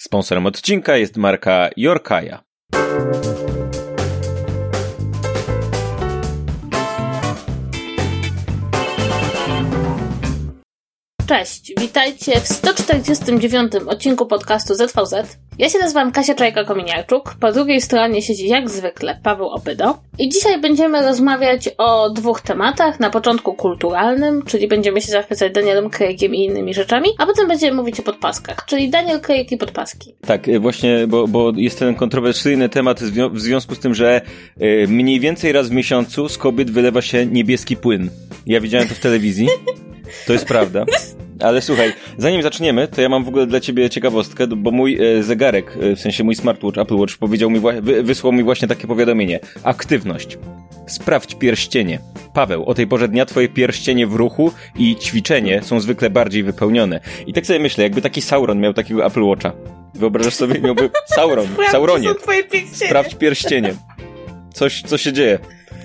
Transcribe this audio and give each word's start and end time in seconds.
Sponsorem 0.00 0.46
odcinka 0.46 0.96
jest 0.96 1.16
marka 1.16 1.70
Yorkaya. 1.76 2.42
Cześć, 11.28 11.72
witajcie 11.80 12.40
w 12.40 12.48
149 12.48 13.72
odcinku 13.86 14.26
podcastu 14.26 14.74
ZVZ. 14.74 15.38
Ja 15.58 15.68
się 15.68 15.78
nazywam 15.78 16.12
Kasia 16.12 16.34
Czajka-Kominiarczuk, 16.34 17.34
po 17.40 17.52
drugiej 17.52 17.80
stronie 17.80 18.22
siedzi 18.22 18.48
jak 18.48 18.70
zwykle 18.70 19.20
Paweł 19.22 19.48
Opydo 19.48 19.98
i 20.18 20.28
dzisiaj 20.28 20.60
będziemy 20.60 21.02
rozmawiać 21.02 21.70
o 21.78 22.10
dwóch 22.10 22.40
tematach. 22.40 23.00
Na 23.00 23.10
początku 23.10 23.54
kulturalnym, 23.54 24.42
czyli 24.42 24.68
będziemy 24.68 25.00
się 25.00 25.12
zachwycać 25.12 25.52
Danielem 25.52 25.90
Craigiem 25.90 26.34
i 26.34 26.44
innymi 26.44 26.74
rzeczami, 26.74 27.08
a 27.18 27.26
potem 27.26 27.48
będziemy 27.48 27.76
mówić 27.76 28.00
o 28.00 28.02
podpaskach, 28.02 28.64
czyli 28.66 28.90
Daniel 28.90 29.20
Craig 29.20 29.52
i 29.52 29.56
podpaski. 29.56 30.14
Tak, 30.26 30.48
y, 30.48 30.60
właśnie, 30.60 31.06
bo, 31.06 31.28
bo 31.28 31.52
jest 31.56 31.78
ten 31.78 31.94
kontrowersyjny 31.94 32.68
temat 32.68 33.00
w 33.32 33.40
związku 33.40 33.74
z 33.74 33.78
tym, 33.78 33.94
że 33.94 34.20
y, 34.62 34.86
mniej 34.88 35.20
więcej 35.20 35.52
raz 35.52 35.68
w 35.68 35.72
miesiącu 35.72 36.28
z 36.28 36.38
kobiet 36.38 36.70
wylewa 36.70 37.02
się 37.02 37.26
niebieski 37.26 37.76
płyn. 37.76 38.10
Ja 38.46 38.60
widziałem 38.60 38.88
to 38.88 38.94
w 38.94 39.00
telewizji. 39.00 39.48
To 40.26 40.32
jest 40.32 40.44
prawda. 40.44 40.84
Ale 41.40 41.62
słuchaj, 41.62 41.92
zanim 42.18 42.42
zaczniemy, 42.42 42.88
to 42.88 43.00
ja 43.00 43.08
mam 43.08 43.24
w 43.24 43.28
ogóle 43.28 43.46
dla 43.46 43.60
ciebie 43.60 43.90
ciekawostkę, 43.90 44.46
bo 44.46 44.70
mój 44.70 44.98
e, 45.02 45.22
zegarek, 45.22 45.78
e, 45.80 45.96
w 45.96 46.00
sensie 46.00 46.24
mój 46.24 46.34
smartwatch 46.34 46.78
Apple 46.78 46.96
Watch 46.96 47.16
powiedział 47.16 47.50
mi, 47.50 47.60
wy, 47.60 48.02
wysłał 48.02 48.32
mi 48.32 48.42
właśnie 48.42 48.68
takie 48.68 48.86
powiadomienie. 48.86 49.40
Aktywność. 49.62 50.38
Sprawdź 50.86 51.34
pierścienie. 51.34 51.98
Paweł, 52.34 52.64
o 52.64 52.74
tej 52.74 52.86
porze 52.86 53.08
dnia 53.08 53.26
twoje 53.26 53.48
pierścienie 53.48 54.06
w 54.06 54.14
ruchu 54.14 54.52
i 54.78 54.96
ćwiczenie 54.96 55.62
są 55.62 55.80
zwykle 55.80 56.10
bardziej 56.10 56.42
wypełnione. 56.42 57.00
I 57.26 57.32
tak 57.32 57.46
sobie 57.46 57.58
myślę, 57.58 57.84
jakby 57.84 58.02
taki 58.02 58.22
Sauron 58.22 58.60
miał 58.60 58.74
takiego 58.74 59.06
Apple 59.06 59.22
Watcha. 59.22 59.52
Wyobrażasz 59.94 60.34
sobie, 60.34 60.60
miałby 60.60 60.90
Sauron, 61.06 61.46
Sauronie. 61.70 62.08
Sprawdź 62.72 63.14
pierścienie. 63.14 63.74
Coś, 64.54 64.82
co 64.82 64.98
się 64.98 65.12
dzieje. 65.12 65.38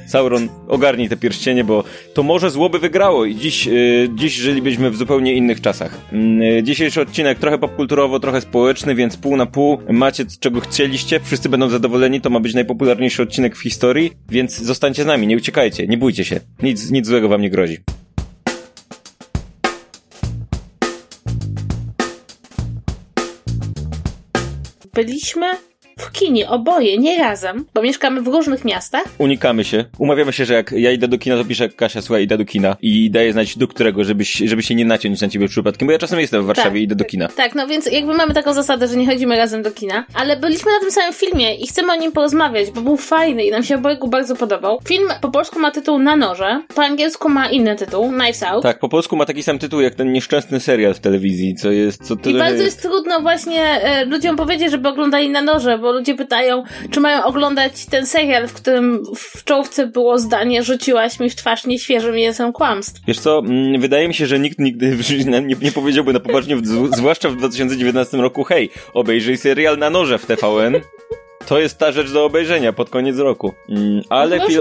Sauron, 0.08 0.50
ogarnij 0.68 1.10
te 1.10 1.18
pierścienie, 1.18 1.64
bo 1.64 1.84
to 2.14 2.24
może 2.24 2.50
złoby 2.50 2.80
wygrało 2.80 3.26
i 3.26 3.36
dziś, 3.36 3.66
yy, 3.66 4.10
dziś 4.16 4.34
żylibyśmy 4.34 4.92
w 4.92 4.98
zupełnie 4.98 5.34
innych 5.34 5.62
czasach. 5.62 5.98
Yy, 6.12 6.64
dzisiejszy 6.64 7.02
odcinek 7.02 7.40
trochę 7.40 7.58
popkulturowo, 7.58 8.20
trochę 8.20 8.42
społeczny, 8.42 8.96
więc 8.96 9.18
pół 9.18 9.38
na 9.38 9.46
pół. 9.46 9.78
Macie 9.90 10.26
czego 10.40 10.60
chcieliście, 10.60 11.20
wszyscy 11.20 11.50
będą 11.50 11.70
zadowoleni, 11.70 12.22
to 12.22 12.30
ma 12.30 12.40
być 12.40 12.54
najpopularniejszy 12.54 13.24
odcinek 13.24 13.56
w 13.56 13.62
historii, 13.62 14.12
więc 14.30 14.58
zostańcie 14.58 15.04
z 15.04 15.06
nami, 15.06 15.28
nie 15.28 15.38
uciekajcie, 15.38 15.88
nie 15.88 15.98
bójcie 15.98 16.26
się. 16.26 16.40
Nic, 16.64 16.92
nic 16.92 17.08
złego 17.08 17.30
wam 17.30 17.42
nie 17.42 17.50
grozi. 17.50 17.78
Byliśmy 24.94 25.73
w 25.98 26.12
kinie, 26.12 26.50
oboje, 26.50 26.98
nie 26.98 27.18
razem, 27.20 27.66
bo 27.74 27.82
mieszkamy 27.82 28.22
w 28.22 28.28
różnych 28.28 28.66
miastach. 28.66 29.04
Unikamy 29.18 29.64
się. 29.64 29.86
Umawiamy 29.98 30.34
się, 30.34 30.46
że 30.46 30.54
jak 30.54 30.72
ja 30.72 30.92
idę 30.92 31.08
do 31.08 31.18
kina, 31.18 31.38
to 31.38 31.46
piszę 31.46 31.70
Kasia, 31.70 32.02
słuchaj, 32.02 32.24
idę 32.24 32.38
do 32.38 32.46
kina 32.46 32.76
i 32.82 33.12
daję 33.12 33.34
znać 33.34 33.58
do 33.58 33.68
którego, 33.68 34.04
żebyś, 34.04 34.34
żeby 34.34 34.64
się 34.64 34.76
nie 34.76 34.86
naciąć 34.86 35.22
na 35.22 35.30
ciebie 35.30 35.48
przypadkiem, 35.48 35.88
bo 35.88 35.92
ja 35.92 36.00
czasem 36.00 36.20
jestem 36.20 36.44
w 36.44 36.46
Warszawie 36.46 36.70
tak, 36.70 36.80
i 36.80 36.84
idę 36.84 36.96
do 36.96 37.06
kina. 37.06 37.28
Tak, 37.28 37.56
no 37.56 37.68
więc 37.68 37.92
jakby 37.92 38.14
mamy 38.14 38.34
taką 38.34 38.54
zasadę, 38.54 38.88
że 38.88 38.96
nie 38.96 39.06
chodzimy 39.06 39.38
razem 39.38 39.64
do 39.64 39.72
kina, 39.72 40.06
ale 40.14 40.38
byliśmy 40.38 40.72
na 40.72 40.80
tym 40.80 40.92
samym 40.92 41.14
filmie 41.14 41.56
i 41.56 41.68
chcemy 41.68 41.94
o 41.94 41.96
nim 41.96 42.12
porozmawiać, 42.12 42.72
bo 42.72 42.82
był 42.82 42.98
fajny 42.98 43.44
i 43.46 43.52
nam 43.52 43.64
się 43.64 43.76
obojgu 43.76 44.08
bardzo 44.08 44.36
podobał. 44.36 44.80
Film 44.88 45.10
po 45.22 45.32
polsku 45.32 45.60
ma 45.60 45.72
tytuł 45.72 46.00
Na 46.00 46.16
noże, 46.16 46.62
po 46.76 46.84
angielsku 46.84 47.30
ma 47.30 47.50
inny 47.50 47.76
tytuł, 47.76 48.10
Knives 48.10 48.44
Out. 48.44 48.64
Tak, 48.64 48.80
po 48.80 48.90
polsku 48.90 49.16
ma 49.16 49.26
taki 49.26 49.44
sam 49.44 49.60
tytuł 49.60 49.82
jak 49.82 49.96
ten 49.96 50.12
nieszczęsny 50.12 50.60
serial 50.60 50.94
w 50.94 51.00
telewizji, 51.00 51.56
co 51.56 51.72
jest... 51.72 52.04
Co 52.04 52.14
I 52.30 52.34
bardzo 52.34 52.64
jest 52.64 52.82
trudno 52.82 53.22
właśnie 53.22 53.64
e, 53.64 54.06
ludziom 54.06 54.36
powiedzieć, 54.36 54.72
żeby 54.72 54.90
oglądali 54.90 55.30
Na 55.30 55.42
noże, 55.42 55.78
bo 55.84 55.92
ludzie 55.92 56.16
pytają, 56.16 56.64
czy 56.92 57.00
mają 57.00 57.24
oglądać 57.24 57.86
ten 57.86 58.06
serial, 58.06 58.48
w 58.48 58.54
którym 58.54 59.04
w 59.16 59.44
czołówce 59.44 59.88
było 59.88 60.20
zdanie 60.20 60.64
rzuciłaś 60.64 61.20
mi 61.20 61.30
w 61.30 61.36
twarz 61.36 61.66
nieświeżym 61.66 62.16
mięsem 62.16 62.54
kłamstw. 62.54 63.02
Wiesz 63.08 63.20
co, 63.20 63.40
mm, 63.40 63.82
wydaje 63.82 64.08
mi 64.08 64.14
się, 64.14 64.26
że 64.26 64.40
nikt 64.40 64.60
nigdy 64.60 64.98
nie, 65.26 65.42
nie 65.42 65.72
powiedziałby 65.72 66.14
na 66.14 66.20
poważnie, 66.20 66.58
zwłaszcza 66.94 67.30
w 67.30 67.36
2019 67.36 68.18
roku, 68.18 68.44
hej, 68.44 68.70
obejrzyj 68.94 69.38
serial 69.38 69.78
na 69.78 69.90
noże 69.90 70.18
w 70.18 70.26
TVN. 70.26 70.82
To 71.48 71.60
jest 71.60 71.78
ta 71.78 71.92
rzecz 71.92 72.12
do 72.12 72.26
obejrzenia 72.26 72.74
pod 72.74 72.90
koniec 72.90 73.18
roku. 73.18 73.54
Mm, 73.70 74.02
ale 74.10 74.38
no 74.38 74.48
fi- 74.48 74.60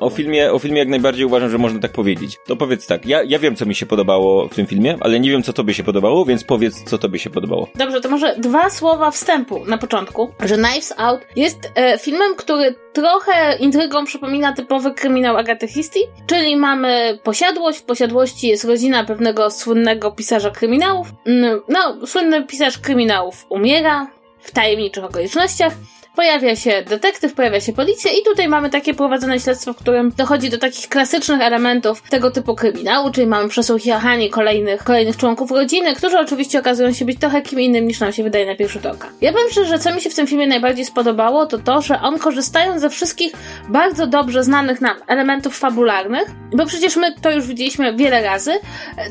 o, 0.00 0.10
filmie, 0.10 0.52
o 0.52 0.58
filmie 0.58 0.78
jak 0.78 0.88
najbardziej 0.88 1.24
uważam, 1.24 1.50
że 1.50 1.58
można 1.58 1.80
tak 1.80 1.92
powiedzieć. 1.92 2.38
To 2.46 2.56
powiedz 2.56 2.86
tak, 2.86 3.06
ja, 3.06 3.22
ja 3.22 3.38
wiem, 3.38 3.56
co 3.56 3.66
mi 3.66 3.74
się 3.74 3.86
podobało 3.86 4.48
w 4.48 4.54
tym 4.54 4.66
filmie, 4.66 4.96
ale 5.00 5.20
nie 5.20 5.30
wiem, 5.30 5.42
co 5.42 5.52
tobie 5.52 5.74
się 5.74 5.84
podobało, 5.84 6.24
więc 6.24 6.44
powiedz, 6.44 6.84
co 6.84 6.98
tobie 6.98 7.18
się 7.18 7.30
podobało. 7.30 7.68
Dobrze, 7.74 8.00
to 8.00 8.08
może 8.08 8.34
dwa 8.38 8.70
słowa 8.70 9.10
wstępu 9.10 9.64
na 9.64 9.78
początku, 9.78 10.32
że 10.44 10.54
Knives 10.54 10.94
Out 10.96 11.20
jest 11.36 11.58
e, 11.74 11.98
filmem, 11.98 12.34
który 12.36 12.74
trochę 12.92 13.56
intrygą 13.56 14.04
przypomina 14.04 14.52
typowy 14.52 14.94
kryminał 14.94 15.36
Agaty 15.36 15.68
Christie, 15.68 16.00
czyli 16.26 16.56
mamy 16.56 17.18
posiadłość, 17.22 17.78
w 17.78 17.82
posiadłości 17.82 18.48
jest 18.48 18.64
rodzina 18.64 19.04
pewnego 19.04 19.50
słynnego 19.50 20.10
pisarza 20.10 20.50
kryminałów. 20.50 21.12
Mm, 21.26 21.60
no, 21.68 22.06
słynny 22.06 22.46
pisarz 22.46 22.78
kryminałów 22.78 23.46
umiera 23.48 24.06
w 24.40 24.50
tajemniczych 24.50 25.04
okolicznościach 25.04 25.72
pojawia 26.16 26.56
się 26.56 26.82
detektyw, 26.88 27.34
pojawia 27.34 27.60
się 27.60 27.72
policja 27.72 28.12
i 28.12 28.22
tutaj 28.24 28.48
mamy 28.48 28.70
takie 28.70 28.94
prowadzone 28.94 29.40
śledztwo, 29.40 29.72
w 29.72 29.76
którym 29.76 30.12
dochodzi 30.16 30.50
do 30.50 30.58
takich 30.58 30.88
klasycznych 30.88 31.40
elementów 31.40 32.02
tego 32.02 32.30
typu 32.30 32.54
kryminału, 32.54 33.10
czyli 33.10 33.26
mamy 33.26 33.48
przesłuchiwanie 33.48 34.30
kolejnych, 34.30 34.84
kolejnych 34.84 35.16
członków 35.16 35.50
rodziny, 35.50 35.94
którzy 35.94 36.18
oczywiście 36.18 36.58
okazują 36.58 36.92
się 36.92 37.04
być 37.04 37.20
trochę 37.20 37.42
kim 37.42 37.60
innym 37.60 37.86
niż 37.86 38.00
nam 38.00 38.12
się 38.12 38.22
wydaje 38.22 38.46
na 38.46 38.56
pierwszy 38.56 38.78
rzut 38.78 38.86
oka. 38.86 39.08
Ja 39.20 39.32
powiem 39.32 39.50
szczerze, 39.50 39.68
że 39.68 39.78
co 39.78 39.94
mi 39.94 40.00
się 40.00 40.10
w 40.10 40.14
tym 40.14 40.26
filmie 40.26 40.46
najbardziej 40.46 40.84
spodobało, 40.84 41.46
to 41.46 41.58
to, 41.58 41.82
że 41.82 42.00
on 42.00 42.18
korzystając 42.18 42.80
ze 42.80 42.90
wszystkich 42.90 43.32
bardzo 43.68 44.06
dobrze 44.06 44.44
znanych 44.44 44.80
nam 44.80 44.96
elementów 45.06 45.58
fabularnych, 45.58 46.30
bo 46.56 46.66
przecież 46.66 46.96
my 46.96 47.14
to 47.22 47.30
już 47.30 47.46
widzieliśmy 47.46 47.94
wiele 47.96 48.22
razy, 48.22 48.52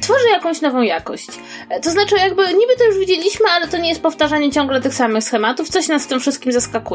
tworzy 0.02 0.30
jakąś 0.30 0.62
nową 0.62 0.82
jakość. 0.82 1.28
To 1.84 1.90
znaczy 1.90 2.16
jakby 2.16 2.42
niby 2.42 2.76
to 2.78 2.86
już 2.86 2.98
widzieliśmy, 2.98 3.46
ale 3.56 3.68
to 3.68 3.78
nie 3.78 3.90
jest 3.90 4.02
powtarzanie 4.02 4.52
ciągle 4.52 4.82
tych 4.82 4.94
samych 4.94 5.24
schematów, 5.24 5.70
coś 5.70 5.88
nas 5.88 6.04
w 6.06 6.08
tym 6.08 6.20
wszystkim 6.20 6.52
zaskakuje 6.52 6.89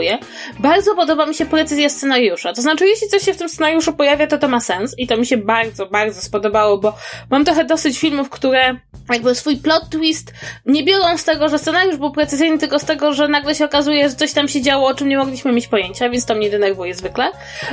bardzo 0.59 0.95
podoba 0.95 1.27
mi 1.27 1.35
się 1.35 1.47
precyzja 1.47 1.89
scenariusza. 1.89 2.53
To 2.53 2.63
znaczy, 2.63 2.87
jeśli 2.87 3.09
coś 3.09 3.23
się 3.23 3.35
w 3.35 3.37
tym 3.37 3.49
scenariuszu 3.49 3.93
pojawia, 3.93 4.27
to 4.27 4.39
to 4.39 4.49
ma 4.49 4.61
sens 4.61 4.95
i 4.99 5.07
to 5.07 5.17
mi 5.17 5.27
się 5.27 5.37
bardzo, 5.37 5.87
bardzo 5.87 6.23
spodobało, 6.23 6.79
bo 6.79 6.95
mam 7.31 7.45
trochę 7.45 7.65
dosyć 7.65 7.99
filmów, 7.99 8.31
które 8.31 8.77
jakby 9.13 9.35
swój 9.35 9.57
plot 9.57 9.91
twist 9.91 10.33
nie 10.67 10.85
biorą 10.85 11.19
z 11.19 11.25
tego, 11.25 11.49
że 11.49 11.59
scenariusz 11.59 11.97
był 11.97 12.11
precyzyjny, 12.11 12.59
tylko 12.59 12.79
z 12.79 12.85
tego, 12.85 13.13
że 13.13 13.29
nagle 13.29 13.55
się 13.55 13.65
okazuje, 13.65 14.09
że 14.09 14.15
coś 14.15 14.33
tam 14.33 14.49
się 14.49 14.63
działo, 14.63 14.89
o 14.89 14.95
czym 14.95 15.09
nie 15.09 15.19
mogliśmy 15.19 15.53
mieć 15.53 15.69
pojęcia, 15.69 16.11
więc 16.11 16.27
to 16.27 16.35
mnie 16.35 16.51
denerwuje 16.51 16.95
zwykle. 16.95 17.33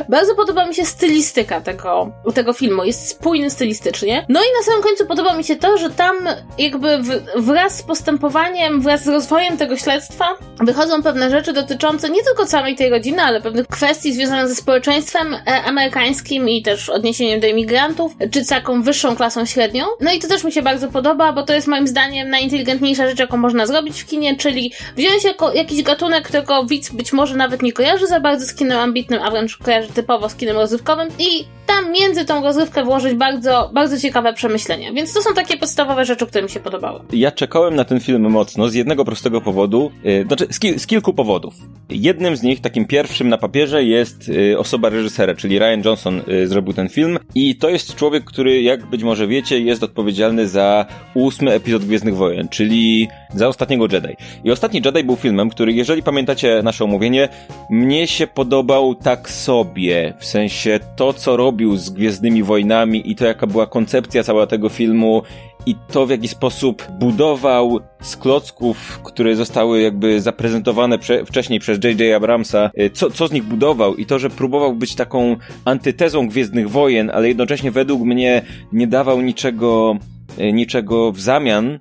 Bardzo 0.09 0.35
podoba 0.35 0.65
mi 0.65 0.75
się 0.75 0.85
stylistyka 0.85 1.61
tego, 1.61 2.11
tego 2.33 2.53
filmu. 2.53 2.83
Jest 2.83 3.07
spójny 3.07 3.49
stylistycznie. 3.49 4.25
No 4.29 4.39
i 4.39 4.57
na 4.57 4.63
samym 4.65 4.83
końcu 4.83 5.05
podoba 5.05 5.33
mi 5.33 5.43
się 5.43 5.55
to, 5.55 5.77
że 5.77 5.89
tam 5.89 6.15
jakby 6.57 6.99
wraz 7.35 7.77
z 7.77 7.83
postępowaniem, 7.83 8.81
wraz 8.81 9.03
z 9.03 9.07
rozwojem 9.07 9.57
tego 9.57 9.77
śledztwa 9.77 10.27
wychodzą 10.59 11.03
pewne 11.03 11.29
rzeczy 11.29 11.53
dotyczące 11.53 12.09
nie 12.11 12.23
tylko 12.23 12.45
całej 12.45 12.75
tej 12.75 12.89
rodziny, 12.89 13.21
ale 13.21 13.41
pewnych 13.41 13.67
kwestii 13.67 14.13
związanych 14.13 14.47
ze 14.47 14.55
społeczeństwem 14.55 15.33
e, 15.33 15.63
amerykańskim 15.63 16.49
i 16.49 16.61
też 16.61 16.89
odniesieniem 16.89 17.39
do 17.39 17.47
imigrantów, 17.47 18.15
czy 18.31 18.43
z 18.43 18.47
taką 18.47 18.81
wyższą 18.81 19.15
klasą 19.15 19.45
średnią. 19.45 19.85
No 20.01 20.13
i 20.13 20.19
to 20.19 20.27
też 20.27 20.43
mi 20.43 20.51
się 20.51 20.61
bardzo 20.61 20.87
podoba, 20.87 21.33
bo 21.33 21.43
to 21.43 21.53
jest 21.53 21.67
moim 21.67 21.87
zdaniem 21.87 22.29
najinteligentniejsza 22.29 23.07
rzecz, 23.07 23.19
jaką 23.19 23.37
można 23.37 23.67
zrobić 23.67 24.01
w 24.01 24.05
kinie, 24.05 24.37
czyli 24.37 24.71
wziąć 24.97 25.23
jako 25.23 25.53
jakiś 25.53 25.83
gatunek, 25.83 26.23
którego 26.23 26.65
widz 26.65 26.89
być 26.89 27.13
może 27.13 27.35
nawet 27.35 27.61
nie 27.61 27.73
kojarzy 27.73 28.07
za 28.07 28.19
bardzo 28.19 28.45
z 28.45 28.53
kinem 28.53 28.79
ambitnym, 28.79 29.21
a 29.23 29.31
wręcz 29.31 29.57
kojarzy 29.57 29.89
typowo 29.93 30.29
z 30.29 30.35
kinem 30.35 30.55
rozrywkowym 30.55 31.07
i 31.19 31.45
tam 31.67 31.91
między 31.91 32.25
tą 32.25 32.43
rozrywkę 32.43 32.83
włożyć 32.83 33.13
bardzo, 33.13 33.69
bardzo 33.73 33.99
ciekawe 33.99 34.33
przemyślenia. 34.33 34.93
Więc 34.93 35.13
to 35.13 35.21
są 35.21 35.33
takie 35.33 35.57
podstawowe 35.57 36.05
rzeczy, 36.05 36.27
które 36.27 36.43
mi 36.43 36.49
się 36.49 36.59
podobały. 36.59 36.99
Ja 37.13 37.31
czekałem 37.31 37.75
na 37.75 37.85
ten 37.85 37.99
film 37.99 38.29
mocno 38.29 38.69
z 38.69 38.73
jednego 38.73 39.05
prostego 39.05 39.41
powodu, 39.41 39.91
yy, 40.03 40.23
znaczy 40.27 40.47
z, 40.51 40.59
ki 40.59 40.79
z, 40.79 40.87
kilku 40.87 41.13
powodów. 41.13 41.53
Jednym 42.01 42.35
z 42.35 42.43
nich, 42.43 42.61
takim 42.61 42.85
pierwszym 42.85 43.29
na 43.29 43.37
papierze, 43.37 43.83
jest 43.83 44.27
yy, 44.27 44.57
osoba 44.57 44.89
reżysera, 44.89 45.35
czyli 45.35 45.59
Ryan 45.59 45.81
Johnson 45.85 46.21
yy, 46.27 46.47
zrobił 46.47 46.73
ten 46.73 46.89
film 46.89 47.19
i 47.35 47.55
to 47.55 47.69
jest 47.69 47.95
człowiek, 47.95 48.23
który, 48.23 48.61
jak 48.61 48.85
być 48.85 49.03
może 49.03 49.27
wiecie, 49.27 49.59
jest 49.59 49.83
odpowiedzialny 49.83 50.47
za 50.47 50.85
ósmy 51.13 51.51
epizod 51.51 51.85
Gwiezdnych 51.85 52.15
Wojen, 52.15 52.49
czyli 52.49 53.07
za 53.35 53.47
Ostatniego 53.47 53.87
Jedi. 53.91 54.15
I 54.43 54.51
Ostatni 54.51 54.81
Jedi 54.85 55.03
był 55.03 55.15
filmem, 55.15 55.49
który, 55.49 55.73
jeżeli 55.73 56.03
pamiętacie 56.03 56.61
nasze 56.63 56.83
omówienie, 56.83 57.29
mnie 57.69 58.07
się 58.07 58.27
podobał 58.27 58.95
tak 58.95 59.29
sobie, 59.29 60.13
w 60.19 60.25
sensie 60.25 60.79
to, 60.95 61.13
co 61.13 61.37
robił 61.37 61.77
z 61.77 61.89
Gwiezdnymi 61.89 62.43
Wojnami 62.43 63.11
i 63.11 63.15
to, 63.15 63.25
jaka 63.25 63.47
była 63.47 63.67
koncepcja 63.67 64.23
całego 64.23 64.47
tego 64.47 64.69
filmu 64.69 65.21
i 65.65 65.75
to, 65.91 66.05
w 66.05 66.09
jaki 66.09 66.27
sposób 66.27 66.87
budował 66.99 67.79
z 68.01 68.17
klocków, 68.17 68.99
które 69.03 69.35
zostały 69.35 69.81
jakby 69.81 70.21
zaprezentowane 70.21 70.99
prze, 70.99 71.25
wcześniej 71.25 71.59
przez 71.59 71.83
J.J. 71.83 72.15
Abramsa, 72.15 72.71
y, 72.79 72.89
co, 72.89 73.11
co 73.11 73.27
z 73.27 73.31
nich 73.31 73.43
budował 73.43 73.95
i 73.95 74.05
to, 74.05 74.19
że 74.19 74.29
próbował 74.29 74.75
być 74.75 74.95
taką 74.95 75.35
antytezą 75.65 76.27
Gwiezdnych 76.27 76.69
Wojen, 76.69 77.11
ale 77.13 77.27
jednocześnie 77.27 77.71
według 77.71 78.01
mnie 78.01 78.41
nie 78.73 78.87
dawał 78.87 79.21
niczego, 79.21 79.97
y, 80.39 80.53
niczego 80.53 81.11
w 81.11 81.19
zamian, 81.19 81.79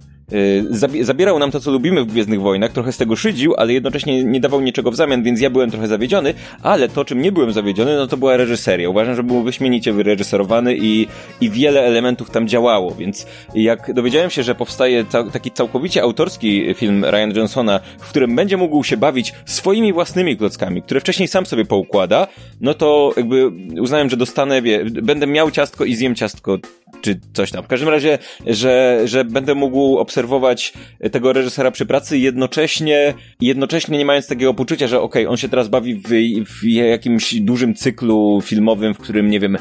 zabierał 1.00 1.38
nam 1.38 1.50
to, 1.50 1.61
co 1.61 1.71
lubimy 1.71 2.03
w 2.03 2.06
Gwiezdnych 2.06 2.41
Wojnach, 2.41 2.73
trochę 2.73 2.93
z 2.93 2.97
tego 2.97 3.17
szydził, 3.17 3.55
ale 3.56 3.73
jednocześnie 3.73 4.25
nie 4.25 4.41
dawał 4.41 4.61
niczego 4.61 4.91
w 4.91 4.97
zamian, 4.97 5.23
więc 5.23 5.41
ja 5.41 5.50
byłem 5.50 5.71
trochę 5.71 5.88
zawiedziony, 5.88 6.35
ale 6.62 6.88
to, 6.88 7.05
czym 7.05 7.23
nie 7.23 7.32
byłem 7.32 7.53
zawiedziony, 7.53 7.97
no 7.97 8.06
to 8.06 8.17
była 8.17 8.37
reżyseria. 8.37 8.91
Uważam, 8.91 9.15
że 9.15 9.23
był 9.23 9.43
wyśmienicie 9.43 9.93
wyreżyserowany 9.93 10.77
i, 10.77 11.06
i 11.41 11.50
wiele 11.50 11.82
elementów 11.82 12.31
tam 12.31 12.49
działało, 12.49 12.94
więc 12.94 13.27
jak 13.55 13.94
dowiedziałem 13.94 14.31
się, 14.31 14.43
że 14.43 14.55
powstaje 14.55 15.05
taki 15.32 15.50
całkowicie 15.50 16.03
autorski 16.03 16.75
film 16.75 17.05
Ryan 17.05 17.37
Johnsona, 17.37 17.81
w 17.99 18.09
którym 18.09 18.37
będzie 18.37 18.56
mógł 18.56 18.85
się 18.85 18.97
bawić 18.97 19.35
swoimi 19.44 19.93
własnymi 19.93 20.37
klockami, 20.37 20.82
które 20.82 21.00
wcześniej 21.00 21.29
sam 21.29 21.47
sobie 21.47 21.65
poukłada, 21.65 22.27
no 22.61 22.75
to 22.75 23.12
jakby 23.17 23.50
uznałem, 23.81 24.11
że 24.11 24.17
dostanę, 24.17 24.62
wie, 24.62 24.85
będę 24.85 25.27
miał 25.27 25.50
ciastko 25.50 25.85
i 25.85 25.94
zjem 25.94 26.15
ciastko 26.15 26.59
czy 27.00 27.20
coś 27.32 27.50
tam. 27.50 27.64
W 27.64 27.67
każdym 27.67 27.88
razie, 27.88 28.19
że, 28.47 29.00
że 29.05 29.25
będę 29.25 29.55
mógł 29.55 29.99
obserwować 29.99 30.73
tego 31.12 31.32
reżysera 31.32 31.70
przy 31.70 31.87
pracy 31.87 32.19
jednocześnie, 32.19 33.14
jednocześnie 33.41 33.99
nie 33.99 34.05
mając 34.05 34.26
takiego 34.26 34.55
poczucia, 34.55 34.87
że 34.87 35.00
okej, 35.00 35.23
okay, 35.23 35.31
on 35.31 35.37
się 35.37 35.49
teraz 35.49 35.69
bawi 35.69 35.94
w, 35.94 36.08
w 36.44 36.64
jakimś 36.64 37.35
dużym 37.35 37.75
cyklu 37.75 38.41
filmowym, 38.44 38.94
w 38.94 38.99
którym, 38.99 39.31
nie 39.31 39.41
wiem, 39.41 39.58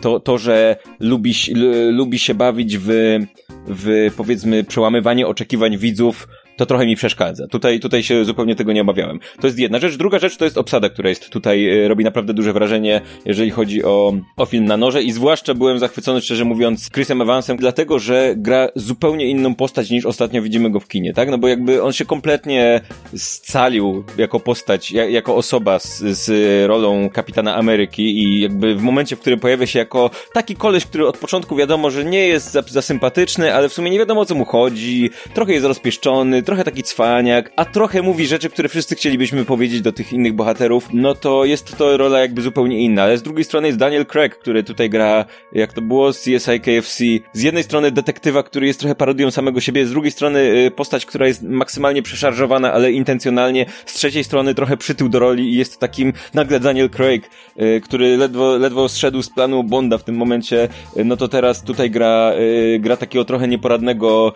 to, 0.00 0.20
to 0.20 0.38
że 0.38 0.76
lubi, 1.00 1.34
lubi 1.90 2.18
się 2.18 2.34
bawić 2.34 2.78
w, 2.78 3.18
w 3.66 4.10
powiedzmy 4.16 4.64
przełamywanie 4.64 5.26
oczekiwań 5.26 5.78
widzów, 5.78 6.28
to 6.60 6.66
trochę 6.66 6.86
mi 6.86 6.96
przeszkadza. 6.96 7.46
Tutaj, 7.46 7.80
tutaj 7.80 8.02
się 8.02 8.24
zupełnie 8.24 8.56
tego 8.56 8.72
nie 8.72 8.80
obawiałem. 8.80 9.20
To 9.40 9.46
jest 9.46 9.58
jedna 9.58 9.78
rzecz. 9.78 9.96
Druga 9.96 10.18
rzecz 10.18 10.36
to 10.36 10.44
jest 10.44 10.58
obsada, 10.58 10.88
która 10.88 11.08
jest 11.08 11.30
tutaj, 11.30 11.84
e, 11.84 11.88
robi 11.88 12.04
naprawdę 12.04 12.34
duże 12.34 12.52
wrażenie, 12.52 13.00
jeżeli 13.24 13.50
chodzi 13.50 13.84
o, 13.84 14.12
o 14.36 14.46
film 14.46 14.64
na 14.64 14.76
noże 14.76 15.02
i 15.02 15.12
zwłaszcza 15.12 15.54
byłem 15.54 15.78
zachwycony, 15.78 16.20
szczerze 16.20 16.44
mówiąc, 16.44 16.90
Chrisem 16.90 17.22
Evansem, 17.22 17.56
dlatego, 17.56 17.98
że 17.98 18.34
gra 18.36 18.68
zupełnie 18.74 19.26
inną 19.26 19.54
postać 19.54 19.90
niż 19.90 20.06
ostatnio 20.06 20.42
widzimy 20.42 20.70
go 20.70 20.80
w 20.80 20.88
kinie, 20.88 21.14
tak? 21.14 21.30
No 21.30 21.38
bo 21.38 21.48
jakby 21.48 21.82
on 21.82 21.92
się 21.92 22.04
kompletnie 22.04 22.80
scalił 23.16 24.04
jako 24.18 24.40
postać, 24.40 24.90
jako 24.90 25.36
osoba 25.36 25.78
z, 25.78 25.98
z 25.98 26.30
rolą 26.68 27.10
kapitana 27.10 27.56
Ameryki 27.56 28.22
i 28.22 28.40
jakby 28.40 28.74
w 28.74 28.82
momencie, 28.82 29.16
w 29.16 29.20
którym 29.20 29.40
pojawia 29.40 29.66
się 29.66 29.78
jako 29.78 30.10
taki 30.34 30.56
koleś, 30.56 30.86
który 30.86 31.06
od 31.06 31.18
początku 31.18 31.56
wiadomo, 31.56 31.90
że 31.90 32.04
nie 32.04 32.26
jest 32.26 32.52
za, 32.52 32.62
za 32.62 32.82
sympatyczny, 32.82 33.54
ale 33.54 33.68
w 33.68 33.72
sumie 33.72 33.90
nie 33.90 33.98
wiadomo 33.98 34.20
o 34.20 34.26
co 34.26 34.34
mu 34.34 34.44
chodzi, 34.44 35.10
trochę 35.34 35.52
jest 35.52 35.66
rozpieszczony, 35.66 36.42
trochę 36.50 36.64
taki 36.64 36.82
cwaniak, 36.82 37.52
a 37.56 37.64
trochę 37.64 38.02
mówi 38.02 38.26
rzeczy, 38.26 38.50
które 38.50 38.68
wszyscy 38.68 38.94
chcielibyśmy 38.94 39.44
powiedzieć 39.44 39.80
do 39.80 39.92
tych 39.92 40.12
innych 40.12 40.32
bohaterów, 40.32 40.88
no 40.92 41.14
to 41.14 41.44
jest 41.44 41.76
to 41.76 41.96
rola 41.96 42.18
jakby 42.18 42.42
zupełnie 42.42 42.78
inna. 42.78 43.02
Ale 43.02 43.18
z 43.18 43.22
drugiej 43.22 43.44
strony 43.44 43.66
jest 43.66 43.78
Daniel 43.78 44.06
Craig, 44.06 44.38
który 44.38 44.64
tutaj 44.64 44.90
gra, 44.90 45.24
jak 45.52 45.72
to 45.72 45.82
było 45.82 46.12
z 46.12 46.18
CSI 46.18 46.60
KFC. 46.60 47.04
Z 47.32 47.42
jednej 47.42 47.62
strony 47.62 47.90
detektywa, 47.90 48.42
który 48.42 48.66
jest 48.66 48.80
trochę 48.80 48.94
parodią 48.94 49.30
samego 49.30 49.60
siebie, 49.60 49.86
z 49.86 49.90
drugiej 49.90 50.10
strony 50.10 50.38
y, 50.38 50.70
postać, 50.70 51.06
która 51.06 51.26
jest 51.26 51.42
maksymalnie 51.42 52.02
przeszarżowana, 52.02 52.72
ale 52.72 52.92
intencjonalnie. 52.92 53.66
Z 53.86 53.94
trzeciej 53.94 54.24
strony 54.24 54.54
trochę 54.54 54.76
przytył 54.76 55.08
do 55.08 55.18
roli 55.18 55.52
i 55.52 55.56
jest 55.56 55.78
takim 55.78 56.12
nagle 56.34 56.60
Daniel 56.60 56.90
Craig, 56.90 57.30
y, 57.60 57.80
który 57.84 58.16
ledwo, 58.16 58.56
ledwo 58.56 58.88
zszedł 58.88 59.22
z 59.22 59.30
planu 59.30 59.64
Bonda 59.64 59.98
w 59.98 60.04
tym 60.04 60.16
momencie, 60.16 60.68
y, 60.96 61.04
no 61.04 61.16
to 61.16 61.28
teraz 61.28 61.62
tutaj 61.62 61.90
gra, 61.90 62.32
gra 62.78 62.96
takiego 62.96 63.24
trochę 63.24 63.48
nieporadnego, 63.48 64.32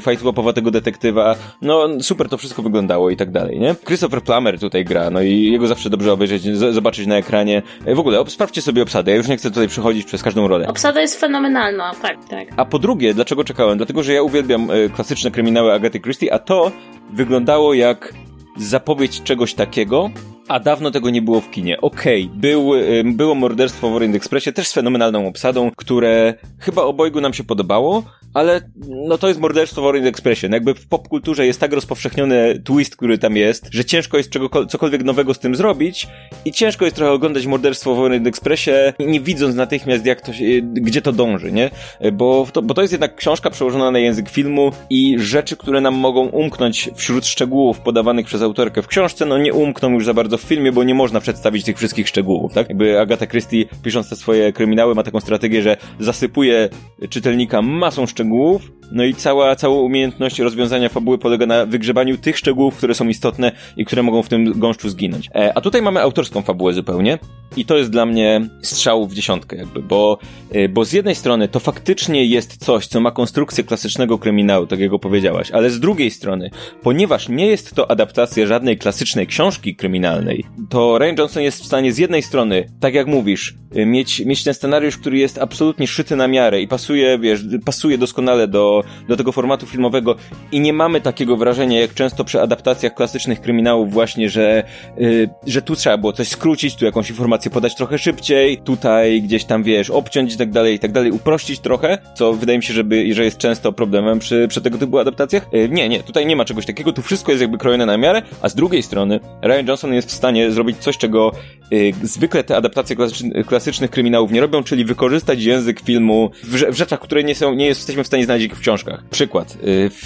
fajtłopowatego 0.00 0.70
detektywa, 0.70 1.19
no 1.62 1.88
super 2.00 2.28
to 2.28 2.38
wszystko 2.38 2.62
wyglądało 2.62 3.10
i 3.10 3.16
tak 3.16 3.30
dalej, 3.30 3.60
nie? 3.60 3.74
Christopher 3.86 4.22
Plummer 4.22 4.60
tutaj 4.60 4.84
gra, 4.84 5.10
no 5.10 5.22
i 5.22 5.52
jego 5.52 5.66
zawsze 5.66 5.90
dobrze 5.90 6.12
obejrzeć, 6.12 6.42
zobaczyć 6.56 7.06
na 7.06 7.16
ekranie. 7.16 7.62
E, 7.84 7.94
w 7.94 7.98
ogóle, 7.98 8.24
sprawdźcie 8.26 8.62
sobie 8.62 8.82
obsadę, 8.82 9.10
ja 9.10 9.16
już 9.16 9.28
nie 9.28 9.36
chcę 9.36 9.50
tutaj 9.50 9.68
przechodzić 9.68 10.04
przez 10.06 10.22
każdą 10.22 10.48
rolę. 10.48 10.68
Obsada 10.68 11.00
jest 11.00 11.20
fenomenalna, 11.20 11.92
tak, 12.02 12.24
tak. 12.28 12.48
A 12.56 12.64
po 12.64 12.78
drugie, 12.78 13.14
dlaczego 13.14 13.44
czekałem? 13.44 13.76
Dlatego, 13.76 14.02
że 14.02 14.12
ja 14.12 14.22
uwielbiam 14.22 14.70
e, 14.70 14.88
klasyczne 14.88 15.30
kryminały 15.30 15.72
Agaty 15.72 16.00
Christie, 16.00 16.34
a 16.34 16.38
to 16.38 16.72
wyglądało 17.12 17.74
jak 17.74 18.14
zapowiedź 18.56 19.22
czegoś 19.22 19.54
takiego, 19.54 20.10
a 20.50 20.60
dawno 20.60 20.90
tego 20.90 21.10
nie 21.10 21.22
było 21.22 21.40
w 21.40 21.50
kinie. 21.50 21.80
Okej, 21.80 22.24
okay, 22.24 22.40
był, 22.40 22.72
było 23.04 23.34
morderstwo 23.34 23.90
w 23.90 23.94
Orient 23.94 24.14
Expressie, 24.16 24.52
też 24.52 24.68
z 24.68 24.72
fenomenalną 24.72 25.26
obsadą, 25.26 25.70
które 25.76 26.34
chyba 26.58 26.82
obojgu 26.82 27.20
nam 27.20 27.34
się 27.34 27.44
podobało, 27.44 28.02
ale 28.34 28.60
no 28.88 29.18
to 29.18 29.28
jest 29.28 29.40
morderstwo 29.40 29.82
w 29.82 29.84
Orient 29.84 30.06
Expressie. 30.06 30.48
No 30.48 30.56
jakby 30.56 30.74
w 30.74 30.88
popkulturze 30.88 31.46
jest 31.46 31.60
tak 31.60 31.72
rozpowszechniony 31.72 32.62
twist, 32.64 32.96
który 32.96 33.18
tam 33.18 33.36
jest, 33.36 33.68
że 33.70 33.84
ciężko 33.84 34.16
jest 34.16 34.30
czego, 34.30 34.66
cokolwiek 34.66 35.04
nowego 35.04 35.34
z 35.34 35.38
tym 35.38 35.54
zrobić 35.54 36.08
i 36.44 36.52
ciężko 36.52 36.84
jest 36.84 36.96
trochę 36.96 37.12
oglądać 37.12 37.46
morderstwo 37.46 37.94
w 37.94 38.00
Orient 38.00 38.26
Expressie, 38.26 38.70
nie 38.98 39.20
widząc 39.20 39.54
natychmiast 39.54 40.06
jak 40.06 40.20
to 40.20 40.32
się, 40.32 40.44
gdzie 40.62 41.02
to 41.02 41.12
dąży, 41.12 41.52
nie? 41.52 41.70
Bo 42.12 42.46
to, 42.52 42.62
bo 42.62 42.74
to 42.74 42.82
jest 42.82 42.92
jednak 42.92 43.16
książka 43.16 43.50
przełożona 43.50 43.90
na 43.90 43.98
język 43.98 44.30
filmu 44.30 44.72
i 44.90 45.16
rzeczy, 45.18 45.56
które 45.56 45.80
nam 45.80 45.94
mogą 45.94 46.26
umknąć 46.26 46.90
wśród 46.94 47.26
szczegółów 47.26 47.80
podawanych 47.80 48.26
przez 48.26 48.42
autorkę 48.42 48.82
w 48.82 48.86
książce, 48.86 49.26
no 49.26 49.38
nie 49.38 49.52
umkną 49.52 49.90
już 49.90 50.04
za 50.04 50.14
bardzo 50.14 50.39
w 50.40 50.44
filmie, 50.44 50.72
bo 50.72 50.84
nie 50.84 50.94
można 50.94 51.20
przedstawić 51.20 51.64
tych 51.64 51.76
wszystkich 51.76 52.08
szczegółów, 52.08 52.54
tak? 52.54 52.68
Jakby 52.68 53.00
Agatha 53.00 53.26
Christie, 53.26 53.64
pisząc 53.82 54.08
te 54.08 54.16
swoje 54.16 54.52
kryminały, 54.52 54.94
ma 54.94 55.02
taką 55.02 55.20
strategię, 55.20 55.62
że 55.62 55.76
zasypuje 56.00 56.68
czytelnika 57.10 57.62
masą 57.62 58.06
szczegółów, 58.06 58.72
no 58.92 59.04
i 59.04 59.14
cała, 59.14 59.56
cała 59.56 59.80
umiejętność 59.80 60.38
rozwiązania 60.38 60.88
fabuły 60.88 61.18
polega 61.18 61.46
na 61.46 61.66
wygrzebaniu 61.66 62.18
tych 62.18 62.38
szczegółów, 62.38 62.76
które 62.76 62.94
są 62.94 63.08
istotne 63.08 63.52
i 63.76 63.84
które 63.84 64.02
mogą 64.02 64.22
w 64.22 64.28
tym 64.28 64.60
gąszczu 64.60 64.88
zginąć. 64.88 65.28
E, 65.34 65.52
a 65.56 65.60
tutaj 65.60 65.82
mamy 65.82 66.00
autorską 66.00 66.42
fabułę 66.42 66.72
zupełnie 66.72 67.18
i 67.56 67.64
to 67.64 67.76
jest 67.76 67.90
dla 67.90 68.06
mnie 68.06 68.48
strzał 68.62 69.06
w 69.06 69.14
dziesiątkę 69.14 69.56
jakby, 69.56 69.82
bo, 69.82 70.18
e, 70.52 70.68
bo 70.68 70.84
z 70.84 70.92
jednej 70.92 71.14
strony 71.14 71.48
to 71.48 71.60
faktycznie 71.60 72.24
jest 72.24 72.64
coś, 72.64 72.86
co 72.86 73.00
ma 73.00 73.10
konstrukcję 73.10 73.64
klasycznego 73.64 74.18
kryminału, 74.18 74.66
tak 74.66 74.80
jak 74.80 74.90
powiedziałaś, 75.00 75.50
ale 75.50 75.70
z 75.70 75.80
drugiej 75.80 76.10
strony, 76.10 76.50
ponieważ 76.82 77.28
nie 77.28 77.46
jest 77.46 77.74
to 77.74 77.90
adaptacja 77.90 78.46
żadnej 78.46 78.78
klasycznej 78.78 79.26
książki 79.26 79.76
kryminalnej, 79.76 80.29
to 80.68 80.98
Ryan 80.98 81.16
Johnson 81.18 81.42
jest 81.42 81.62
w 81.62 81.66
stanie 81.66 81.92
z 81.92 81.98
jednej 81.98 82.22
strony, 82.22 82.66
tak 82.80 82.94
jak 82.94 83.06
mówisz, 83.06 83.54
e, 83.74 83.86
mieć, 83.86 84.20
mieć 84.20 84.44
ten 84.44 84.54
scenariusz, 84.54 84.96
który 84.96 85.18
jest 85.18 85.38
absolutnie 85.38 85.86
szyty 85.86 86.16
na 86.16 86.28
miarę 86.28 86.60
i 86.62 86.68
pasuje, 86.68 87.18
wiesz, 87.18 87.40
pasuje 87.64 87.98
doskonale 87.98 88.48
do, 88.48 88.84
do 89.08 89.16
tego 89.16 89.32
formatu 89.32 89.66
filmowego 89.66 90.16
i 90.52 90.60
nie 90.60 90.72
mamy 90.72 91.00
takiego 91.00 91.36
wrażenia, 91.36 91.80
jak 91.80 91.94
często 91.94 92.24
przy 92.24 92.40
adaptacjach 92.40 92.94
klasycznych 92.94 93.40
kryminałów 93.40 93.92
właśnie, 93.92 94.30
że, 94.30 94.62
yy, 94.96 95.28
że 95.46 95.62
tu 95.62 95.76
trzeba 95.76 95.98
było 95.98 96.12
coś 96.12 96.28
skrócić, 96.28 96.76
tu 96.76 96.84
jakąś 96.84 97.10
informację 97.10 97.50
podać 97.50 97.74
trochę 97.74 97.98
szybciej, 97.98 98.58
tutaj 98.58 99.22
gdzieś 99.22 99.44
tam, 99.44 99.62
wiesz, 99.62 99.90
obciąć 99.90 100.34
i 100.34 100.36
tak 100.36 100.50
dalej, 100.50 100.74
i 100.74 100.78
tak 100.78 100.92
dalej, 100.92 101.10
uprościć 101.10 101.60
trochę, 101.60 101.98
co 102.14 102.32
wydaje 102.32 102.58
mi 102.58 102.64
się, 102.64 102.74
żeby, 102.74 103.14
że 103.14 103.24
jest 103.24 103.38
często 103.38 103.72
problemem 103.72 104.18
przy, 104.18 104.48
przy 104.48 104.60
tego 104.60 104.78
typu 104.78 104.98
adaptacjach. 104.98 105.46
Yy, 105.52 105.68
nie, 105.68 105.88
nie, 105.88 106.02
tutaj 106.02 106.26
nie 106.26 106.36
ma 106.36 106.44
czegoś 106.44 106.66
takiego, 106.66 106.92
tu 106.92 107.02
wszystko 107.02 107.32
jest 107.32 107.42
jakby 107.42 107.58
krojone 107.58 107.86
na 107.86 107.96
miarę, 107.96 108.22
a 108.42 108.48
z 108.48 108.54
drugiej 108.54 108.82
strony 108.82 109.20
Ryan 109.42 109.66
Johnson 109.66 109.94
jest 109.94 110.09
w 110.10 110.14
stanie 110.16 110.50
zrobić 110.50 110.78
coś, 110.78 110.98
czego 110.98 111.32
yy, 111.70 111.92
zwykle 112.02 112.44
te 112.44 112.56
adaptacje 112.56 112.96
klasycznych, 112.96 113.46
klasycznych 113.46 113.90
kryminałów 113.90 114.32
nie 114.32 114.40
robią, 114.40 114.62
czyli 114.62 114.84
wykorzystać 114.84 115.42
język 115.42 115.80
filmu 115.80 116.30
w, 116.44 116.54
w 116.54 116.76
rzeczach, 116.76 117.00
które 117.00 117.24
nie 117.24 117.34
są, 117.34 117.54
nie 117.54 117.66
jesteśmy 117.66 118.04
w 118.04 118.06
stanie 118.06 118.24
znaleźć 118.24 118.46
ich 118.46 118.56
w 118.56 118.60
książkach. 118.60 119.04
Przykład. 119.10 119.52
Y, 119.54 119.56
w, 119.90 120.02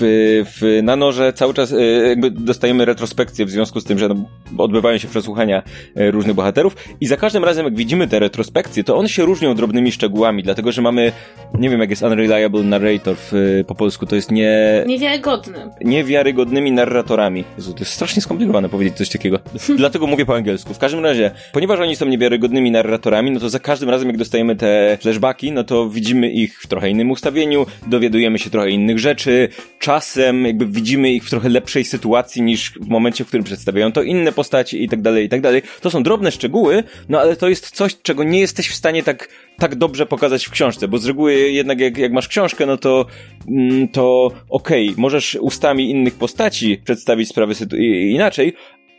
w, 0.61 0.81
na 0.83 0.97
Norze 0.97 1.33
cały 1.33 1.55
czas 1.55 1.73
y, 1.73 2.07
jakby 2.09 2.31
dostajemy 2.31 2.85
retrospekcje 2.85 3.47
w 3.47 3.51
związku 3.51 3.81
z 3.81 3.85
tym, 3.85 3.99
że 3.99 4.09
no, 4.09 4.25
odbywają 4.59 4.99
się 4.99 5.09
przesłuchania 5.09 5.63
y, 6.01 6.11
różnych 6.11 6.35
bohaterów 6.35 6.77
i 7.01 7.07
za 7.07 7.17
każdym 7.17 7.45
razem 7.45 7.65
jak 7.65 7.77
widzimy 7.77 8.09
te 8.09 8.19
retrospekcje, 8.19 8.85
to 8.85 8.97
one 8.97 9.09
się 9.09 9.25
różnią 9.25 9.55
drobnymi 9.55 9.93
szczegółami, 9.93 10.43
dlatego, 10.43 10.73
że 10.73 10.83
mamy, 10.83 11.13
nie 11.55 11.71
wiem 11.71 11.81
jak 11.81 11.91
jest 11.91 12.03
unreliable 12.03 12.63
narrator 12.63 13.17
w, 13.17 13.63
po 13.67 13.75
polsku, 13.75 14.07
to 14.07 14.17
jest 14.17 14.31
nie... 14.31 14.85
Niewiarygodny. 14.87 15.71
Niewiarygodnymi 15.81 16.73
narratorami. 16.73 17.45
Jezu, 17.57 17.73
to 17.73 17.79
jest 17.79 17.93
strasznie 17.93 18.23
skomplikowane 18.23 18.69
powiedzieć 18.69 18.97
coś 18.97 19.09
takiego. 19.09 19.39
Dlatego 19.95 20.11
mówię 20.11 20.27
po 20.27 20.35
angielsku. 20.35 20.75
W 20.75 20.79
każdym 20.79 21.05
razie, 21.05 21.31
ponieważ 21.53 21.81
oni 21.81 21.97
są 21.97 22.07
niewiarygodnymi 22.07 22.71
narratorami, 22.71 23.31
no 23.31 23.41
to 23.41 23.51
za 23.51 23.59
każdym 23.59 23.91
razem 23.91 24.09
jak 24.09 24.17
dostajemy 24.17 24.57
te 24.57 24.99
flashbacki, 25.01 25.53
no 25.53 25.65
to 25.65 25.89
widzimy 25.89 26.31
ich 26.31 26.61
w 26.61 26.67
trochę 26.67 26.91
innym 26.91 27.11
ustawieniu, 27.11 27.67
dowiadujemy 27.87 28.39
się 28.39 28.51
trochę 28.51 28.71
innych 28.71 28.99
rzeczy, 28.99 29.49
czasem 29.79 30.47
jakby 30.47 30.67
widzimy 30.67 31.13
ich 31.13 31.25
w 31.25 31.31
trochę 31.31 31.49
lepszej 31.49 31.85
sytuacji 31.85 32.43
niż 32.43 32.73
w 32.73 32.89
momencie, 32.89 33.25
w 33.25 33.29
którym 33.29 33.45
przedstawiają 33.45 33.93
to 33.93 34.03
inne 34.03 34.33
postaci 34.33 34.85
i 34.85 34.89
tak 34.89 35.03
dalej, 35.03 35.25
i 35.25 35.29
tak 35.29 35.41
dalej. 35.41 35.63
To 35.81 35.91
są 35.91 36.03
drobne 36.03 36.33
szczegóły, 36.33 36.83
no 37.09 37.21
ale 37.21 37.37
to 37.37 37.49
jest 37.49 37.71
coś, 37.71 37.97
czego 38.03 38.25
nie 38.25 38.41
jesteś 38.41 38.69
w 38.69 38.75
stanie 38.75 39.03
tak, 39.03 39.29
tak 39.59 39.75
dobrze 39.75 40.07
pokazać 40.07 40.47
w 40.47 40.51
książce, 40.51 40.89
bo 40.89 40.99
z 40.99 41.07
reguły 41.07 41.35
jednak 41.35 41.81
jak, 41.81 41.99
jak 41.99 42.13
masz 42.13 42.29
książkę, 42.29 42.67
no 42.67 42.77
to, 42.77 43.07
mm, 43.49 43.89
to 43.89 44.31
okej, 44.49 44.89
okay, 44.89 45.01
możesz 45.01 45.39
ustami 45.41 45.91
innych 45.91 46.15
postaci 46.15 46.81
przedstawić 46.85 47.29
sprawy 47.29 47.55
inaczej, 48.11 48.53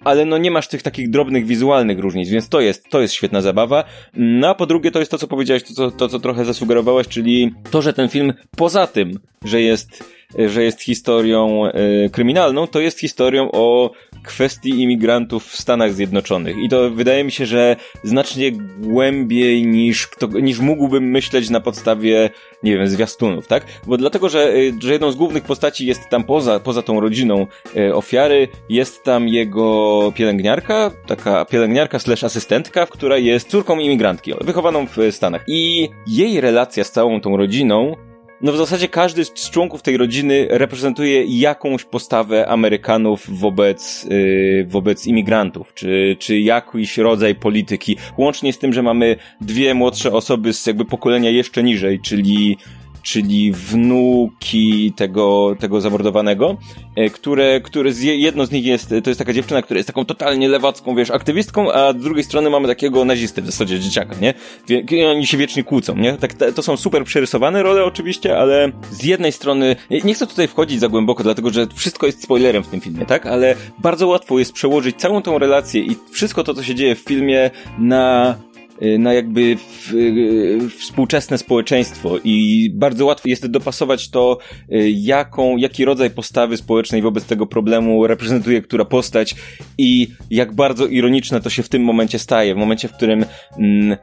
ale 0.04 0.26
no 0.26 0.38
nie 0.38 0.52
masz 0.52 0.68
tych 0.68 0.82
takich 0.82 1.10
drobnych 1.10 1.46
wizualnych 1.46 2.00
różnic, 2.00 2.30
więc 2.30 2.50
to 2.50 2.62
jest, 2.62 2.90
to 2.90 3.02
jest 3.02 3.14
świetna 3.14 3.42
zabawa. 3.42 3.84
No 4.14 4.50
a 4.50 4.56
po 4.56 4.66
drugie 4.66 4.92
to 4.92 5.00
jest 5.00 5.12
to, 5.12 5.18
co 5.18 5.28
powiedziałeś, 5.28 5.64
to, 5.64 5.74
to, 5.74 5.92
to 5.92 6.10
co 6.10 6.20
trochę 6.20 6.46
zasugerowałeś, 6.46 7.08
czyli 7.08 7.54
to, 7.72 7.82
że 7.82 7.94
ten 7.94 8.10
film 8.10 8.34
poza 8.58 8.88
tym, 8.88 9.20
że 9.46 9.62
jest 9.62 10.15
że 10.38 10.64
jest 10.64 10.82
historią 10.82 11.66
y, 12.06 12.10
kryminalną, 12.10 12.68
to 12.68 12.80
jest 12.80 13.00
historią 13.00 13.52
o 13.52 13.92
kwestii 14.24 14.70
imigrantów 14.70 15.46
w 15.48 15.62
Stanach 15.62 15.94
Zjednoczonych. 15.94 16.58
I 16.58 16.70
to 16.70 16.90
wydaje 16.90 17.24
mi 17.24 17.32
się, 17.32 17.46
że 17.46 17.76
znacznie 18.04 18.52
głębiej 18.80 19.68
niż, 19.68 20.08
kto, 20.08 20.28
niż 20.28 20.60
mógłbym 20.60 21.04
myśleć 21.12 21.50
na 21.50 21.60
podstawie, 21.60 22.30
nie 22.64 22.78
wiem, 22.78 22.88
zwiastunów, 22.88 23.48
tak? 23.48 23.64
Bo 23.88 23.98
dlatego, 23.98 24.30
że, 24.30 24.56
y, 24.56 24.74
że 24.82 24.94
jedną 24.94 25.12
z 25.12 25.16
głównych 25.16 25.44
postaci 25.44 25.86
jest 25.86 26.10
tam 26.10 26.24
poza, 26.24 26.60
poza 26.60 26.82
tą 26.82 27.00
rodziną 27.00 27.48
y, 27.78 27.96
ofiary, 27.96 28.48
jest 28.70 29.04
tam 29.04 29.28
jego 29.28 30.14
pielęgniarka, 30.16 30.92
taka 31.08 31.46
pielęgniarka 31.46 32.00
slash 32.00 32.24
asystentka, 32.24 32.86
która 32.86 33.18
jest 33.18 33.50
córką 33.50 33.80
imigrantki, 33.80 34.34
wychowaną 34.42 34.88
w 34.88 34.98
Stanach. 35.12 35.44
I 35.48 35.90
jej 36.08 36.42
relacja 36.42 36.84
z 36.84 36.92
całą 36.92 37.22
tą 37.22 37.38
rodziną 37.38 37.96
no 38.42 38.52
w 38.52 38.58
zasadzie 38.58 38.88
każdy 38.88 39.26
z 39.26 39.34
członków 39.34 39.82
tej 39.82 39.98
rodziny 39.98 40.48
reprezentuje 40.50 41.24
jakąś 41.24 41.84
postawę 41.84 42.48
Amerykanów 42.48 43.40
wobec, 43.40 44.08
yy, 44.10 44.66
wobec 44.68 45.08
imigrantów, 45.08 45.74
czy, 45.74 46.16
czy 46.20 46.40
jakiś 46.40 46.98
rodzaj 46.98 47.36
polityki. 47.36 47.98
Łącznie 48.18 48.54
z 48.54 48.58
tym, 48.58 48.74
że 48.74 48.84
mamy 48.84 49.16
dwie 49.42 49.74
młodsze 49.74 50.12
osoby 50.12 50.54
z 50.54 50.66
jakby 50.66 50.86
pokolenia 50.86 51.30
jeszcze 51.30 51.64
niżej, 51.64 52.00
czyli 52.00 52.58
czyli 53.06 53.52
wnuki 53.52 54.94
tego, 54.96 55.56
tego 55.60 55.82
zamordowanego, 55.82 56.58
e, 56.96 57.10
które, 57.10 57.62
które 57.62 57.94
z, 57.94 58.02
jedno 58.02 58.46
z 58.46 58.52
nich 58.52 58.66
jest, 58.66 58.90
to 59.04 59.10
jest 59.10 59.18
taka 59.20 59.34
dziewczyna, 59.34 59.62
która 59.62 59.78
jest 59.78 59.88
taką 59.88 60.06
totalnie 60.06 60.50
lewacką, 60.50 60.96
wiesz, 60.96 61.12
aktywistką, 61.12 61.72
a 61.72 61.94
z 61.94 61.98
drugiej 62.04 62.24
strony 62.24 62.50
mamy 62.50 62.68
takiego 62.68 63.06
nazistę 63.06 63.42
w 63.42 63.46
zasadzie 63.46 63.80
dzieciaka, 63.80 64.16
nie? 64.22 64.34
I 64.92 65.06
oni 65.06 65.28
się 65.28 65.38
wiecznie 65.38 65.64
kłócą, 65.64 65.96
nie? 65.96 66.14
Tak, 66.14 66.34
to 66.56 66.62
są 66.62 66.78
super 66.78 67.04
przerysowane 67.04 67.64
role 67.64 67.86
oczywiście, 67.86 68.38
ale 68.38 68.72
z 68.92 69.04
jednej 69.04 69.32
strony, 69.32 69.76
nie 70.04 70.14
chcę 70.14 70.28
tutaj 70.28 70.48
wchodzić 70.48 70.80
za 70.80 70.88
głęboko, 70.88 71.24
dlatego 71.24 71.50
że 71.50 71.68
wszystko 71.76 72.06
jest 72.06 72.24
spoilerem 72.24 72.64
w 72.64 72.68
tym 72.68 72.82
filmie, 72.82 73.06
tak? 73.06 73.26
Ale 73.26 73.56
bardzo 73.80 74.08
łatwo 74.08 74.40
jest 74.40 74.54
przełożyć 74.54 74.96
całą 74.96 75.22
tą 75.22 75.38
relację 75.38 75.82
i 75.82 75.96
wszystko 76.12 76.44
to, 76.44 76.54
co 76.54 76.64
się 76.64 76.76
dzieje 76.76 76.96
w 76.96 77.00
filmie 77.00 77.52
na 77.78 78.36
na 79.00 79.14
jakby 79.14 79.56
w, 79.56 79.94
y, 79.94 80.70
współczesne 80.80 81.38
społeczeństwo. 81.38 82.20
I 82.24 82.70
bardzo 82.74 83.06
łatwo 83.06 83.30
jest 83.30 83.48
dopasować 83.48 84.10
to, 84.10 84.38
y, 84.72 84.92
jaką, 84.92 85.58
jaki 85.58 85.86
rodzaj 85.86 86.10
postawy 86.10 86.58
społecznej 86.58 87.02
wobec 87.02 87.26
tego 87.26 87.46
problemu 87.46 88.08
reprezentuje 88.08 88.62
która 88.62 88.86
postać 88.86 89.36
i 89.78 90.08
jak 90.30 90.54
bardzo 90.54 90.88
ironiczne 90.88 91.42
to 91.42 91.50
się 91.50 91.64
w 91.64 91.70
tym 91.70 91.84
momencie 91.84 92.20
staje, 92.20 92.56
w 92.56 92.58
momencie, 92.58 92.88
w 92.88 92.94
którym 92.94 93.26
mm, 93.58 93.98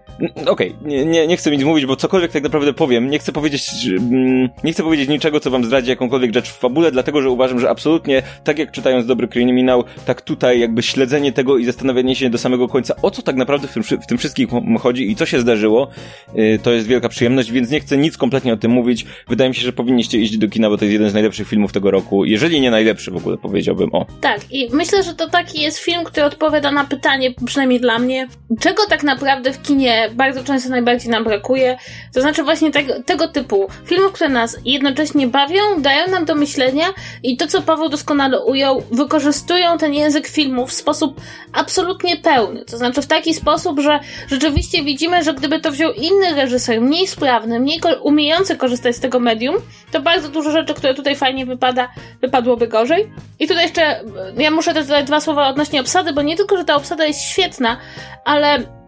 okej, 0.46 0.70
okay, 0.70 0.90
nie, 0.90 1.04
nie, 1.04 1.26
nie 1.26 1.36
chcę 1.36 1.50
nic 1.50 1.62
mówić, 1.62 1.86
bo 1.86 1.96
cokolwiek 1.96 2.32
tak 2.32 2.42
naprawdę 2.42 2.72
powiem, 2.72 3.10
nie 3.10 3.18
chcę 3.18 3.32
powiedzieć 3.32 3.70
mm, 3.98 4.48
nie 4.64 4.72
chcę 4.72 4.82
powiedzieć 4.82 5.08
niczego, 5.08 5.40
co 5.40 5.50
wam 5.50 5.64
zdradzi 5.64 5.90
jakąkolwiek 5.90 6.34
rzecz 6.34 6.48
w 6.50 6.58
fabule, 6.58 6.92
dlatego, 6.92 7.22
że 7.22 7.30
uważam, 7.30 7.60
że 7.60 7.70
absolutnie, 7.70 8.22
tak 8.44 8.58
jak 8.58 8.70
czytając 8.70 9.06
dobry 9.06 9.28
kryminał, 9.28 9.84
tak 10.06 10.22
tutaj 10.22 10.60
jakby 10.60 10.82
śledzenie 10.82 11.32
tego 11.32 11.58
i 11.58 11.64
zastanawianie 11.64 12.16
się 12.16 12.30
do 12.30 12.38
samego 12.38 12.68
końca, 12.68 12.94
o 13.02 13.10
co 13.10 13.22
tak 13.22 13.36
naprawdę 13.36 13.68
w 13.68 13.72
tym, 13.72 13.82
w 13.82 14.06
tym 14.06 14.18
wszystkim 14.18 14.48
chodzi 14.80 15.10
i 15.10 15.16
co 15.16 15.26
się 15.26 15.40
zdarzyło, 15.40 15.88
y, 16.36 16.58
to 16.62 16.72
jest 16.72 16.86
wielka 16.86 17.08
przyjemność, 17.08 17.52
więc 17.52 17.70
nie 17.70 17.80
chcę 17.80 17.96
nic 17.96 18.16
kompletnie 18.16 18.52
o 18.52 18.56
tym 18.56 18.70
mówić. 18.70 19.06
Wydaje 19.28 19.50
mi 19.50 19.54
się, 19.54 19.62
że 19.62 19.72
powinniście 19.72 20.18
iść 20.18 20.38
do 20.38 20.48
kina, 20.48 20.70
bo 20.70 20.78
to 20.78 20.84
jest 20.84 20.92
jeden 20.92 21.10
z 21.10 21.14
najlepszych 21.14 21.48
filmów 21.48 21.72
tego 21.72 21.90
roku, 21.90 22.24
jeżeli 22.24 22.60
nie 22.60 22.70
najlepszy 22.70 23.10
w 23.10 23.16
ogóle, 23.16 23.36
powiedziałbym 23.38 23.94
o. 23.94 24.06
Tak, 24.20 24.40
i 24.50 24.68
myślę, 24.72 25.02
że 25.02 25.14
to 25.14 25.28
taki 25.30 25.62
jest 25.62 25.78
film, 25.78 26.04
który 26.04 26.26
odpowiada 26.26 26.70
na 26.70 26.84
pytanie, 26.84 27.30
przynajmniej 27.44 27.80
dla 27.80 27.98
mnie, 27.98 28.28
czego 28.60 28.86
tak 28.88 29.02
naprawdę 29.02 29.52
w 29.52 29.62
kinie 29.62 30.10
bardzo 30.14 30.44
często 30.44 30.70
najbardziej 30.70 31.10
nam 31.10 31.24
brakuje. 31.24 31.76
To 32.14 32.20
znaczy 32.20 32.42
właśnie 32.42 32.70
tego, 32.70 33.02
tego 33.02 33.28
typu 33.28 33.68
filmów, 33.84 34.12
które 34.12 34.30
nas 34.30 34.58
jednocześnie 34.64 35.26
bawią, 35.26 35.60
dają 35.78 36.10
nam 36.10 36.24
do 36.24 36.34
myślenia 36.34 36.86
i 37.22 37.36
to, 37.36 37.46
co 37.46 37.62
Paweł 37.62 37.88
doskonale 37.88 38.44
ujął, 38.44 38.82
wykorzystują 38.90 39.78
ten 39.78 39.94
język 39.94 40.26
filmu 40.26 40.66
w 40.66 40.72
sposób 40.72 41.20
absolutnie 41.52 42.16
pełny. 42.16 42.64
To 42.64 42.78
znaczy 42.78 43.02
w 43.02 43.06
taki 43.06 43.34
sposób, 43.34 43.80
że 43.80 44.00
rzeczywiście 44.28 44.51
widzimy, 44.84 45.24
że 45.24 45.34
gdyby 45.34 45.60
to 45.60 45.70
wziął 45.70 45.92
inny 45.92 46.34
reżyser, 46.34 46.80
mniej 46.80 47.06
sprawny, 47.06 47.60
mniej 47.60 47.80
umiejący 48.02 48.56
korzystać 48.56 48.96
z 48.96 49.00
tego 49.00 49.20
medium, 49.20 49.56
to 49.92 50.00
bardzo 50.00 50.28
dużo 50.28 50.50
rzeczy, 50.50 50.74
które 50.74 50.94
tutaj 50.94 51.16
fajnie 51.16 51.46
wypada, 51.46 51.88
wypadłoby 52.20 52.68
gorzej. 52.68 53.12
I 53.38 53.48
tutaj 53.48 53.64
jeszcze, 53.64 54.00
ja 54.36 54.50
muszę 54.50 54.74
też 54.74 54.86
dodać 54.86 55.06
dwa 55.06 55.20
słowa 55.20 55.48
odnośnie 55.48 55.80
obsady, 55.80 56.12
bo 56.12 56.22
nie 56.22 56.36
tylko, 56.36 56.56
że 56.56 56.64
ta 56.64 56.76
obsada 56.76 57.04
jest 57.04 57.20
świetna, 57.20 57.76
ale 58.24 58.81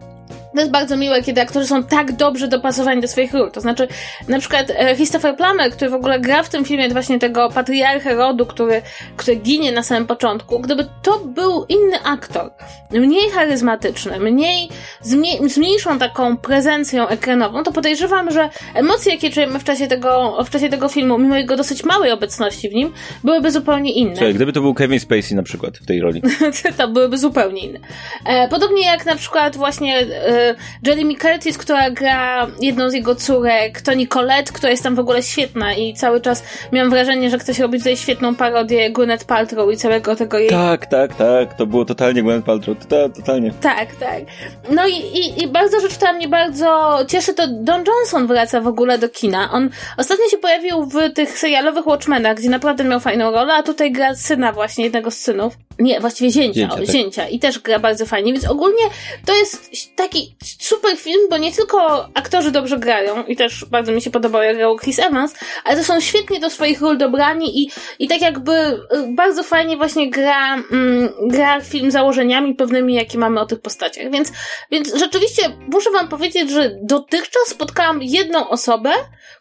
to 0.55 0.61
jest 0.61 0.71
bardzo 0.71 0.97
miłe, 0.97 1.21
kiedy 1.21 1.41
aktorzy 1.41 1.67
są 1.67 1.83
tak 1.83 2.11
dobrze 2.11 2.47
dopasowani 2.47 3.01
do 3.01 3.07
swoich 3.07 3.33
ról. 3.33 3.51
To 3.51 3.61
znaczy, 3.61 3.87
na 4.27 4.39
przykład 4.39 4.71
e, 4.75 4.95
Christopher 4.95 5.35
Plummer, 5.35 5.71
który 5.71 5.91
w 5.91 5.93
ogóle 5.93 6.19
gra 6.19 6.43
w 6.43 6.49
tym 6.49 6.65
filmie 6.65 6.89
właśnie 6.89 7.19
tego 7.19 7.49
patriarchę 7.49 8.15
rodu, 8.15 8.45
który, 8.45 8.81
który 9.17 9.37
ginie 9.37 9.71
na 9.71 9.83
samym 9.83 10.07
początku, 10.07 10.59
gdyby 10.59 10.87
to 11.01 11.19
był 11.19 11.65
inny 11.69 12.03
aktor, 12.03 12.51
mniej 12.91 13.29
charyzmatyczny, 13.29 14.19
mniej, 14.19 14.69
zmniej, 15.01 15.49
z 15.49 15.57
mniejszą 15.57 15.99
taką 15.99 16.37
prezencją 16.37 17.07
ekranową, 17.07 17.63
to 17.63 17.71
podejrzewam, 17.71 18.31
że 18.31 18.49
emocje, 18.73 19.13
jakie 19.13 19.29
czujemy 19.29 19.59
w 19.59 19.63
czasie 19.63 19.87
tego, 19.87 20.43
w 20.45 20.49
czasie 20.49 20.69
tego 20.69 20.89
filmu, 20.89 21.17
mimo 21.17 21.35
jego 21.35 21.57
dosyć 21.57 21.83
małej 21.83 22.11
obecności 22.11 22.69
w 22.69 22.73
nim, 22.73 22.93
byłyby 23.23 23.51
zupełnie 23.51 23.91
inne. 23.91 24.15
Słuchaj, 24.15 24.33
gdyby 24.33 24.53
to 24.53 24.61
był 24.61 24.73
Kevin 24.73 24.99
Spacey 24.99 25.35
na 25.35 25.43
przykład 25.43 25.77
w 25.77 25.85
tej 25.85 26.01
roli. 26.01 26.21
to 26.77 26.87
byłyby 26.87 27.17
zupełnie 27.17 27.61
inne. 27.61 27.79
E, 28.25 28.47
podobnie 28.47 28.85
jak 28.85 29.05
na 29.05 29.15
przykład 29.15 29.57
właśnie 29.57 29.99
e, 29.99 30.44
Jeremy 30.83 31.15
Curtis, 31.15 31.57
która 31.57 31.89
gra 31.89 32.47
jedną 32.61 32.89
z 32.89 32.93
jego 32.93 33.15
córek, 33.15 33.81
to 33.81 33.93
Nicolette, 33.93 34.53
która 34.53 34.71
jest 34.71 34.83
tam 34.83 34.95
w 34.95 34.99
ogóle 34.99 35.23
świetna 35.23 35.73
i 35.73 35.93
cały 35.93 36.21
czas 36.21 36.43
miałam 36.71 36.89
wrażenie, 36.89 37.29
że 37.29 37.37
ktoś 37.37 37.59
robi 37.59 37.77
tutaj 37.77 37.97
świetną 37.97 38.35
parodię 38.35 38.91
Gwyneth 38.91 39.25
Paltrow 39.25 39.73
i 39.73 39.77
całego 39.77 40.15
tego 40.15 40.39
jej... 40.39 40.49
Tak, 40.49 40.85
tak, 40.85 41.15
tak, 41.15 41.53
to 41.53 41.65
było 41.65 41.85
totalnie 41.85 42.23
Gwyneth 42.23 42.45
Paltrow, 42.45 42.77
to, 42.87 43.09
totalnie. 43.09 43.53
Tak, 43.61 43.95
tak. 43.95 44.23
No 44.69 44.87
i, 44.87 44.93
i, 44.93 45.43
i 45.43 45.47
bardzo 45.47 45.79
rzecz, 45.79 45.95
która 45.95 46.13
mnie 46.13 46.27
bardzo 46.27 46.97
cieszy, 47.07 47.33
to 47.33 47.43
Don 47.47 47.83
Johnson 47.87 48.27
wraca 48.27 48.61
w 48.61 48.67
ogóle 48.67 48.97
do 48.97 49.09
kina. 49.09 49.51
On 49.51 49.69
ostatnio 49.97 50.29
się 50.29 50.37
pojawił 50.37 50.85
w 50.85 51.13
tych 51.13 51.39
serialowych 51.39 51.87
Watchmenach, 51.87 52.37
gdzie 52.37 52.49
naprawdę 52.49 52.83
miał 52.83 52.99
fajną 52.99 53.31
rolę, 53.31 53.53
a 53.53 53.63
tutaj 53.63 53.91
gra 53.91 54.15
syna 54.15 54.51
właśnie, 54.51 54.83
jednego 54.83 55.11
z 55.11 55.17
synów. 55.17 55.64
Nie, 55.79 55.99
właściwie 55.99 56.31
zięcia, 56.31 56.59
zięcia, 56.59 56.75
tak. 56.75 56.85
zięcia. 56.85 57.27
I 57.27 57.39
też 57.39 57.59
gra 57.59 57.79
bardzo 57.79 58.05
fajnie, 58.05 58.33
więc 58.33 58.45
ogólnie 58.45 58.83
to 59.25 59.35
jest 59.35 59.71
taki 59.95 60.35
super 60.59 60.97
film, 60.97 61.21
bo 61.29 61.37
nie 61.37 61.51
tylko 61.51 62.09
aktorzy 62.13 62.51
dobrze 62.51 62.77
grają 62.77 63.23
i 63.23 63.35
też 63.35 63.65
bardzo 63.65 63.91
mi 63.91 64.01
się 64.01 64.11
podobał, 64.11 64.43
jak 64.43 64.57
grał 64.57 64.77
Chris 64.77 64.99
Evans, 64.99 65.33
ale 65.63 65.77
to 65.77 65.83
są 65.83 66.01
świetnie 66.01 66.39
do 66.39 66.49
swoich 66.49 66.81
ról 66.81 66.97
dobrani 66.97 67.61
i, 67.61 67.71
i 67.99 68.07
tak 68.07 68.21
jakby 68.21 68.51
y, 68.51 68.79
bardzo 69.15 69.43
fajnie 69.43 69.77
właśnie 69.77 70.09
gra, 70.09 70.53
mm, 70.53 71.09
gra 71.27 71.61
film 71.61 71.91
założeniami 71.91 72.55
pewnymi, 72.55 72.93
jakie 72.93 73.17
mamy 73.17 73.39
o 73.39 73.45
tych 73.45 73.61
postaciach. 73.61 74.11
Więc, 74.11 74.31
więc 74.71 74.95
rzeczywiście 74.95 75.41
muszę 75.67 75.91
wam 75.91 76.07
powiedzieć, 76.07 76.49
że 76.49 76.71
dotychczas 76.81 77.47
spotkałam 77.47 78.03
jedną 78.03 78.49
osobę, 78.49 78.91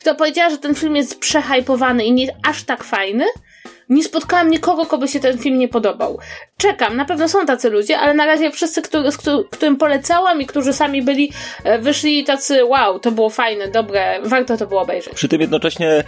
która 0.00 0.14
powiedziała, 0.14 0.50
że 0.50 0.58
ten 0.58 0.74
film 0.74 0.96
jest 0.96 1.20
przehajpowany 1.20 2.04
i 2.04 2.12
nie 2.12 2.36
aż 2.42 2.64
tak 2.64 2.84
fajny, 2.84 3.24
nie 3.88 4.04
spotkałam 4.04 4.50
nikogo, 4.50 4.86
kogo 4.86 5.06
się 5.06 5.20
ten 5.20 5.38
film 5.38 5.58
nie 5.58 5.68
podobał. 5.68 6.18
Czekam, 6.56 6.96
na 6.96 7.04
pewno 7.04 7.28
są 7.28 7.46
tacy 7.46 7.70
ludzie, 7.70 7.98
ale 7.98 8.14
na 8.14 8.26
razie 8.26 8.50
wszyscy, 8.50 8.82
który, 8.82 9.12
z 9.12 9.16
którym 9.50 9.76
polecałam 9.76 10.40
i 10.40 10.46
którzy 10.46 10.72
sami 10.72 11.02
byli, 11.02 11.32
e, 11.64 11.78
wyszli 11.78 12.24
tacy 12.24 12.64
wow, 12.64 12.98
to 12.98 13.10
było 13.10 13.30
fajne, 13.30 13.68
dobre, 13.68 14.20
warto 14.24 14.56
to 14.56 14.66
było 14.66 14.80
obejrzeć. 14.80 15.14
Przy 15.14 15.28
tym 15.28 15.40
jednocześnie 15.40 16.04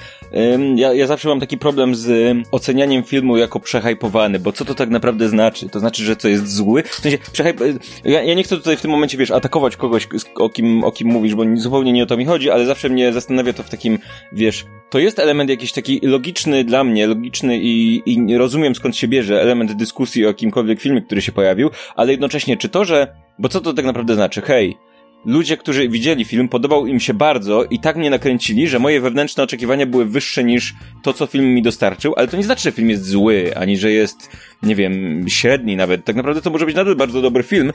ja, 0.77 0.93
ja 0.93 1.07
zawsze 1.07 1.29
mam 1.29 1.41
taki 1.41 1.59
problem 1.59 1.95
z 1.95 2.37
ocenianiem 2.53 3.03
filmu 3.03 3.37
jako 3.37 3.61
przehajpowany, 3.61 4.39
bo 4.39 4.53
co 4.53 4.65
to 4.65 4.75
tak 4.75 4.91
naprawdę 4.91 5.29
znaczy? 5.29 5.69
To 5.69 5.81
znaczy, 5.81 6.05
że 6.05 6.17
co 6.17 6.29
jest 6.29 6.55
zły? 6.55 6.83
W 6.83 6.95
sensie, 6.95 7.19
przehajp... 7.33 7.61
ja, 8.05 8.23
ja 8.23 8.35
nie 8.35 8.43
chcę 8.43 8.57
tutaj 8.57 8.77
w 8.77 8.81
tym 8.81 8.91
momencie, 8.91 9.19
wiesz, 9.19 9.31
atakować 9.31 9.77
kogoś, 9.77 10.09
o 10.35 10.49
kim, 10.49 10.85
o 10.85 10.93
kim 10.93 11.09
mówisz, 11.09 11.35
bo 11.35 11.43
zupełnie 11.57 11.93
nie 11.93 12.03
o 12.03 12.07
to 12.07 12.17
mi 12.17 12.25
chodzi, 12.25 12.51
ale 12.51 12.67
zawsze 12.67 12.89
mnie 12.89 13.13
zastanawia 13.13 13.53
to 13.53 13.63
w 13.63 13.71
takim, 13.71 13.99
wiesz, 14.33 14.65
to 14.91 14.99
jest 14.99 15.19
element 15.19 15.51
jakiś 15.51 15.73
taki 15.73 16.01
logiczny 16.03 16.65
dla 16.65 16.85
mnie, 16.85 17.07
logiczny 17.07 17.59
i, 17.67 18.03
i 18.07 18.37
rozumiem 18.39 18.75
skąd 18.75 18.97
się 18.97 19.09
bierze 19.09 19.43
element 19.43 19.73
dyskusji 19.73 20.25
o 20.25 20.29
jakimkolwiek 20.29 20.81
filmie, 20.81 21.03
który 21.03 21.23
się 21.23 21.33
pojawił, 21.33 21.71
ale 21.97 22.11
jednocześnie 22.11 22.57
czy 22.57 22.69
to, 22.69 22.85
że, 22.85 23.15
bo 23.39 23.49
co 23.49 23.61
to 23.61 23.73
tak 23.73 23.85
naprawdę 23.85 24.15
znaczy? 24.15 24.41
Hej, 24.41 24.77
ludzie, 25.25 25.57
którzy 25.57 25.89
widzieli 25.89 26.25
film, 26.25 26.49
podobał 26.49 26.87
im 26.87 27.01
się 27.01 27.15
bardzo 27.15 27.65
i 27.65 27.81
tak 27.81 27.97
mnie 27.97 28.11
nakręcili, 28.11 28.69
że 28.69 28.79
moje 28.79 29.01
wewnętrzne 29.01 29.43
oczekiwania 29.43 29.87
były 29.87 30.05
wyższe 30.05 30.45
niż 30.45 30.75
to, 31.03 31.13
co 31.13 31.27
film 31.27 31.55
mi 31.55 31.63
dostarczył, 31.63 32.15
ale 32.17 32.29
to 32.29 32.37
nie 32.37 32.43
znaczy, 32.43 32.63
że 32.63 32.73
film 32.73 32.91
jest 32.91 33.05
zły, 33.05 33.57
ani 33.57 33.77
że 33.77 33.93
jest, 33.93 34.31
nie 34.63 34.75
wiem, 34.75 35.25
średni 35.29 35.77
nawet. 35.77 36.05
Tak 36.05 36.17
naprawdę 36.17 36.43
to 36.43 36.51
może 36.51 36.67
być 36.67 36.77
nadal 36.77 36.97
bardzo 36.97 37.23
dobry 37.23 37.43
film. 37.43 37.73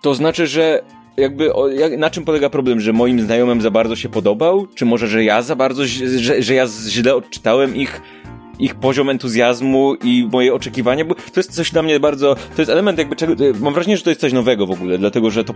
To 0.00 0.14
znaczy, 0.14 0.46
że 0.46 0.82
jakby 1.16 1.54
o, 1.54 1.68
jak, 1.68 1.98
na 1.98 2.10
czym 2.10 2.24
polega 2.24 2.50
problem, 2.50 2.80
że 2.80 2.92
moim 2.92 3.20
znajomym 3.20 3.60
za 3.60 3.70
bardzo 3.70 3.96
się 3.96 4.08
podobał? 4.08 4.66
Czy 4.74 4.84
może, 4.84 5.06
że 5.06 5.24
ja 5.24 5.42
za 5.42 5.56
bardzo, 5.56 5.84
że, 5.86 6.42
że 6.42 6.54
ja 6.54 6.66
źle 6.88 7.14
odczytałem 7.14 7.76
ich 7.76 8.00
ich 8.62 8.74
poziom 8.74 9.10
entuzjazmu 9.10 9.94
i 9.94 10.28
moje 10.32 10.54
oczekiwania, 10.54 11.04
bo 11.04 11.14
to 11.14 11.40
jest 11.40 11.54
coś 11.54 11.70
dla 11.70 11.82
mnie 11.82 12.00
bardzo, 12.00 12.34
to 12.34 12.62
jest 12.62 12.70
element 12.70 12.98
jakby 12.98 13.16
czego, 13.16 13.34
mam 13.60 13.74
wrażenie, 13.74 13.96
że 13.96 14.02
to 14.02 14.10
jest 14.10 14.20
coś 14.20 14.32
nowego 14.32 14.66
w 14.66 14.70
ogóle, 14.70 14.98
dlatego, 14.98 15.30
że 15.30 15.44
to, 15.44 15.54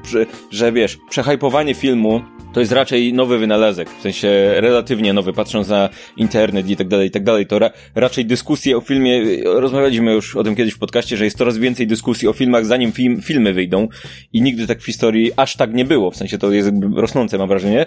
że 0.50 0.72
wiesz, 0.72 0.98
przehajpowanie 1.10 1.74
filmu 1.74 2.22
to 2.52 2.60
jest 2.60 2.72
raczej 2.72 3.12
nowy 3.12 3.38
wynalazek, 3.38 3.90
w 3.90 4.02
sensie 4.02 4.28
relatywnie 4.56 5.12
nowy, 5.12 5.32
patrząc 5.32 5.68
na 5.68 5.88
internet 6.16 6.70
i 6.70 6.76
tak 6.76 6.88
dalej, 6.88 7.08
i 7.08 7.10
tak 7.10 7.24
dalej, 7.24 7.46
to 7.46 7.58
ra 7.58 7.70
raczej 7.94 8.26
dyskusje 8.26 8.76
o 8.76 8.80
filmie, 8.80 9.22
rozmawialiśmy 9.44 10.12
już 10.12 10.36
o 10.36 10.44
tym 10.44 10.56
kiedyś 10.56 10.74
w 10.74 10.78
podcaście, 10.78 11.16
że 11.16 11.24
jest 11.24 11.38
coraz 11.38 11.58
więcej 11.58 11.86
dyskusji 11.86 12.28
o 12.28 12.32
filmach, 12.32 12.66
zanim 12.66 12.92
film, 12.92 13.22
filmy 13.22 13.52
wyjdą 13.52 13.88
i 14.32 14.42
nigdy 14.42 14.66
tak 14.66 14.80
w 14.80 14.86
historii 14.86 15.32
aż 15.36 15.56
tak 15.56 15.74
nie 15.74 15.84
było, 15.84 16.10
w 16.10 16.16
sensie 16.16 16.38
to 16.38 16.52
jest 16.52 16.70
rosnące, 16.94 17.38
mam 17.38 17.48
wrażenie, 17.48 17.86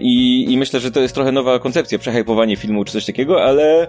i, 0.00 0.46
i 0.52 0.56
myślę, 0.58 0.80
że 0.80 0.90
to 0.90 1.00
jest 1.00 1.14
trochę 1.14 1.32
nowa 1.32 1.58
koncepcja, 1.58 1.98
przehajpowanie 1.98 2.56
filmu 2.56 2.84
czy 2.84 2.92
coś 2.92 3.04
takiego, 3.04 3.44
ale 3.44 3.88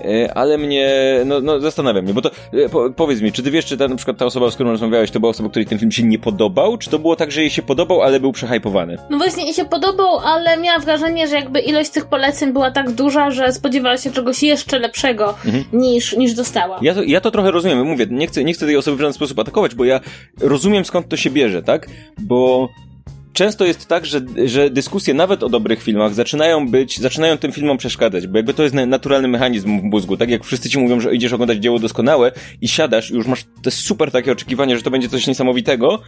E, 0.00 0.17
ale 0.34 0.58
mnie, 0.58 0.90
no, 1.26 1.40
no 1.40 1.60
zastanawia 1.60 2.02
mnie, 2.02 2.14
bo 2.14 2.22
to, 2.22 2.30
e, 2.52 2.68
po, 2.68 2.90
powiedz 2.90 3.20
mi, 3.20 3.32
czy 3.32 3.42
ty 3.42 3.50
wiesz, 3.50 3.66
czy 3.66 3.76
ta, 3.76 3.88
na 3.88 3.96
przykład 3.96 4.16
ta 4.16 4.26
osoba, 4.26 4.50
z 4.50 4.54
którą 4.54 4.70
rozmawiałeś, 4.70 5.10
to 5.10 5.20
była 5.20 5.30
osoba, 5.30 5.48
której 5.48 5.66
ten 5.66 5.78
film 5.78 5.92
się 5.92 6.02
nie 6.02 6.18
podobał, 6.18 6.78
czy 6.78 6.90
to 6.90 6.98
było 6.98 7.16
tak, 7.16 7.32
że 7.32 7.40
jej 7.40 7.50
się 7.50 7.62
podobał, 7.62 8.02
ale 8.02 8.20
był 8.20 8.32
przehypowany? 8.32 8.98
No 9.10 9.18
właśnie, 9.18 9.44
jej 9.44 9.54
się 9.54 9.64
podobał, 9.64 10.18
ale 10.18 10.56
miała 10.56 10.78
wrażenie, 10.78 11.28
że 11.28 11.34
jakby 11.34 11.60
ilość 11.60 11.90
tych 11.90 12.06
poleceń 12.06 12.52
była 12.52 12.70
tak 12.70 12.90
duża, 12.90 13.30
że 13.30 13.52
spodziewała 13.52 13.96
się 13.96 14.10
czegoś 14.10 14.42
jeszcze 14.42 14.78
lepszego 14.78 15.34
mhm. 15.44 15.64
niż, 15.72 16.16
niż 16.16 16.34
dostała. 16.34 16.78
Ja 16.82 16.94
to, 16.94 17.02
ja 17.02 17.20
to 17.20 17.30
trochę 17.30 17.50
rozumiem, 17.50 17.86
mówię, 17.86 18.06
nie 18.10 18.26
chcę, 18.26 18.44
nie 18.44 18.52
chcę 18.52 18.66
tej 18.66 18.76
osoby 18.76 18.96
w 18.96 19.00
żaden 19.00 19.12
sposób 19.12 19.38
atakować, 19.38 19.74
bo 19.74 19.84
ja 19.84 20.00
rozumiem 20.40 20.84
skąd 20.84 21.08
to 21.08 21.16
się 21.16 21.30
bierze, 21.30 21.62
tak? 21.62 21.86
Bo 22.18 22.68
często 23.32 23.64
jest 23.64 23.86
tak, 23.86 24.06
że, 24.06 24.20
że 24.44 24.70
dyskusje 24.70 25.14
nawet 25.14 25.42
o 25.42 25.48
dobrych 25.48 25.82
filmach 25.82 26.14
zaczynają 26.14 26.68
być, 26.68 26.98
zaczynają 26.98 27.38
tym 27.38 27.52
filmom 27.52 27.78
przeszkadzać, 27.78 28.26
bo 28.26 28.36
jakby 28.38 28.54
to 28.54 28.62
jest 28.62 28.74
naturalny 28.74 29.28
mechanizm 29.28 29.80
w 29.80 29.82
mózgu, 29.82 30.16
tak 30.16 30.30
jak 30.30 30.44
wszyscy 30.44 30.70
ci 30.70 30.78
mówią, 30.78 31.00
że 31.00 31.14
idziesz 31.14 31.32
oglądać 31.32 31.58
dzieło 31.58 31.78
doskonałe 31.78 32.32
i 32.60 32.68
siadasz 32.68 33.10
i 33.10 33.14
już 33.14 33.26
masz 33.26 33.44
te 33.62 33.70
super 33.70 34.10
takie 34.10 34.32
oczekiwania, 34.32 34.76
że 34.76 34.82
to 34.82 34.90
będzie 34.90 35.08
coś 35.08 35.26
niesamowitego, 35.26 36.02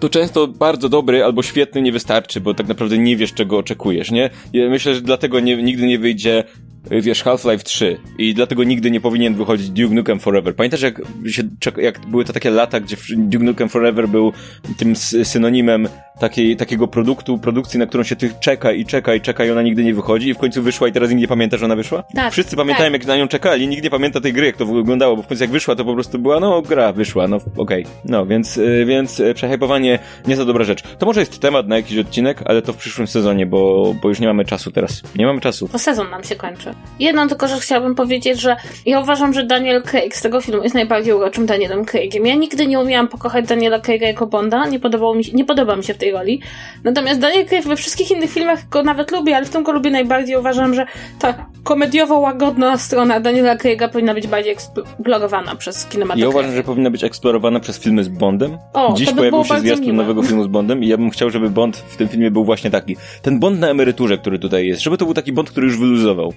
to 0.00 0.08
często 0.08 0.48
bardzo 0.48 0.88
dobry 0.88 1.24
albo 1.24 1.42
świetny 1.42 1.82
nie 1.82 1.92
wystarczy, 1.92 2.40
bo 2.40 2.54
tak 2.54 2.68
naprawdę 2.68 2.98
nie 2.98 3.16
wiesz, 3.16 3.32
czego 3.32 3.58
oczekujesz, 3.58 4.10
nie? 4.10 4.30
Ja 4.52 4.68
myślę, 4.68 4.94
że 4.94 5.00
dlatego 5.00 5.40
nie, 5.40 5.62
nigdy 5.62 5.86
nie 5.86 5.98
wyjdzie 5.98 6.44
wiesz, 6.90 7.24
Half-Life 7.24 7.64
3 7.64 7.98
i 8.18 8.34
dlatego 8.34 8.64
nigdy 8.64 8.90
nie 8.90 9.00
powinien 9.00 9.34
wychodzić 9.34 9.70
Duke 9.70 9.94
Nukem 9.94 10.20
Forever. 10.20 10.54
Pamiętasz, 10.54 10.82
jak, 10.82 11.02
się, 11.26 11.42
jak 11.76 12.06
były 12.06 12.24
to 12.24 12.32
takie 12.32 12.50
lata, 12.50 12.80
gdzie 12.80 12.96
Duke 13.16 13.44
Nukem 13.44 13.68
Forever 13.68 14.08
był 14.08 14.32
tym 14.76 14.96
synonimem 14.96 15.88
takiej, 16.18 16.56
takiego 16.56 16.88
produktu, 16.88 17.38
produkcji, 17.38 17.78
na 17.78 17.86
którą 17.86 18.02
się 18.04 18.16
tych 18.16 18.38
czeka 18.38 18.72
i 18.72 18.84
czeka 18.84 19.14
i 19.14 19.20
czeka 19.20 19.44
i 19.44 19.50
ona 19.50 19.62
nigdy 19.62 19.84
nie 19.84 19.94
wychodzi 19.94 20.28
i 20.28 20.34
w 20.34 20.38
końcu 20.38 20.62
wyszła 20.62 20.88
i 20.88 20.92
teraz 20.92 21.10
nikt 21.10 21.20
nie 21.20 21.28
pamięta, 21.28 21.56
że 21.56 21.64
ona 21.64 21.76
wyszła? 21.76 22.04
Tak. 22.14 22.32
Wszyscy 22.32 22.56
pamiętają, 22.56 22.92
tak. 22.92 23.00
jak 23.00 23.08
na 23.08 23.16
nią 23.16 23.28
czekali, 23.28 23.68
nikt 23.68 23.84
nie 23.84 23.90
pamięta 23.90 24.20
tej 24.20 24.32
gry, 24.32 24.46
jak 24.46 24.56
to 24.56 24.66
wyglądało, 24.66 25.16
bo 25.16 25.22
w 25.22 25.26
końcu 25.26 25.44
jak 25.44 25.50
wyszła, 25.50 25.76
to 25.76 25.84
po 25.84 25.94
prostu 25.94 26.18
była, 26.18 26.40
no, 26.40 26.62
gra 26.62 26.92
wyszła, 26.92 27.28
no, 27.28 27.36
okej. 27.56 27.82
Okay. 27.82 27.96
No, 28.04 28.26
więc, 28.26 28.56
y, 28.56 28.84
więc 28.88 29.20
y, 29.20 29.34
przehypowanie 29.34 29.98
nie 30.26 30.36
za 30.36 30.44
dobra 30.44 30.64
rzecz. 30.64 30.82
To 30.82 31.06
może 31.06 31.20
jest 31.20 31.38
temat 31.38 31.68
na 31.68 31.76
jakiś 31.76 31.98
odcinek, 31.98 32.42
ale 32.44 32.62
to 32.62 32.72
w 32.72 32.76
przyszłym 32.76 33.06
sezonie, 33.06 33.46
bo, 33.46 33.94
bo 34.02 34.08
już 34.08 34.20
nie 34.20 34.26
mamy 34.26 34.44
czasu 34.44 34.70
teraz. 34.70 35.02
Nie 35.16 35.26
mamy 35.26 35.40
czasu. 35.40 35.68
To 35.68 35.78
sezon 35.78 36.10
nam 36.10 36.24
się 36.24 36.36
kończy. 36.36 36.74
Jedno 36.98 37.28
tylko, 37.28 37.48
że 37.48 37.60
chciałabym 37.60 37.94
powiedzieć, 37.94 38.40
że 38.40 38.56
ja 38.86 39.00
uważam, 39.00 39.32
że 39.32 39.44
Daniel 39.44 39.82
Craig 39.82 40.16
z 40.16 40.22
tego 40.22 40.40
filmu 40.40 40.62
jest 40.62 40.74
najbardziej 40.74 41.14
uroczym 41.14 41.46
Danielem 41.46 41.84
Craigiem. 41.84 42.26
Ja 42.26 42.34
nigdy 42.34 42.66
nie 42.66 42.80
umiałam 42.80 43.08
pokochać 43.08 43.46
Daniela 43.46 43.80
Craiga 43.80 44.06
jako 44.06 44.26
Bonda, 44.26 44.66
nie 44.66 44.80
podobało 44.80 45.14
mi 45.14 45.24
się, 45.24 45.32
nie 45.32 45.44
podoba 45.44 45.76
mi 45.76 45.84
się 45.84 45.94
w 45.94 45.98
tej 45.98 46.12
roli. 46.12 46.40
Natomiast 46.84 47.20
Daniel 47.20 47.46
Craig 47.46 47.64
we 47.64 47.76
wszystkich 47.76 48.10
innych 48.10 48.30
filmach 48.30 48.68
go 48.68 48.82
nawet 48.82 49.12
lubię, 49.12 49.36
ale 49.36 49.46
w 49.46 49.50
tym 49.50 49.62
go 49.62 49.72
lubię 49.72 49.90
najbardziej. 49.90 50.36
Uważam, 50.36 50.74
że 50.74 50.86
ta 51.18 51.46
komediowo-łagodna 51.64 52.78
strona 52.78 53.20
Daniela 53.20 53.56
Craiga 53.56 53.88
powinna 53.88 54.14
być 54.14 54.26
bardziej 54.26 54.52
eksplorowana 54.52 55.56
przez 55.56 55.86
kinematografię. 55.86 56.22
Ja 56.22 56.28
uważam, 56.28 56.54
że 56.54 56.62
powinna 56.62 56.90
być 56.90 57.04
eksplorowana 57.04 57.60
przez 57.60 57.78
filmy 57.78 58.04
z 58.04 58.08
Bondem. 58.08 58.58
O, 58.72 58.94
Dziś 58.96 59.12
by 59.12 59.16
pojawił 59.16 59.44
się 59.44 59.60
zwiastun 59.60 59.96
nowego 59.96 60.22
filmu 60.22 60.44
z 60.44 60.46
Bondem 60.46 60.84
i 60.84 60.88
ja 60.88 60.96
bym 60.96 61.10
chciał, 61.10 61.30
żeby 61.30 61.50
Bond 61.50 61.76
w 61.76 61.96
tym 61.96 62.08
filmie 62.08 62.30
był 62.30 62.44
właśnie 62.44 62.70
taki. 62.70 62.96
Ten 63.22 63.40
Bond 63.40 63.60
na 63.60 63.68
emeryturze, 63.68 64.18
który 64.18 64.38
tutaj 64.38 64.66
jest, 64.66 64.82
żeby 64.82 64.98
to 64.98 65.04
był 65.04 65.14
taki 65.14 65.32
Bond, 65.32 65.50
który 65.50 65.66
już 65.66 65.78
wyluzował 65.78 66.32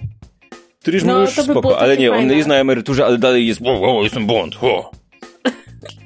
który 0.80 0.98
już 0.98 1.04
no, 1.04 1.28
spoko, 1.28 1.80
ale 1.80 1.98
nie, 1.98 2.12
on 2.12 2.32
jest 2.32 2.48
na 2.48 2.56
emeryturze, 2.56 3.06
ale 3.06 3.18
dalej 3.18 3.48
jest 3.48 3.62
wow, 3.62 3.82
wow, 3.82 4.04
jestem 4.04 4.26
błąd, 4.26 4.62
wow. 4.62 4.86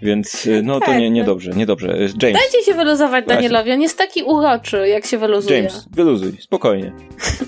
Więc 0.01 0.45
y, 0.45 0.61
no 0.63 0.79
to 0.79 0.93
nie, 0.93 1.05
tak. 1.05 1.13
niedobrze, 1.13 1.51
niedobrze. 1.51 1.87
Y, 1.87 1.99
James. 1.99 2.17
Dajcie 2.19 2.63
się 2.65 2.73
wyluzować 2.73 3.25
Danielowi, 3.25 3.71
on 3.71 3.81
jest 3.81 3.97
taki 3.97 4.23
uroczy, 4.23 4.87
jak 4.87 5.05
się 5.05 5.17
wyluzuje. 5.17 5.57
James, 5.57 5.87
wyluzuj, 5.91 6.31
spokojnie. 6.39 6.93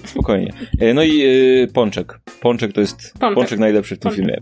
Spokojnie. 0.05 0.53
Y, 0.81 0.93
no 0.93 1.03
i 1.03 1.21
y, 1.21 1.67
Pączek. 1.73 2.19
Pączek 2.41 2.73
to 2.73 2.81
jest 2.81 3.13
Pączek, 3.19 3.35
Pączek 3.35 3.59
najlepszy 3.59 3.95
w 3.95 3.99
tym 3.99 4.11
Pączek. 4.11 4.25
filmie. 4.25 4.41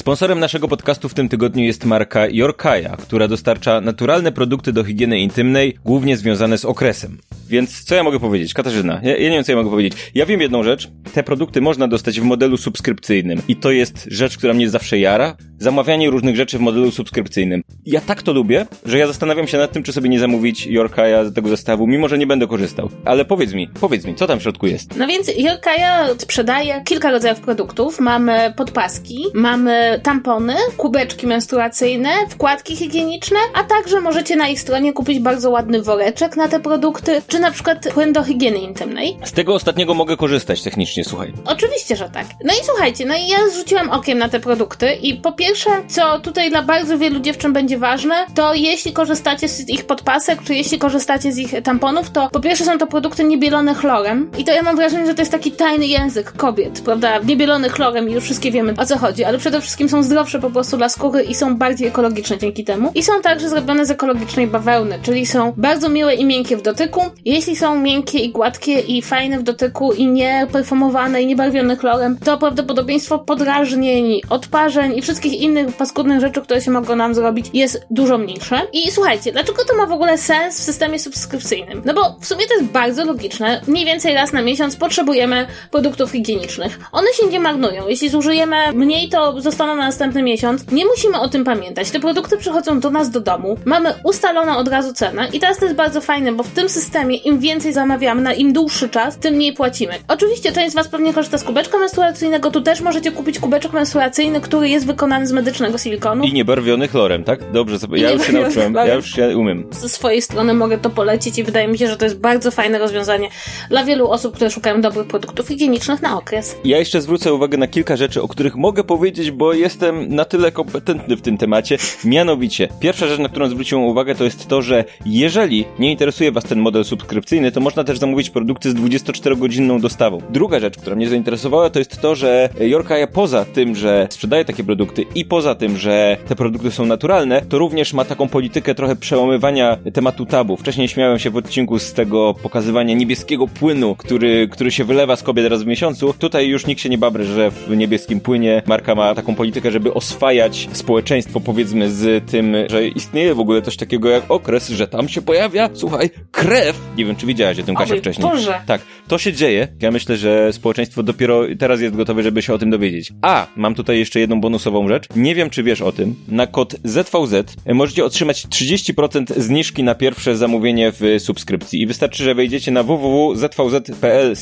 Sponsorem 0.00 0.40
naszego 0.40 0.68
podcastu 0.68 1.08
w 1.08 1.14
tym 1.14 1.28
tygodniu 1.28 1.64
jest 1.64 1.84
marka 1.84 2.28
Yorkaya, 2.28 2.96
która 2.98 3.28
dostarcza 3.28 3.80
naturalne 3.80 4.32
produkty 4.32 4.72
do 4.72 4.84
higieny 4.84 5.20
intymnej, 5.20 5.76
głównie 5.84 6.16
związane 6.16 6.58
z 6.58 6.64
okresem. 6.64 7.18
Więc 7.48 7.84
co 7.84 7.94
ja 7.94 8.02
mogę 8.02 8.20
powiedzieć? 8.20 8.54
Katarzyna, 8.54 9.00
ja, 9.02 9.16
ja, 9.16 9.30
nie 9.30 9.36
wiem, 9.36 9.44
co 9.44 9.52
ja 9.52 9.58
mogę 9.58 9.70
powiedzieć. 9.70 9.92
Ja 10.14 10.26
wiem 10.26 10.40
jedną 10.40 10.62
rzecz. 10.62 10.88
Te 11.12 11.22
produkty 11.22 11.60
można 11.60 11.88
dostać 11.88 12.20
w 12.20 12.24
modelu 12.24 12.56
subskrypcyjnym. 12.56 13.42
I 13.48 13.56
to 13.56 13.70
jest 13.70 14.06
rzecz, 14.10 14.38
która 14.38 14.54
mnie 14.54 14.70
zawsze 14.70 14.98
jara. 14.98 15.36
Zamawianie 15.58 16.10
różnych 16.10 16.36
rzeczy 16.36 16.58
w 16.58 16.60
modelu 16.60 16.90
subskrypcyjnym. 16.90 17.62
Ja 17.86 18.00
tak 18.00 18.22
to 18.22 18.32
lubię, 18.32 18.66
że 18.84 18.98
ja 18.98 19.06
zastanawiam 19.06 19.46
się 19.46 19.58
nad 19.58 19.72
tym, 19.72 19.82
czy 19.82 19.92
sobie 19.92 20.08
nie 20.08 20.18
zamówić 20.18 20.66
Yorkaya 20.66 21.24
z 21.24 21.34
tego 21.34 21.48
zestawu, 21.48 21.86
mimo 21.86 22.08
że 22.08 22.18
nie 22.18 22.26
będę 22.26 22.46
korzystał. 22.46 22.90
Ale 23.04 23.24
powiedz 23.24 23.52
mi, 23.52 23.68
powiedz 23.80 24.04
mi, 24.04 24.14
co 24.14 24.26
tam 24.26 24.38
w 24.38 24.42
środku 24.42 24.66
jest? 24.66 24.96
No 24.96 25.06
więc 25.06 25.30
Yorkaya 25.38 26.14
sprzedaje 26.18 26.82
kilka 26.84 27.10
rodzajów 27.10 27.40
produktów. 27.40 28.00
Mamy 28.00 28.54
podpaski, 28.56 29.24
mamy 29.34 29.89
tampony, 29.98 30.54
kubeczki 30.76 31.26
menstruacyjne, 31.26 32.10
wkładki 32.28 32.76
higieniczne, 32.76 33.38
a 33.54 33.64
także 33.64 34.00
możecie 34.00 34.36
na 34.36 34.48
ich 34.48 34.60
stronie 34.60 34.92
kupić 34.92 35.18
bardzo 35.18 35.50
ładny 35.50 35.82
woreczek 35.82 36.36
na 36.36 36.48
te 36.48 36.60
produkty, 36.60 37.22
czy 37.28 37.40
na 37.40 37.50
przykład 37.50 37.88
płyn 37.94 38.12
do 38.12 38.24
higieny 38.24 38.58
intymnej. 38.58 39.16
Z 39.24 39.32
tego 39.32 39.54
ostatniego 39.54 39.94
mogę 39.94 40.16
korzystać 40.16 40.62
technicznie, 40.62 41.04
słuchaj. 41.04 41.32
Oczywiście, 41.44 41.96
że 41.96 42.10
tak. 42.10 42.26
No 42.44 42.54
i 42.54 42.64
słuchajcie, 42.64 43.06
no 43.06 43.14
i 43.16 43.28
ja 43.28 43.38
zrzuciłam 43.52 43.90
okiem 43.90 44.18
na 44.18 44.28
te 44.28 44.40
produkty 44.40 44.92
i 44.92 45.14
po 45.14 45.32
pierwsze, 45.32 45.70
co 45.88 46.20
tutaj 46.20 46.50
dla 46.50 46.62
bardzo 46.62 46.98
wielu 46.98 47.20
dziewczyn 47.20 47.52
będzie 47.52 47.78
ważne, 47.78 48.26
to 48.34 48.54
jeśli 48.54 48.92
korzystacie 48.92 49.48
z 49.48 49.68
ich 49.68 49.86
podpasek, 49.86 50.42
czy 50.42 50.54
jeśli 50.54 50.78
korzystacie 50.78 51.32
z 51.32 51.38
ich 51.38 51.62
tamponów, 51.62 52.10
to 52.10 52.28
po 52.32 52.40
pierwsze 52.40 52.64
są 52.64 52.78
to 52.78 52.86
produkty 52.86 53.24
niebielone 53.24 53.74
chlorem 53.74 54.30
i 54.38 54.44
to 54.44 54.52
ja 54.52 54.62
mam 54.62 54.76
wrażenie, 54.76 55.06
że 55.06 55.14
to 55.14 55.22
jest 55.22 55.32
taki 55.32 55.52
tajny 55.52 55.86
język 55.86 56.32
kobiet, 56.32 56.80
prawda? 56.80 57.18
Niebielony 57.18 57.68
chlorem 57.68 58.08
i 58.08 58.12
już 58.12 58.24
wszystkie 58.24 58.50
wiemy 58.50 58.74
o 58.78 58.86
co 58.86 58.98
chodzi, 58.98 59.24
ale 59.24 59.38
przede 59.38 59.60
wszystkim 59.60 59.79
są 59.88 60.02
zdrowsze 60.02 60.40
po 60.40 60.50
prostu 60.50 60.76
dla 60.76 60.88
skóry 60.88 61.22
i 61.22 61.34
są 61.34 61.56
bardziej 61.56 61.88
ekologiczne 61.88 62.38
dzięki 62.38 62.64
temu. 62.64 62.92
I 62.94 63.02
są 63.02 63.12
także 63.22 63.48
zrobione 63.48 63.86
z 63.86 63.90
ekologicznej 63.90 64.46
bawełny, 64.46 64.98
czyli 65.02 65.26
są 65.26 65.52
bardzo 65.56 65.88
miłe 65.88 66.14
i 66.14 66.24
miękkie 66.24 66.56
w 66.56 66.62
dotyku. 66.62 67.00
Jeśli 67.24 67.56
są 67.56 67.80
miękkie 67.80 68.18
i 68.18 68.30
gładkie 68.30 68.80
i 68.80 69.02
fajne 69.02 69.38
w 69.38 69.42
dotyku 69.42 69.92
i 69.92 70.06
nie 70.06 70.46
perfumowane 70.52 71.22
i 71.22 71.26
nie 71.26 71.36
barwione 71.36 71.76
chlorem, 71.76 72.18
to 72.24 72.38
prawdopodobieństwo 72.38 73.18
podrażnień, 73.18 74.20
odparzeń 74.30 74.98
i 74.98 75.02
wszystkich 75.02 75.40
innych 75.40 75.76
paskudnych 75.76 76.20
rzeczy, 76.20 76.42
które 76.42 76.60
się 76.60 76.70
mogą 76.70 76.96
nam 76.96 77.14
zrobić 77.14 77.46
jest 77.54 77.86
dużo 77.90 78.18
mniejsze. 78.18 78.60
I 78.72 78.90
słuchajcie, 78.90 79.32
dlaczego 79.32 79.64
to 79.64 79.76
ma 79.76 79.86
w 79.86 79.92
ogóle 79.92 80.18
sens 80.18 80.60
w 80.60 80.62
systemie 80.62 80.98
subskrypcyjnym? 80.98 81.82
No 81.84 81.94
bo 81.94 82.16
w 82.20 82.26
sumie 82.26 82.46
to 82.46 82.54
jest 82.54 82.66
bardzo 82.66 83.04
logiczne. 83.04 83.60
Mniej 83.66 83.84
więcej 83.84 84.14
raz 84.14 84.32
na 84.32 84.42
miesiąc 84.42 84.76
potrzebujemy 84.76 85.46
produktów 85.70 86.10
higienicznych. 86.10 86.78
One 86.92 87.12
się 87.12 87.26
nie 87.26 87.40
marnują. 87.40 87.88
Jeśli 87.88 88.08
zużyjemy 88.08 88.56
mniej, 88.72 89.08
to 89.08 89.40
zostaną 89.60 89.76
na 89.76 89.86
następny 89.86 90.22
miesiąc. 90.22 90.70
Nie 90.72 90.86
musimy 90.86 91.20
o 91.20 91.28
tym 91.28 91.44
pamiętać. 91.44 91.90
Te 91.90 92.00
produkty 92.00 92.36
przychodzą 92.36 92.80
do 92.80 92.90
nas 92.90 93.10
do 93.10 93.20
domu. 93.20 93.56
Mamy 93.64 93.94
ustaloną 94.04 94.56
od 94.56 94.68
razu 94.68 94.92
cenę 94.94 95.28
i 95.32 95.40
teraz 95.40 95.58
to 95.58 95.64
jest 95.64 95.76
bardzo 95.76 96.00
fajne, 96.00 96.32
bo 96.32 96.42
w 96.42 96.50
tym 96.50 96.68
systemie 96.68 97.16
im 97.16 97.38
więcej 97.38 97.72
zamawiamy 97.72 98.22
na 98.22 98.32
im 98.32 98.52
dłuższy 98.52 98.88
czas, 98.88 99.18
tym 99.18 99.34
mniej 99.34 99.52
płacimy. 99.52 99.94
Oczywiście 100.08 100.52
część 100.52 100.72
z 100.72 100.74
Was 100.74 100.88
pewnie 100.88 101.12
korzysta 101.14 101.38
z 101.38 101.44
kubeczka 101.44 101.78
menstruacyjnego, 101.78 102.50
tu 102.50 102.60
też 102.60 102.80
możecie 102.80 103.12
kupić 103.12 103.38
kubeczek 103.38 103.72
menstruacyjny, 103.72 104.40
który 104.40 104.68
jest 104.68 104.86
wykonany 104.86 105.26
z 105.26 105.32
medycznego 105.32 105.78
silikonu. 105.78 106.24
I 106.24 106.32
niebarwiony 106.32 106.88
chlorem, 106.88 107.24
tak? 107.24 107.52
Dobrze, 107.52 107.78
sobie. 107.78 108.02
ja 108.02 108.10
już 108.10 108.26
się 108.26 108.32
nauczyłem, 108.32 108.74
ja 108.74 108.94
już 108.94 109.12
się 109.12 109.38
umiem. 109.38 109.66
Ze 109.70 109.88
swojej 109.88 110.22
strony 110.22 110.54
mogę 110.54 110.78
to 110.78 110.90
polecić 110.90 111.38
i 111.38 111.44
wydaje 111.44 111.68
mi 111.68 111.78
się, 111.78 111.86
że 111.86 111.96
to 111.96 112.04
jest 112.04 112.18
bardzo 112.18 112.50
fajne 112.50 112.78
rozwiązanie 112.78 113.28
dla 113.68 113.84
wielu 113.84 114.10
osób, 114.10 114.34
które 114.34 114.50
szukają 114.50 114.80
dobrych 114.80 115.06
produktów 115.06 115.48
higienicznych 115.48 116.02
na 116.02 116.18
okres. 116.18 116.56
Ja 116.64 116.78
jeszcze 116.78 117.00
zwrócę 117.00 117.34
uwagę 117.34 117.58
na 117.58 117.66
kilka 117.66 117.96
rzeczy, 117.96 118.22
o 118.22 118.28
których 118.28 118.56
mogę 118.56 118.84
powiedzieć, 118.84 119.30
bo 119.30 119.49
bo 119.50 119.54
jestem 119.54 120.14
na 120.14 120.24
tyle 120.24 120.52
kompetentny 120.52 121.16
w 121.16 121.22
tym 121.22 121.36
temacie. 121.36 121.76
Mianowicie, 122.04 122.68
pierwsza 122.80 123.08
rzecz, 123.08 123.18
na 123.18 123.28
którą 123.28 123.48
zwróciłem 123.48 123.84
uwagę, 123.84 124.14
to 124.14 124.24
jest 124.24 124.48
to, 124.48 124.62
że 124.62 124.84
jeżeli 125.06 125.64
nie 125.78 125.90
interesuje 125.90 126.32
Was 126.32 126.44
ten 126.44 126.58
model 126.58 126.84
subskrypcyjny, 126.84 127.52
to 127.52 127.60
można 127.60 127.84
też 127.84 127.98
zamówić 127.98 128.30
produkty 128.30 128.70
z 128.70 128.74
24-godzinną 128.74 129.80
dostawą. 129.80 130.18
Druga 130.30 130.60
rzecz, 130.60 130.78
która 130.78 130.96
mnie 130.96 131.08
zainteresowała, 131.08 131.70
to 131.70 131.78
jest 131.78 132.00
to, 132.00 132.14
że 132.14 132.48
Yorkaya 132.60 133.06
poza 133.12 133.44
tym, 133.44 133.74
że 133.74 134.06
sprzedaje 134.10 134.44
takie 134.44 134.64
produkty 134.64 135.04
i 135.14 135.24
poza 135.24 135.54
tym, 135.54 135.76
że 135.76 136.16
te 136.28 136.36
produkty 136.36 136.70
są 136.70 136.86
naturalne, 136.86 137.42
to 137.48 137.58
również 137.58 137.92
ma 137.92 138.04
taką 138.04 138.28
politykę 138.28 138.74
trochę 138.74 138.96
przełamywania 138.96 139.76
tematu 139.92 140.26
tabu. 140.26 140.56
Wcześniej 140.56 140.88
śmiałem 140.88 141.18
się 141.18 141.30
w 141.30 141.36
odcinku 141.36 141.78
z 141.78 141.92
tego 141.92 142.34
pokazywania 142.42 142.94
niebieskiego 142.94 143.46
płynu, 143.48 143.94
który, 143.96 144.48
który 144.48 144.70
się 144.70 144.84
wylewa 144.84 145.16
z 145.16 145.22
kobiet 145.22 145.46
raz 145.46 145.62
w 145.62 145.66
miesiącu. 145.66 146.14
Tutaj 146.18 146.48
już 146.48 146.66
nikt 146.66 146.80
się 146.80 146.88
nie 146.88 146.98
babry, 146.98 147.24
że 147.24 147.50
w 147.50 147.76
niebieskim 147.76 148.20
płynie 148.20 148.62
marka 148.66 148.94
ma 148.94 149.14
taką 149.14 149.34
politykę, 149.40 149.70
żeby 149.70 149.94
oswajać 149.94 150.68
społeczeństwo, 150.72 151.40
powiedzmy, 151.40 151.90
z 151.90 152.30
tym, 152.30 152.56
że 152.70 152.88
istnieje 152.88 153.34
w 153.34 153.40
ogóle 153.40 153.62
coś 153.62 153.76
takiego 153.76 154.08
jak 154.08 154.30
okres, 154.30 154.68
że 154.68 154.88
tam 154.88 155.08
się 155.08 155.22
pojawia, 155.22 155.70
słuchaj, 155.74 156.10
krew. 156.30 156.76
Nie 156.96 157.04
wiem, 157.04 157.16
czy 157.16 157.26
widziałaś 157.26 157.58
o 157.58 157.62
tym, 157.62 157.74
Kasia, 157.74 157.94
Oj, 157.94 158.00
wcześniej. 158.00 158.30
Boże. 158.30 158.60
Tak, 158.66 158.80
to 159.08 159.18
się 159.18 159.32
dzieje. 159.32 159.68
Ja 159.80 159.90
myślę, 159.90 160.16
że 160.16 160.52
społeczeństwo 160.52 161.02
dopiero 161.02 161.42
teraz 161.58 161.80
jest 161.80 161.96
gotowe, 161.96 162.22
żeby 162.22 162.42
się 162.42 162.54
o 162.54 162.58
tym 162.58 162.70
dowiedzieć. 162.70 163.12
A, 163.22 163.46
mam 163.56 163.74
tutaj 163.74 163.98
jeszcze 163.98 164.20
jedną 164.20 164.40
bonusową 164.40 164.88
rzecz. 164.88 165.06
Nie 165.16 165.34
wiem, 165.34 165.50
czy 165.50 165.62
wiesz 165.62 165.80
o 165.80 165.92
tym. 165.92 166.14
Na 166.28 166.46
kod 166.46 166.76
ZVZ 166.84 167.56
możecie 167.74 168.04
otrzymać 168.04 168.46
30% 168.46 169.40
zniżki 169.40 169.82
na 169.82 169.94
pierwsze 169.94 170.36
zamówienie 170.36 170.92
w 170.92 171.16
subskrypcji. 171.18 171.82
I 171.82 171.86
wystarczy, 171.86 172.24
że 172.24 172.34
wejdziecie 172.34 172.70
na 172.70 172.82
www.zvz.pl 172.82 174.34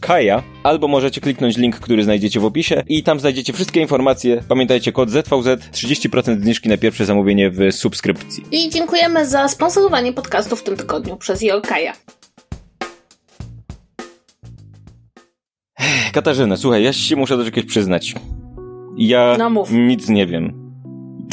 kaja 0.00 0.42
albo 0.62 0.88
możecie 0.88 1.20
kliknąć 1.20 1.56
link, 1.56 1.76
który 1.76 2.04
znajdziecie 2.04 2.40
w 2.40 2.44
opisie 2.44 2.82
i 2.88 3.02
tam 3.02 3.20
znajdziecie 3.20 3.52
wszystkie 3.52 3.80
informacje. 3.80 4.29
Pamiętajcie, 4.48 4.92
kod 4.92 5.10
ZVZ 5.10 5.46
30% 5.72 6.40
zniżki 6.40 6.68
na 6.68 6.76
pierwsze 6.76 7.06
zamówienie 7.06 7.50
w 7.50 7.72
subskrypcji. 7.72 8.44
I 8.52 8.70
dziękujemy 8.70 9.26
za 9.26 9.48
sponsorowanie 9.48 10.12
podcastu 10.12 10.56
w 10.56 10.62
tym 10.62 10.76
tygodniu 10.76 11.16
przez 11.16 11.42
Jorkaja. 11.42 11.92
Katarzyna, 16.12 16.56
słuchaj, 16.56 16.82
ja 16.82 16.92
się 16.92 17.16
muszę 17.16 17.36
do 17.36 17.44
czegoś 17.44 17.64
przyznać. 17.64 18.14
Ja 18.96 19.36
No 19.38 19.64
nic 19.70 20.08
nie 20.08 20.26
wiem. 20.26 20.59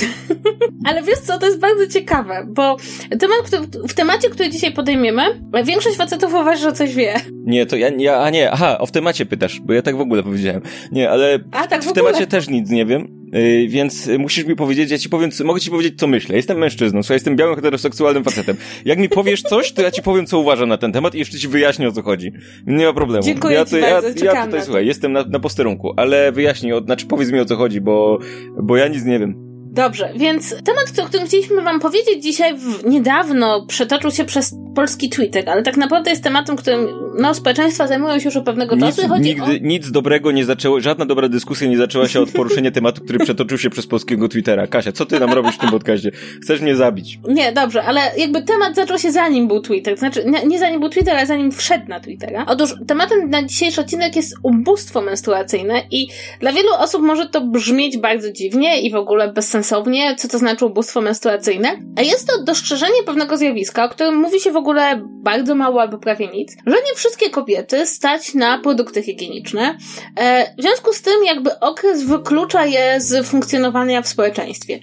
Ale 0.88 1.04
wiesz 1.04 1.20
co, 1.20 1.38
to 1.40 1.46
jest 1.46 1.60
bardzo 1.60 1.88
ciekawe, 1.88 2.48
bo 2.50 2.78
temat, 3.20 3.68
w 3.90 3.94
temacie, 3.94 4.30
który 4.30 4.50
dzisiaj 4.50 4.74
podejmiemy, 4.74 5.22
większość 5.66 5.98
facetów 5.98 6.34
uważa, 6.34 6.64
że 6.64 6.74
coś 6.74 6.96
wie. 6.96 7.16
Nie, 7.46 7.66
to 7.66 7.76
ja, 7.76 7.90
ja, 7.98 8.20
a 8.20 8.30
nie, 8.30 8.52
aha, 8.52 8.78
o 8.78 8.86
w 8.86 8.92
temacie 8.92 9.26
pytasz, 9.26 9.60
bo 9.60 9.74
ja 9.74 9.82
tak 9.82 9.98
w 9.98 10.02
ogóle 10.02 10.24
powiedziałem. 10.24 10.62
Nie, 10.92 11.10
ale 11.10 11.40
A 11.52 11.68
tak 11.68 11.84
w, 11.84 11.88
w 11.88 11.94
temacie 11.94 12.28
też 12.28 12.50
nic 12.50 12.70
nie 12.70 12.86
wiem, 12.86 13.30
yy, 13.34 13.68
więc 13.68 14.10
musisz 14.20 14.46
mi 14.46 14.56
powiedzieć, 14.56 14.92
ja 14.92 14.98
ci 14.98 15.10
powiem, 15.10 15.32
co, 15.32 15.44
mogę 15.44 15.60
ci 15.60 15.70
powiedzieć, 15.70 16.00
co 16.00 16.08
myślę. 16.08 16.36
Jestem 16.36 16.58
mężczyzną, 16.58 17.04
słuchaj, 17.04 17.16
jestem 17.16 17.36
białym 17.36 17.56
heteroseksualnym 17.56 18.24
facetem. 18.24 18.58
Jak 18.86 19.00
mi 19.00 19.10
powiesz 19.10 19.42
coś, 19.42 19.72
to 19.72 19.82
ja 19.82 19.92
ci 19.92 20.02
powiem, 20.02 20.26
co 20.26 20.40
uważam 20.40 20.70
na 20.70 20.78
ten 20.78 20.92
temat 20.92 21.16
i 21.16 21.20
jeszcze 21.20 21.38
ci 21.38 21.48
wyjaśnię, 21.48 21.88
o 21.88 21.92
co 21.92 22.02
chodzi. 22.02 22.32
Nie 22.68 22.86
ma 22.86 22.94
problemu. 22.94 23.24
Dziękuję 23.24 23.56
ja, 23.56 23.66
to, 23.66 23.78
ja, 23.78 24.02
ja 24.24 24.46
tutaj, 24.46 24.62
słuchaj, 24.64 24.86
jestem 24.86 25.12
na, 25.12 25.24
na 25.24 25.40
posterunku, 25.40 25.94
ale 25.98 26.32
wyjaśnij, 26.32 26.74
o, 26.74 26.82
znaczy 26.82 27.06
powiedz 27.06 27.32
mi, 27.32 27.40
o 27.40 27.46
co 27.46 27.56
chodzi, 27.56 27.82
bo, 27.82 28.20
bo 28.64 28.78
ja 28.78 28.88
nic 28.88 29.06
nie 29.06 29.20
wiem. 29.20 29.47
Dobrze, 29.72 30.10
więc 30.16 30.50
temat, 30.50 31.00
o 31.04 31.06
którym 31.06 31.28
chcieliśmy 31.28 31.62
wam 31.62 31.80
powiedzieć 31.80 32.24
dzisiaj 32.24 32.58
w, 32.58 32.86
niedawno 32.86 33.66
przetoczył 33.66 34.12
się 34.12 34.26
przez 34.26 34.56
polski 34.76 35.10
Twitter, 35.10 35.50
ale 35.50 35.64
tak 35.64 35.78
naprawdę 35.78 36.10
jest 36.10 36.24
tematem, 36.24 36.56
którym 36.56 36.88
no, 37.20 37.34
społeczeństwa 37.34 37.88
zajmują 37.88 38.20
się 38.20 38.26
już 38.26 38.38
od 38.38 38.46
pewnego 38.46 38.76
Nic, 38.76 38.86
czasu 38.86 39.08
chodzi 39.08 39.24
nigdy, 39.24 39.44
o... 39.44 39.58
nic 39.62 39.92
dobrego 39.92 40.32
nie 40.32 40.46
zaczęło, 40.46 40.80
żadna 40.80 41.06
dobra 41.06 41.30
dyskusja 41.30 41.68
nie 41.68 41.78
zaczęła 41.78 42.08
się 42.08 42.20
od 42.20 42.32
poruszenia 42.32 42.72
tematu, 42.72 43.04
który 43.04 43.20
przetoczył 43.20 43.58
się 43.58 43.70
przez 43.70 43.88
polskiego 43.88 44.28
Twittera. 44.28 44.68
Kasia, 44.68 44.92
co 44.92 45.06
ty 45.06 45.20
nam 45.20 45.34
robisz 45.34 45.56
w 45.56 45.58
tym 45.58 45.70
podcaście? 45.70 46.12
Chcesz 46.44 46.62
mnie 46.62 46.76
zabić? 46.76 47.20
Nie, 47.28 47.52
dobrze, 47.52 47.84
ale 47.84 48.02
jakby 48.18 48.42
temat 48.42 48.76
zaczął 48.76 48.98
się 49.00 49.12
zanim 49.12 49.48
był 49.48 49.62
Twitter, 49.62 49.98
znaczy 49.98 50.26
nie, 50.26 50.46
nie 50.46 50.60
zanim 50.60 50.80
był 50.80 50.90
Twitter, 50.90 51.16
ale 51.16 51.26
zanim 51.26 51.52
wszedł 51.52 51.88
na 51.88 52.00
Twittera. 52.00 52.46
Otóż 52.48 52.76
tematem 52.88 53.30
na 53.30 53.44
dzisiejszy 53.44 53.82
odcinek 53.82 54.16
jest 54.16 54.36
ubóstwo 54.44 55.02
menstruacyjne 55.02 55.82
i 55.92 56.08
dla 56.40 56.52
wielu 56.52 56.70
osób 56.80 57.02
może 57.02 57.30
to 57.30 57.42
brzmieć 57.42 57.98
bardzo 57.98 58.32
dziwnie 58.32 58.82
i 58.82 58.92
w 58.92 58.96
ogóle 58.96 59.34
bezsensownie, 59.58 60.16
co 60.16 60.28
to 60.28 60.38
znaczy 60.38 60.66
ubóstwo 60.66 61.02
menstruacyjne, 61.02 61.80
a 61.96 62.02
jest 62.02 62.28
to 62.28 62.44
dostrzeżenie 62.44 63.04
pewnego 63.06 63.38
zjawiska, 63.38 63.86
o 63.86 63.90
którym 63.90 64.16
mówi 64.16 64.40
się 64.40 64.52
w 64.52 64.56
ogóle 64.56 65.02
bardzo 65.04 65.56
mało 65.56 65.82
albo 65.82 65.98
prawie 65.98 66.28
nic, 66.28 66.58
że 66.66 66.76
nie 66.76 66.96
wszystkie 66.96 67.30
kobiety 67.30 67.86
stać 67.86 68.34
na 68.34 68.60
produkty 68.60 69.04
higieniczne. 69.04 69.78
E, 70.16 70.54
w 70.58 70.62
związku 70.62 70.94
z 70.94 71.02
tym 71.02 71.26
jakby 71.26 71.60
okres 71.60 72.04
wyklucza 72.04 72.66
je 72.66 73.02
z 73.02 73.28
funkcjonowania 73.28 74.02
w 74.02 74.08
społeczeństwie. 74.08 74.80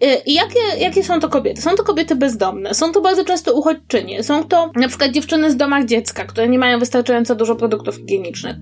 E, 0.00 0.20
I 0.26 0.34
jakie, 0.34 0.60
jakie 0.78 1.04
są 1.04 1.20
to 1.20 1.28
kobiety? 1.28 1.62
Są 1.62 1.74
to 1.74 1.82
kobiety 1.82 2.16
bezdomne, 2.16 2.74
są 2.74 2.92
to 2.92 3.00
bardzo 3.00 3.24
często 3.24 3.54
uchodźczynie, 3.54 4.22
są 4.22 4.44
to 4.44 4.70
na 4.76 4.88
przykład 4.88 5.10
dziewczyny 5.10 5.50
z 5.50 5.56
domach 5.56 5.84
dziecka, 5.84 6.24
które 6.24 6.48
nie 6.48 6.58
mają 6.58 6.78
wystarczająco 6.78 7.34
dużo 7.34 7.56
produktów 7.56 7.96
higienicznych. 7.96 8.56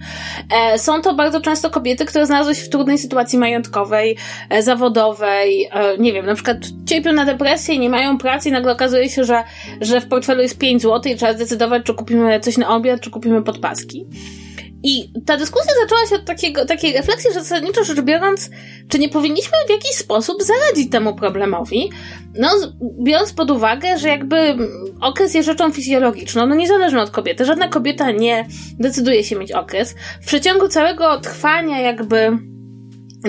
E, 0.55 0.79
są 0.79 1.03
to 1.03 1.15
bardzo 1.15 1.41
często 1.41 1.71
kobiety, 1.71 2.05
które 2.05 2.27
znalazły 2.27 2.55
się 2.55 2.63
w 2.63 2.69
trudnej 2.69 2.99
sytuacji 2.99 3.39
majątkowej, 3.39 4.17
zawodowej, 4.61 5.56
e, 5.65 5.99
nie 5.99 6.13
wiem, 6.13 6.27
na 6.27 6.35
przykład 6.35 6.57
cierpią 6.87 7.13
na 7.13 7.25
depresję 7.25 7.79
nie 7.79 7.91
mają 7.91 8.19
pracy 8.19 8.49
i 8.49 8.53
nagle 8.53 8.73
okazuje 8.73 9.09
się, 9.09 9.25
że, 9.25 9.45
że 9.81 10.01
w 10.01 10.09
portfelu 10.09 10.43
jest 10.43 10.59
5 10.59 10.83
zł 10.83 11.13
i 11.13 11.17
trzeba 11.17 11.33
zdecydować, 11.33 11.83
czy 11.85 11.95
kupimy 11.95 12.41
coś 12.41 12.57
na 12.57 12.69
obiad, 12.69 13.01
czy 13.01 13.11
kupimy 13.11 13.43
podpaski. 13.43 14.07
I 14.83 15.13
ta 15.27 15.37
dyskusja 15.37 15.73
zaczęła 15.83 16.07
się 16.07 16.15
od 16.15 16.25
takiego, 16.25 16.67
takiej 16.67 16.93
refleksji, 16.93 17.33
że 17.35 17.41
zasadniczo 17.41 17.85
rzecz 17.85 18.01
biorąc, 18.01 18.51
czy 18.89 18.99
nie 18.99 19.09
powinniśmy 19.09 19.53
w 19.67 19.71
jakiś 19.71 19.91
sposób 19.91 20.43
zaradzić 20.43 20.93
temu 20.93 21.15
problemowi, 21.15 21.91
no, 22.35 22.49
biorąc 23.03 23.33
pod 23.33 23.51
uwagę, 23.51 23.99
że 23.99 24.09
jakby 24.09 24.57
okres 25.01 25.35
jest 25.35 25.47
rzeczą 25.47 25.73
fizjologiczną, 25.73 26.47
no 26.47 26.55
niezależną 26.55 27.01
od 27.01 27.11
kobiety. 27.11 27.45
Żadna 27.45 27.69
kobieta 27.69 28.11
nie 28.11 28.47
decyduje 28.79 29.25
się 29.25 29.37
mieć 29.37 29.53
okres. 29.53 29.95
W 30.23 30.27
przeciągu 30.27 30.69
całego 30.69 31.21
trwania 31.21 31.81
jakby 31.81 32.39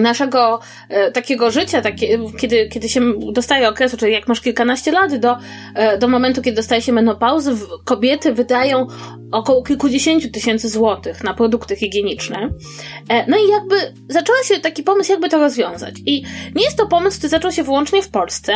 naszego 0.02 0.60
e, 0.90 1.12
takiego 1.12 1.52
życia, 1.52 1.82
takie, 1.82 2.20
kiedy, 2.40 2.70
kiedy 2.70 2.90
się 2.90 3.02
dostaje 3.32 3.70
okresu, 3.70 3.98
czyli 3.98 4.14
jak 4.14 4.28
masz 4.28 4.42
kilkanaście 4.42 4.92
lat 4.92 5.16
do, 5.16 5.38
e, 5.76 5.98
do 5.98 6.08
momentu, 6.08 6.42
kiedy 6.42 6.56
dostaje 6.56 6.82
się 6.82 6.94
menopauzy, 6.94 7.56
kobiety 7.86 8.34
wydają 8.34 8.88
około 9.32 9.64
kilkudziesięciu 9.64 10.32
tysięcy 10.32 10.70
złotych 10.70 11.24
na 11.24 11.34
produkty 11.34 11.76
higieniczne. 11.76 12.50
E, 13.10 13.26
no 13.28 13.38
i 13.38 13.50
jakby 13.50 13.76
zaczął 14.10 14.36
się 14.44 14.60
taki 14.60 14.84
pomysł, 14.84 15.12
jakby 15.12 15.30
to 15.30 15.40
rozwiązać. 15.40 15.96
I 16.06 16.24
nie 16.56 16.64
jest 16.64 16.78
to 16.78 16.88
pomysł, 16.88 17.18
który 17.18 17.30
zaczął 17.30 17.52
się 17.52 17.64
wyłącznie 17.64 18.02
w 18.02 18.10
Polsce, 18.10 18.54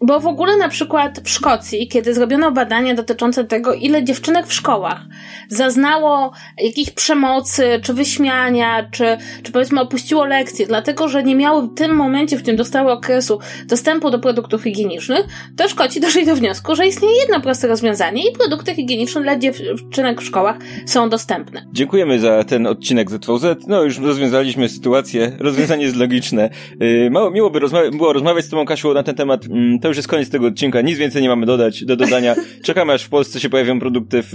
bo 0.00 0.20
w 0.20 0.26
ogóle 0.26 0.56
na 0.56 0.68
przykład 0.68 1.20
w 1.24 1.28
Szkocji, 1.28 1.88
kiedy 1.88 2.14
zrobiono 2.14 2.52
badania 2.52 2.94
dotyczące 2.94 3.44
tego, 3.44 3.74
ile 3.74 4.04
dziewczynek 4.04 4.46
w 4.46 4.52
szkołach 4.52 5.00
zaznało 5.48 6.32
jakiejś 6.62 6.90
przemocy, 6.90 7.80
czy 7.82 7.94
wyśmiania, 7.94 8.88
czy, 8.90 9.04
czy 9.42 9.52
powiedzmy 9.52 9.80
opuściło 9.80 10.24
lekcje, 10.24 10.66
dlatego 10.66 11.08
że 11.08 11.22
nie 11.22 11.34
miały 11.34 11.62
w 11.62 11.74
tym 11.74 11.96
momencie, 11.96 12.36
w 12.36 12.40
którym 12.40 12.56
dostały 12.56 12.92
okresu 12.92 13.38
dostępu 13.66 14.10
do 14.10 14.18
produktów 14.18 14.62
higienicznych, 14.62 15.26
to 15.56 15.68
Szkoci 15.68 16.00
doszli 16.00 16.26
do 16.26 16.36
wniosku, 16.36 16.76
że 16.76 16.86
istnieje 16.86 17.20
jedno 17.20 17.40
proste 17.40 17.68
rozwiązanie 17.68 18.30
i 18.30 18.32
produkty 18.32 18.74
higieniczne 18.74 19.22
dla 19.22 19.38
dziewczynek 19.38 20.20
w 20.20 20.24
szkołach 20.24 20.56
są 20.86 21.08
dostępne. 21.08 21.66
Dziękujemy 21.72 22.18
za 22.18 22.44
ten 22.44 22.66
odcinek 22.66 23.10
ZVZ. 23.10 23.44
No, 23.66 23.82
już 23.82 23.98
rozwiązaliśmy 23.98 24.68
sytuację. 24.68 25.36
Rozwiązanie 25.40 25.84
jest 25.84 25.96
logiczne. 25.96 26.50
Yy, 26.80 27.10
mało, 27.10 27.30
miło 27.30 27.50
by 27.50 27.58
rozma 27.58 27.80
było 27.90 28.12
rozmawiać 28.12 28.44
z 28.44 28.48
Tobą, 28.48 28.64
Kasiu, 28.64 28.94
na 28.94 29.02
ten 29.02 29.14
temat. 29.14 29.46
Mm, 29.46 29.78
to 29.86 29.90
już 29.90 29.96
jest 29.96 30.08
koniec 30.08 30.30
tego 30.30 30.46
odcinka. 30.46 30.80
Nic 30.80 30.98
więcej 30.98 31.22
nie 31.22 31.28
mamy 31.28 31.46
dodać, 31.46 31.84
do 31.84 31.96
dodania. 31.96 32.34
Czekamy, 32.64 32.92
aż 32.92 33.02
w 33.04 33.08
Polsce 33.08 33.40
się 33.40 33.48
pojawią 33.48 33.80
produkty 33.80 34.22
w, 34.22 34.32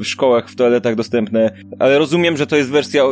w 0.00 0.04
szkołach, 0.06 0.48
w 0.48 0.56
toaletach 0.56 0.94
dostępne. 0.94 1.50
Ale 1.78 1.98
rozumiem, 1.98 2.36
że 2.36 2.46
to 2.46 2.56
jest 2.56 2.70
wersja, 2.70 3.04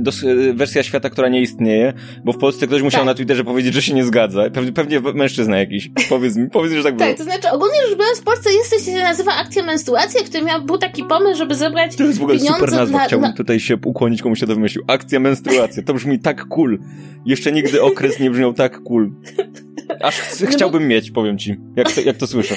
dos, 0.00 0.24
wersja 0.54 0.82
świata, 0.82 1.10
która 1.10 1.28
nie 1.28 1.40
istnieje, 1.40 1.92
bo 2.24 2.32
w 2.32 2.38
Polsce 2.38 2.66
ktoś 2.66 2.82
musiał 2.82 3.00
Tak. 3.00 3.06
na 3.06 3.14
Twitterze 3.14 3.44
powiedzieć, 3.44 3.74
że 3.74 3.82
się 3.82 3.94
nie 3.94 4.04
zgadza. 4.04 4.50
Pewnie, 4.50 4.72
pewnie 4.72 5.00
mężczyzna 5.00 5.58
jakiś. 5.58 5.90
Powiedz 6.08 6.36
mi, 6.36 6.50
powiedz, 6.50 6.72
że 6.72 6.82
tak 6.82 6.96
było. 6.96 7.08
Tak, 7.08 7.18
to 7.18 7.24
znaczy 7.24 7.48
ogólnie 7.52 7.76
rzecz 7.88 7.98
biorąc 7.98 8.20
w 8.20 8.24
Polsce 8.24 8.50
jest 8.52 8.70
coś, 8.70 8.80
co 8.82 8.90
się 8.90 9.02
nazywa 9.02 9.32
akcja 9.36 9.62
menstruacji, 9.62 10.24
który 10.24 10.44
miał, 10.44 10.62
był 10.62 10.78
taki 10.78 11.04
pomysł, 11.04 11.38
żeby 11.38 11.54
zebrać 11.54 11.96
To 11.96 12.04
jest 12.04 12.18
w 12.18 12.22
ogóle 12.22 12.38
super 12.38 12.72
nazwa. 12.72 12.98
Chciałbym 13.06 13.28
dla- 13.30 13.36
tutaj 13.36 13.60
się 13.60 13.76
ukłonić, 13.84 14.22
komuś 14.22 14.40
się 14.40 14.46
to 14.46 14.54
wymyślił. 14.54 14.84
Akcja 14.86 15.20
menstruacja. 15.20 15.82
To 15.82 15.94
brzmi 15.94 16.18
tak 16.18 16.44
cool. 16.48 16.78
Jeszcze 17.26 17.52
nigdy 17.52 17.82
okres 17.82 18.20
nie 18.20 18.30
brzmiał 18.30 18.52
tak 18.54 18.82
cool. 18.82 19.10
Aż 20.02 20.14
ch- 20.20 20.40
No 20.40 20.46
chciałbym 20.50 20.88
mieć, 20.88 21.10
powiem 21.18 21.38
ci, 21.38 21.56
jak 21.76 21.92
to, 21.92 22.00
jak 22.00 22.16
to 22.16 22.26
słyszę. 22.26 22.54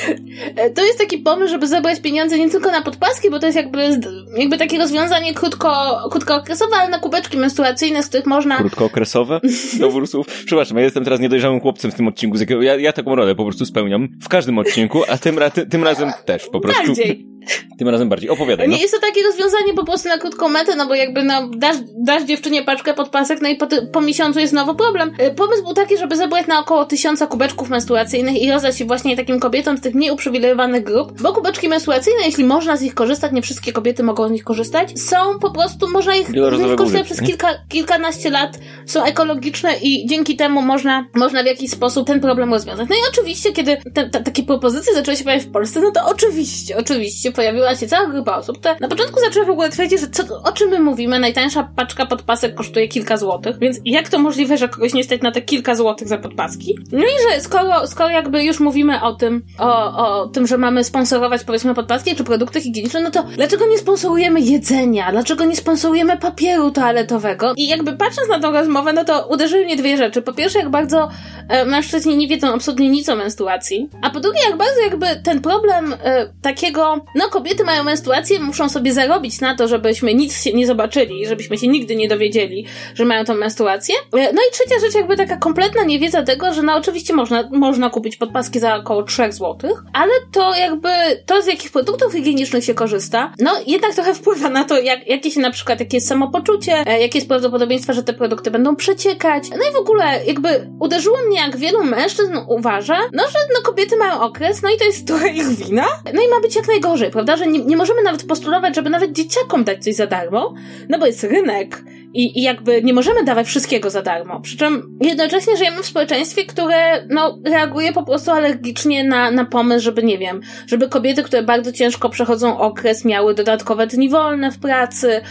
E, 0.56 0.70
To 0.70 0.86
jest 0.86 0.98
taki 1.00 1.18
pomysł, 1.18 1.52
żeby 1.52 1.68
zebrać 1.68 2.00
pieniądze 2.02 2.38
nie 2.38 2.50
tylko 2.50 2.72
na 2.72 2.82
podpaski, 2.82 3.30
bo 3.30 3.40
to 3.40 3.46
jest 3.46 3.56
jakby, 3.56 4.00
jakby 4.38 4.58
takie 4.58 4.78
rozwiązanie 4.78 5.34
krótko, 5.34 5.70
krótkookresowe, 6.12 6.76
ale 6.76 6.90
na 6.90 7.00
kubeczki 7.00 7.38
menstruacyjne, 7.38 8.04
z 8.04 8.08
których 8.08 8.26
można... 8.26 8.58
Krótkookresowe 8.58 9.42
dobór 9.80 10.08
słów. 10.08 10.28
Przepraszam, 10.46 10.78
ja 10.78 10.84
jestem 10.84 11.04
teraz 11.04 11.20
niedojrzałym 11.20 11.60
chłopcem 11.60 11.92
w 11.92 11.96
tym 11.96 12.08
odcinku. 12.08 12.38
z 12.38 12.40
jakiego- 12.40 12.62
Ja, 12.62 12.76
ja 12.76 12.94
taką 12.94 13.16
rolę 13.16 13.36
po 13.36 13.44
prostu 13.44 13.66
spełniam 13.66 14.08
w 14.24 14.30
każdym 14.30 14.58
odcinku, 14.58 15.02
a 15.10 15.18
tym, 15.18 15.40
ra, 15.40 15.50
ty, 15.50 15.66
tym 15.68 15.84
razem 15.84 16.12
też 16.26 16.48
po 16.52 16.60
prostu. 16.60 16.84
Bardziej. 16.88 17.28
Tym 17.78 17.90
razem 17.90 18.10
bardziej. 18.10 18.30
Opowiadaj. 18.30 18.68
No. 18.68 18.76
Nie 18.76 18.82
jest 18.82 18.94
to 18.94 19.00
takie 19.00 19.24
rozwiązanie 19.24 19.74
po 19.74 19.86
prostu 19.86 20.10
na 20.10 20.18
krótką 20.18 20.50
metę, 20.50 20.76
no 20.76 20.88
bo 20.88 20.96
jakby 20.96 21.24
no, 21.24 21.50
dasz, 21.58 21.76
dasz 21.98 22.24
dziewczynie 22.24 22.64
paczkę 22.64 22.94
pod 22.94 23.10
pasek, 23.10 23.42
no 23.42 23.50
i 23.50 23.56
po, 23.56 23.68
ty, 23.68 23.82
po 23.82 24.02
miesiącu 24.02 24.40
jest 24.40 24.52
znowu 24.52 24.76
problem. 24.76 25.12
Y, 25.22 25.34
pomysł 25.36 25.64
był 25.64 25.74
taki, 25.74 25.98
żeby 25.98 26.16
zebrać 26.16 26.48
na 26.48 26.60
około 26.60 26.86
tysiąca 26.86 27.28
kubeczków 27.28 27.70
menstruacyjnych 27.70 28.42
i 28.42 28.52
rozdać 28.52 28.80
je 28.80 28.86
właśnie 28.86 29.18
takim 29.18 29.40
kobietom 29.40 29.78
z 29.78 29.82
tych 29.82 29.96
mniej 29.96 30.12
uprzywilejowanych 30.12 30.84
grup, 30.84 31.22
bo 31.22 31.34
kubeczki 31.34 31.70
menstruacyjne, 31.70 32.20
jeśli 32.26 32.44
można 32.44 32.78
z 32.78 32.82
nich 32.82 32.94
korzystać, 32.94 33.32
nie 33.32 33.42
wszystkie 33.42 33.74
kobiety 33.74 34.04
mogą 34.04 34.28
z 34.28 34.32
nich 34.32 34.44
korzystać, 34.44 35.00
są 35.00 35.40
po 35.40 35.52
prostu, 35.52 35.90
można 35.90 36.16
ich, 36.16 36.30
ich 36.30 36.76
korzystać 36.78 37.06
przez 37.06 37.22
kilka, 37.22 37.48
kilkanaście 37.70 38.30
lat, 38.30 38.60
są 38.86 39.04
ekologiczne 39.04 39.70
i 39.82 40.08
dzięki 40.08 40.36
temu 40.36 40.62
można, 40.62 41.06
można 41.16 41.44
w 41.44 41.46
jakiś 41.46 41.72
sposób 41.72 42.08
ten 42.08 42.20
problem 42.20 42.54
rozwiązać. 42.54 42.90
No 42.90 42.96
i 42.96 43.00
oczywiście, 43.12 43.54
kiedy 43.54 43.78
te, 43.94 44.10
te, 44.10 44.24
takie 44.24 44.44
propozycje 44.44 44.94
zaczęły 44.94 45.18
się 45.18 45.24
pojawiać 45.24 45.46
w 45.48 45.52
Polsce, 45.52 45.82
no 45.82 45.92
to 45.92 46.06
oczywiście, 46.06 46.78
oczywiście 46.78 47.31
pojawiła 47.32 47.76
się 47.76 47.88
cała 47.88 48.08
grupa 48.08 48.36
osób, 48.36 48.60
które 48.60 48.76
na 48.80 48.88
początku 48.88 49.20
zaczęły 49.20 49.46
w 49.46 49.50
ogóle 49.50 49.70
twierdzić, 49.70 50.00
że 50.02 50.08
co, 50.08 50.42
o 50.44 50.52
czym 50.52 50.70
my 50.70 50.80
mówimy, 50.80 51.20
najtańsza 51.20 51.70
paczka 51.76 52.06
podpasek 52.06 52.56
kosztuje 52.56 52.88
kilka 52.88 53.18
złotych, 53.18 53.60
więc 53.60 53.78
jak 53.86 54.10
to 54.10 54.20
możliwe, 54.20 54.58
że 54.58 54.70
kogoś 54.70 54.94
nie 54.94 55.04
stać 55.04 55.22
na 55.22 55.32
te 55.32 55.42
kilka 55.42 55.76
złotych 55.76 56.08
za 56.08 56.18
podpaski? 56.18 56.78
No 56.92 57.00
i 57.00 57.34
że 57.34 57.42
skoro, 57.42 57.88
skoro 57.88 58.10
jakby 58.10 58.44
już 58.44 58.60
mówimy 58.60 59.02
o 59.02 59.14
tym, 59.14 59.42
o, 59.60 59.98
o 59.98 60.28
tym, 60.28 60.48
że 60.48 60.58
mamy 60.58 60.84
sponsorować 60.84 61.44
powiedzmy 61.44 61.74
podpaski 61.74 62.16
czy 62.16 62.24
produkty 62.24 62.62
higieniczne, 62.62 63.02
no 63.02 63.12
to 63.12 63.24
dlaczego 63.24 63.68
nie 63.68 63.78
sponsorujemy 63.78 64.42
jedzenia? 64.42 65.12
Dlaczego 65.12 65.46
nie 65.46 65.56
sponsorujemy 65.56 66.18
papieru 66.18 66.72
toaletowego? 66.72 67.54
I 67.58 67.68
jakby 67.68 67.94
patrząc 67.94 68.30
na 68.30 68.40
tą 68.40 68.52
rozmowę, 68.52 68.94
no 68.94 69.06
to 69.06 69.28
uderzyły 69.28 69.66
mnie 69.66 69.76
dwie 69.76 69.98
rzeczy. 69.98 70.22
Po 70.22 70.34
pierwsze, 70.34 70.60
jak 70.60 70.70
bardzo 70.70 71.10
e, 71.50 71.66
mężczyźni 71.66 72.18
nie 72.18 72.28
wiedzą 72.28 72.54
absolutnie 72.54 72.90
nic 72.90 73.10
o 73.10 73.16
menstruacji, 73.16 73.90
a 74.02 74.10
po 74.10 74.20
drugie, 74.20 74.40
jak 74.50 74.58
bardzo 74.58 74.82
jakby 74.82 75.08
ten 75.24 75.42
problem 75.42 75.96
e, 76.04 76.28
takiego, 76.42 77.06
no 77.16 77.21
kobiety 77.30 77.64
mają 77.64 77.84
menstruację, 77.84 78.40
muszą 78.40 78.70
sobie 78.70 78.94
zarobić 78.94 79.42
na 79.42 79.56
to, 79.56 79.68
żebyśmy 79.68 80.14
nic 80.14 80.44
się 80.44 80.54
nie 80.54 80.68
zobaczyli, 80.68 81.28
żebyśmy 81.28 81.58
się 81.58 81.68
nigdy 81.68 81.96
nie 81.96 82.08
dowiedzieli, 82.08 82.66
że 82.96 83.06
mają 83.06 83.26
tą 83.26 83.36
menstruację. 83.36 83.96
E, 84.14 84.34
no 84.34 84.42
i 84.50 84.52
trzecia 84.52 84.80
rzecz, 84.80 84.96
jakby 84.96 85.18
taka 85.18 85.38
kompletna 85.38 85.84
niewiedza 85.84 86.24
tego, 86.24 86.54
że 86.54 86.62
no 86.62 86.76
oczywiście 86.76 87.14
można, 87.14 87.50
można 87.52 87.90
kupić 87.90 88.18
podpaski 88.18 88.60
za 88.60 88.76
około 88.76 89.04
3 89.04 89.32
zł, 89.32 89.58
ale 89.94 90.12
to 90.32 90.56
jakby 90.56 90.90
to, 91.26 91.42
z 91.42 91.48
jakich 91.48 91.72
produktów 91.72 92.14
higienicznych 92.14 92.64
się 92.64 92.74
korzysta, 92.74 93.34
no 93.40 93.52
jednak 93.68 93.94
trochę 93.94 94.14
wpływa 94.14 94.50
na 94.50 94.64
to, 94.64 94.82
jak, 94.82 95.08
jakie 95.08 95.32
się 95.32 95.42
na 95.42 95.52
przykład, 95.52 95.80
jakie 95.80 95.98
jest 95.98 96.08
samopoczucie, 96.08 96.74
e, 96.88 97.02
jakie 97.02 97.18
jest 97.18 97.28
prawdopodobieństwo, 97.28 97.94
że 97.94 98.04
te 98.04 98.14
produkty 98.14 98.52
będą 98.52 98.76
przeciekać. 98.76 99.50
No 99.50 99.70
i 99.70 99.74
w 99.74 99.78
ogóle 99.78 100.26
jakby 100.26 100.70
uderzyło 100.80 101.18
mnie, 101.28 101.38
jak 101.38 101.58
wielu 101.58 101.84
mężczyzn 101.84 102.38
uważa, 102.48 103.00
no 103.14 103.24
że 103.24 103.40
no 103.54 103.62
kobiety 103.62 103.98
mają 103.98 104.22
okres, 104.22 104.62
no 104.62 104.70
i 104.70 104.78
to 104.78 104.86
jest 104.86 105.08
trochę 105.08 105.30
ich 105.30 105.48
wina, 105.48 105.86
no 106.14 106.22
i 106.22 106.30
ma 106.30 106.40
być 106.42 106.56
jak 106.56 106.68
najgorzej, 106.68 107.11
prawda, 107.12 107.38
że 107.38 107.48
nie, 107.48 107.60
nie 107.60 107.78
możemy 107.78 108.02
nawet 108.04 108.24
postulować, 108.24 108.76
żeby 108.76 108.90
nawet 108.90 109.12
dzieciakom 109.12 109.64
dać 109.64 109.84
coś 109.84 109.96
za 109.96 110.08
darmo, 110.08 110.54
no 110.90 111.00
bo 111.00 111.06
jest 111.06 111.24
rynek, 111.24 111.84
i, 112.14 112.40
I 112.40 112.42
jakby 112.42 112.84
nie 112.84 112.94
możemy 112.94 113.24
dawać 113.24 113.48
wszystkiego 113.48 113.90
za 113.90 114.02
darmo. 114.02 114.42
Przy 114.42 114.58
czym 114.58 114.98
jednocześnie 115.02 115.58
żyjemy 115.58 115.84
w 115.84 115.86
społeczeństwie, 115.86 116.46
które 116.46 117.06
no, 117.10 117.40
reaguje 117.46 117.94
po 117.94 118.04
prostu 118.04 118.32
alergicznie 118.32 119.04
na, 119.04 119.32
na 119.32 119.46
pomysł, 119.46 119.84
żeby, 119.84 120.04
nie 120.04 120.18
wiem, 120.18 120.42
żeby 120.68 120.90
kobiety, 120.90 121.24
które 121.24 121.44
bardzo 121.44 121.72
ciężko 121.72 122.10
przechodzą 122.10 122.60
okres, 122.60 123.06
miały 123.06 123.34
dodatkowe 123.34 123.88
dni 123.88 124.10
wolne 124.10 124.52
w 124.52 124.60
pracy, 124.60 125.22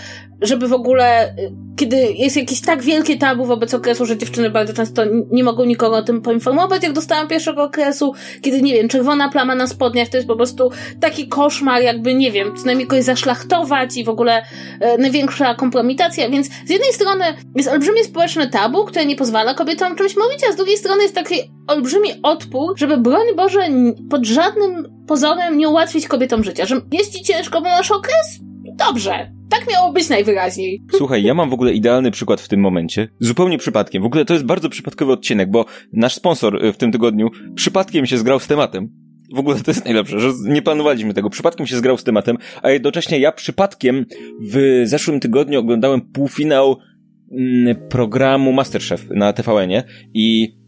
żeby 0.41 0.69
w 0.69 0.73
ogóle, 0.73 1.29
y, 1.29 1.53
kiedy 1.77 1.97
jest 1.97 2.37
jakieś 2.37 2.61
tak 2.61 2.83
wielkie 2.83 3.17
tabu 3.17 3.45
wobec 3.45 3.75
okresu, 3.75 4.07
że 4.07 4.17
dziewczyny 4.17 4.51
bardzo 4.51 4.73
często 4.73 5.03
nie 5.31 5.45
mogą 5.45 5.65
nikogo 5.65 5.97
o 5.97 6.03
tym 6.03 6.23
poinformować, 6.23 6.83
jak 6.83 6.93
dostałam 6.93 7.29
pierwszego 7.29 7.63
okresu, 7.63 8.15
kiedy, 8.43 8.63
nie 8.63 8.73
wiem, 8.73 8.89
czerwona 8.89 9.29
plama 9.29 9.55
na 9.55 9.67
spodniach 9.67 10.09
to 10.09 10.17
jest 10.17 10.29
po 10.29 10.37
prostu 10.37 10.71
taki 11.01 11.29
koszmar, 11.29 11.83
jakby, 11.83 12.15
nie 12.15 12.33
wiem, 12.33 12.57
co 12.57 12.67
najmniej 12.67 12.87
kogoś 12.87 13.05
zaszlachtować 13.05 13.97
i 13.97 14.05
w 14.05 14.09
ogóle 14.09 14.43
e, 14.81 14.99
największa 14.99 15.55
kompromitacja, 15.55 16.31
więc 16.31 16.49
jednej 16.71 16.93
strony 16.93 17.25
jest 17.57 17.69
olbrzymie 17.69 18.05
społeczne 18.05 18.49
tabu, 18.49 18.85
które 18.85 19.07
nie 19.07 19.17
pozwala 19.17 19.55
kobietom 19.55 19.97
czymś 19.97 20.17
mówić, 20.17 20.41
a 20.51 20.53
z 20.53 20.57
drugiej 20.57 20.77
strony 20.77 21.03
jest 21.03 21.15
taki 21.15 21.35
olbrzymi 21.67 22.09
odpór, 22.23 22.79
żeby 22.79 22.97
broń 22.97 23.27
Boże 23.37 23.61
pod 24.11 24.27
żadnym 24.27 25.05
pozorem 25.07 25.59
nie 25.59 25.69
ułatwić 25.69 26.09
kobietom 26.09 26.45
życia, 26.45 26.67
że 26.67 26.81
jest 26.93 27.19
ci 27.19 27.25
ciężko, 27.25 27.61
bo 27.61 27.69
masz 27.69 27.91
okres? 27.91 28.41
Dobrze, 28.77 29.33
tak 29.51 29.71
miało 29.71 29.93
być 29.93 30.09
najwyraźniej. 30.09 30.83
Słuchaj, 30.93 31.23
ja 31.23 31.35
mam 31.35 31.51
w 31.51 31.53
ogóle 31.53 31.73
idealny 31.73 32.11
przykład 32.11 32.41
w 32.41 32.49
tym 32.49 32.61
momencie. 32.61 33.09
Zupełnie 33.21 33.59
przypadkiem. 33.59 34.03
W 34.03 34.07
ogóle 34.07 34.25
to 34.25 34.35
jest 34.35 34.47
bardzo 34.47 34.69
przypadkowy 34.69 35.13
odcinek, 35.13 35.51
bo 35.51 35.65
nasz 35.93 36.15
sponsor 36.15 36.65
y, 36.65 36.73
w 36.73 36.77
tym 36.77 36.93
tygodniu 36.93 37.31
przypadkiem 37.55 38.07
się 38.07 38.19
zgrał 38.19 38.41
z 38.41 38.47
tematem. 38.47 39.10
W 39.35 39.39
ogóle 39.39 39.61
to 39.61 39.71
jest 39.71 39.85
najlepsze, 39.85 40.21
że 40.21 40.31
nie 40.45 40.63
planowaliśmy 40.63 41.15
tego. 41.15 41.31
Przypadkiem 41.31 41.67
się 41.67 41.77
zgrał 41.77 41.99
z 41.99 42.05
tematem, 42.05 42.39
a 42.63 42.71
jednocześnie 42.71 43.19
ja 43.19 43.33
przypadkiem 43.33 44.07
w 44.41 44.83
zeszłym 44.85 45.21
tygodniu 45.21 45.61
oglądałem 45.61 46.01
półfinał 46.01 46.77
mm, 47.33 47.89
programu 47.89 48.53
Masterchef 48.53 49.11
na 49.11 49.33
TVN-ie 49.33 49.83
i 50.15 50.60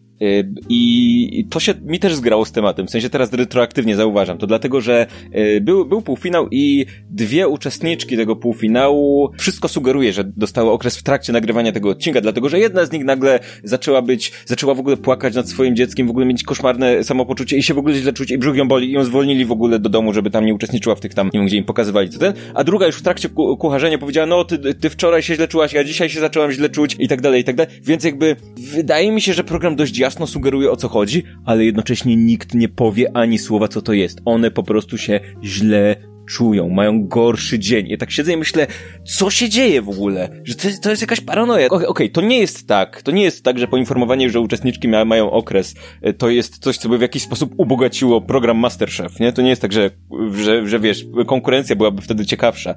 I 0.68 1.46
to 1.50 1.60
się 1.60 1.74
mi 1.84 1.98
też 1.98 2.14
zgrało 2.14 2.44
z 2.44 2.52
tematem, 2.52 2.86
w 2.86 2.90
sensie 2.90 3.10
teraz 3.10 3.32
retroaktywnie 3.32 3.96
zauważam 3.96 4.38
to, 4.38 4.46
dlatego 4.46 4.80
że 4.80 5.06
y, 5.34 5.60
był, 5.60 5.84
był 5.84 6.02
półfinał 6.02 6.48
i 6.50 6.86
dwie 7.10 7.48
uczestniczki 7.48 8.16
tego 8.16 8.36
półfinału, 8.36 9.30
wszystko 9.38 9.68
sugeruje, 9.68 10.12
że 10.12 10.24
dostały 10.24 10.70
okres 10.70 10.96
w 10.96 11.02
trakcie 11.02 11.32
nagrywania 11.32 11.72
tego 11.72 11.90
odcinka, 11.90 12.20
dlatego 12.20 12.48
że 12.48 12.58
jedna 12.58 12.84
z 12.84 12.92
nich 12.92 13.04
nagle 13.04 13.40
zaczęła 13.64 14.02
być, 14.02 14.32
zaczęła 14.46 14.74
w 14.74 14.80
ogóle 14.80 14.96
płakać 14.96 15.34
nad 15.34 15.48
swoim 15.48 15.76
dzieckiem, 15.76 16.06
w 16.06 16.10
ogóle 16.10 16.26
mieć 16.26 16.42
koszmarne 16.42 17.04
samopoczucie 17.04 17.56
i 17.56 17.62
się 17.62 17.74
w 17.74 17.78
ogóle 17.78 17.94
źle 17.94 18.12
czuć 18.12 18.30
i 18.30 18.38
brzuch 18.38 18.56
ją 18.56 18.68
boli 18.68 18.88
i 18.88 18.92
ją 18.92 19.04
zwolnili 19.04 19.44
w 19.44 19.52
ogóle 19.52 19.78
do 19.78 19.88
domu, 19.88 20.12
żeby 20.12 20.30
tam 20.30 20.44
nie 20.44 20.54
uczestniczyła 20.54 20.94
w 20.94 21.00
tych 21.00 21.14
tam, 21.14 21.26
nie 21.26 21.40
wiem, 21.40 21.46
gdzie 21.46 21.56
im 21.56 21.64
pokazywali 21.64 22.10
to 22.10 22.18
ten, 22.18 22.32
a 22.54 22.64
druga 22.64 22.86
już 22.86 22.96
w 22.96 23.02
trakcie 23.02 23.28
ku 23.28 23.56
kucharzenia 23.56 23.98
powiedziała, 23.98 24.26
no 24.26 24.44
ty, 24.44 24.74
ty 24.74 24.90
wczoraj 24.90 25.22
się 25.22 25.34
źle 25.34 25.48
czułaś, 25.48 25.72
ja 25.72 25.84
dzisiaj 25.84 26.10
się 26.10 26.20
zaczęłam 26.20 26.52
źle 26.52 26.68
czuć 26.68 26.96
i 26.98 27.08
tak 27.08 27.20
dalej, 27.20 27.40
i 27.40 27.44
tak 27.44 27.56
dalej, 27.56 27.72
więc 27.82 28.04
jakby 28.04 28.36
wydaje 28.56 29.12
mi 29.12 29.20
się, 29.20 29.32
że 29.32 29.44
program 29.44 29.76
dość 29.76 29.98
jasno 29.98 30.11
jasno 30.12 30.26
sugeruje 30.26 30.70
o 30.70 30.76
co 30.76 30.88
chodzi, 30.88 31.24
ale 31.44 31.64
jednocześnie 31.64 32.16
nikt 32.16 32.54
nie 32.54 32.68
powie 32.68 33.16
ani 33.16 33.38
słowa 33.38 33.68
co 33.68 33.82
to 33.82 33.92
jest. 33.92 34.20
One 34.24 34.50
po 34.50 34.62
prostu 34.62 34.98
się 34.98 35.20
źle 35.42 35.96
czują, 36.26 36.68
mają 36.68 37.06
gorszy 37.08 37.58
dzień. 37.58 37.86
I 37.90 37.98
tak 37.98 38.10
siedzę 38.10 38.32
i 38.32 38.36
myślę, 38.36 38.66
co 39.04 39.30
się 39.30 39.48
dzieje 39.48 39.82
w 39.82 39.88
ogóle? 39.88 40.28
Że 40.44 40.54
to 40.54 40.68
to 40.82 40.90
jest 40.90 41.02
jakaś 41.02 41.20
paranoja. 41.20 41.66
Okej, 41.66 41.86
okay, 41.86 42.08
to 42.08 42.20
nie 42.20 42.38
jest 42.38 42.68
tak. 42.68 43.02
To 43.02 43.10
nie 43.10 43.22
jest 43.22 43.44
tak, 43.44 43.58
że 43.58 43.68
poinformowanie, 43.68 44.30
że 44.30 44.40
uczestniczki 44.40 44.88
ma, 44.88 45.04
mają 45.04 45.30
okres, 45.30 45.74
e, 46.02 46.12
to 46.12 46.30
jest 46.30 46.58
coś, 46.58 46.78
co 46.78 46.88
by 46.88 46.98
w 46.98 47.00
jakiś 47.00 47.22
sposób 47.22 47.54
ubogaciło 47.56 48.20
program 48.20 48.56
Masterchef, 48.56 49.20
nie? 49.20 49.32
To 49.32 49.42
nie 49.42 49.50
jest 49.50 49.62
tak, 49.62 49.72
że, 49.72 49.90
że, 50.34 50.68
że 50.68 50.80
wiesz, 50.80 51.04
konkurencja 51.26 51.76
byłaby 51.76 52.02
wtedy 52.02 52.26
ciekawsza. 52.26 52.74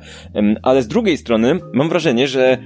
Ale 0.64 0.84
z 0.84 0.88
drugiej 0.88 1.18
strony 1.18 1.60
mam 1.74 1.90
wrażenie, 1.90 2.28
że 2.28 2.58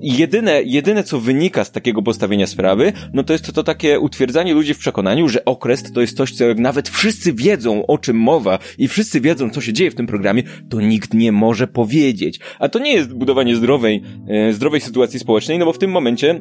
jedyne, 0.00 0.62
jedyne, 0.62 1.04
co 1.04 1.20
wynika 1.20 1.64
z 1.64 1.72
takiego 1.72 2.02
postawienia 2.02 2.46
sprawy, 2.46 2.92
no 3.12 3.24
to 3.24 3.32
jest 3.32 3.46
to, 3.46 3.52
to 3.52 3.62
takie 3.62 4.00
utwierdzanie 4.00 4.54
ludzi 4.54 4.74
w 4.74 4.78
przekonaniu, 4.78 5.28
że 5.28 5.44
okres 5.44 5.92
to 5.92 6.00
jest 6.00 6.16
coś, 6.16 6.32
co 6.32 6.44
nawet 6.56 6.88
wszyscy 6.88 7.32
wiedzą, 7.32 7.86
o 7.86 7.98
czym 7.98 8.16
mowa 8.16 8.58
i 8.78 8.88
wszyscy 8.88 9.20
wiedzą, 9.20 9.50
co 9.50 9.60
się 9.60 9.72
dzieje 9.72 9.90
w 9.90 9.94
tym 9.94 10.06
programie, 10.06 10.27
programie, 10.28 10.68
to 10.68 10.80
nikt 10.80 11.14
nie 11.14 11.32
może 11.32 11.66
powiedzieć. 11.66 12.40
A 12.58 12.68
to 12.68 12.78
nie 12.78 12.92
jest 12.92 13.14
budowanie 13.14 13.56
zdrowej, 13.56 14.02
e, 14.28 14.52
zdrowej 14.52 14.80
sytuacji 14.80 15.20
społecznej, 15.20 15.58
no 15.58 15.64
bo 15.64 15.72
w 15.72 15.78
tym 15.78 15.90
momencie 15.90 16.40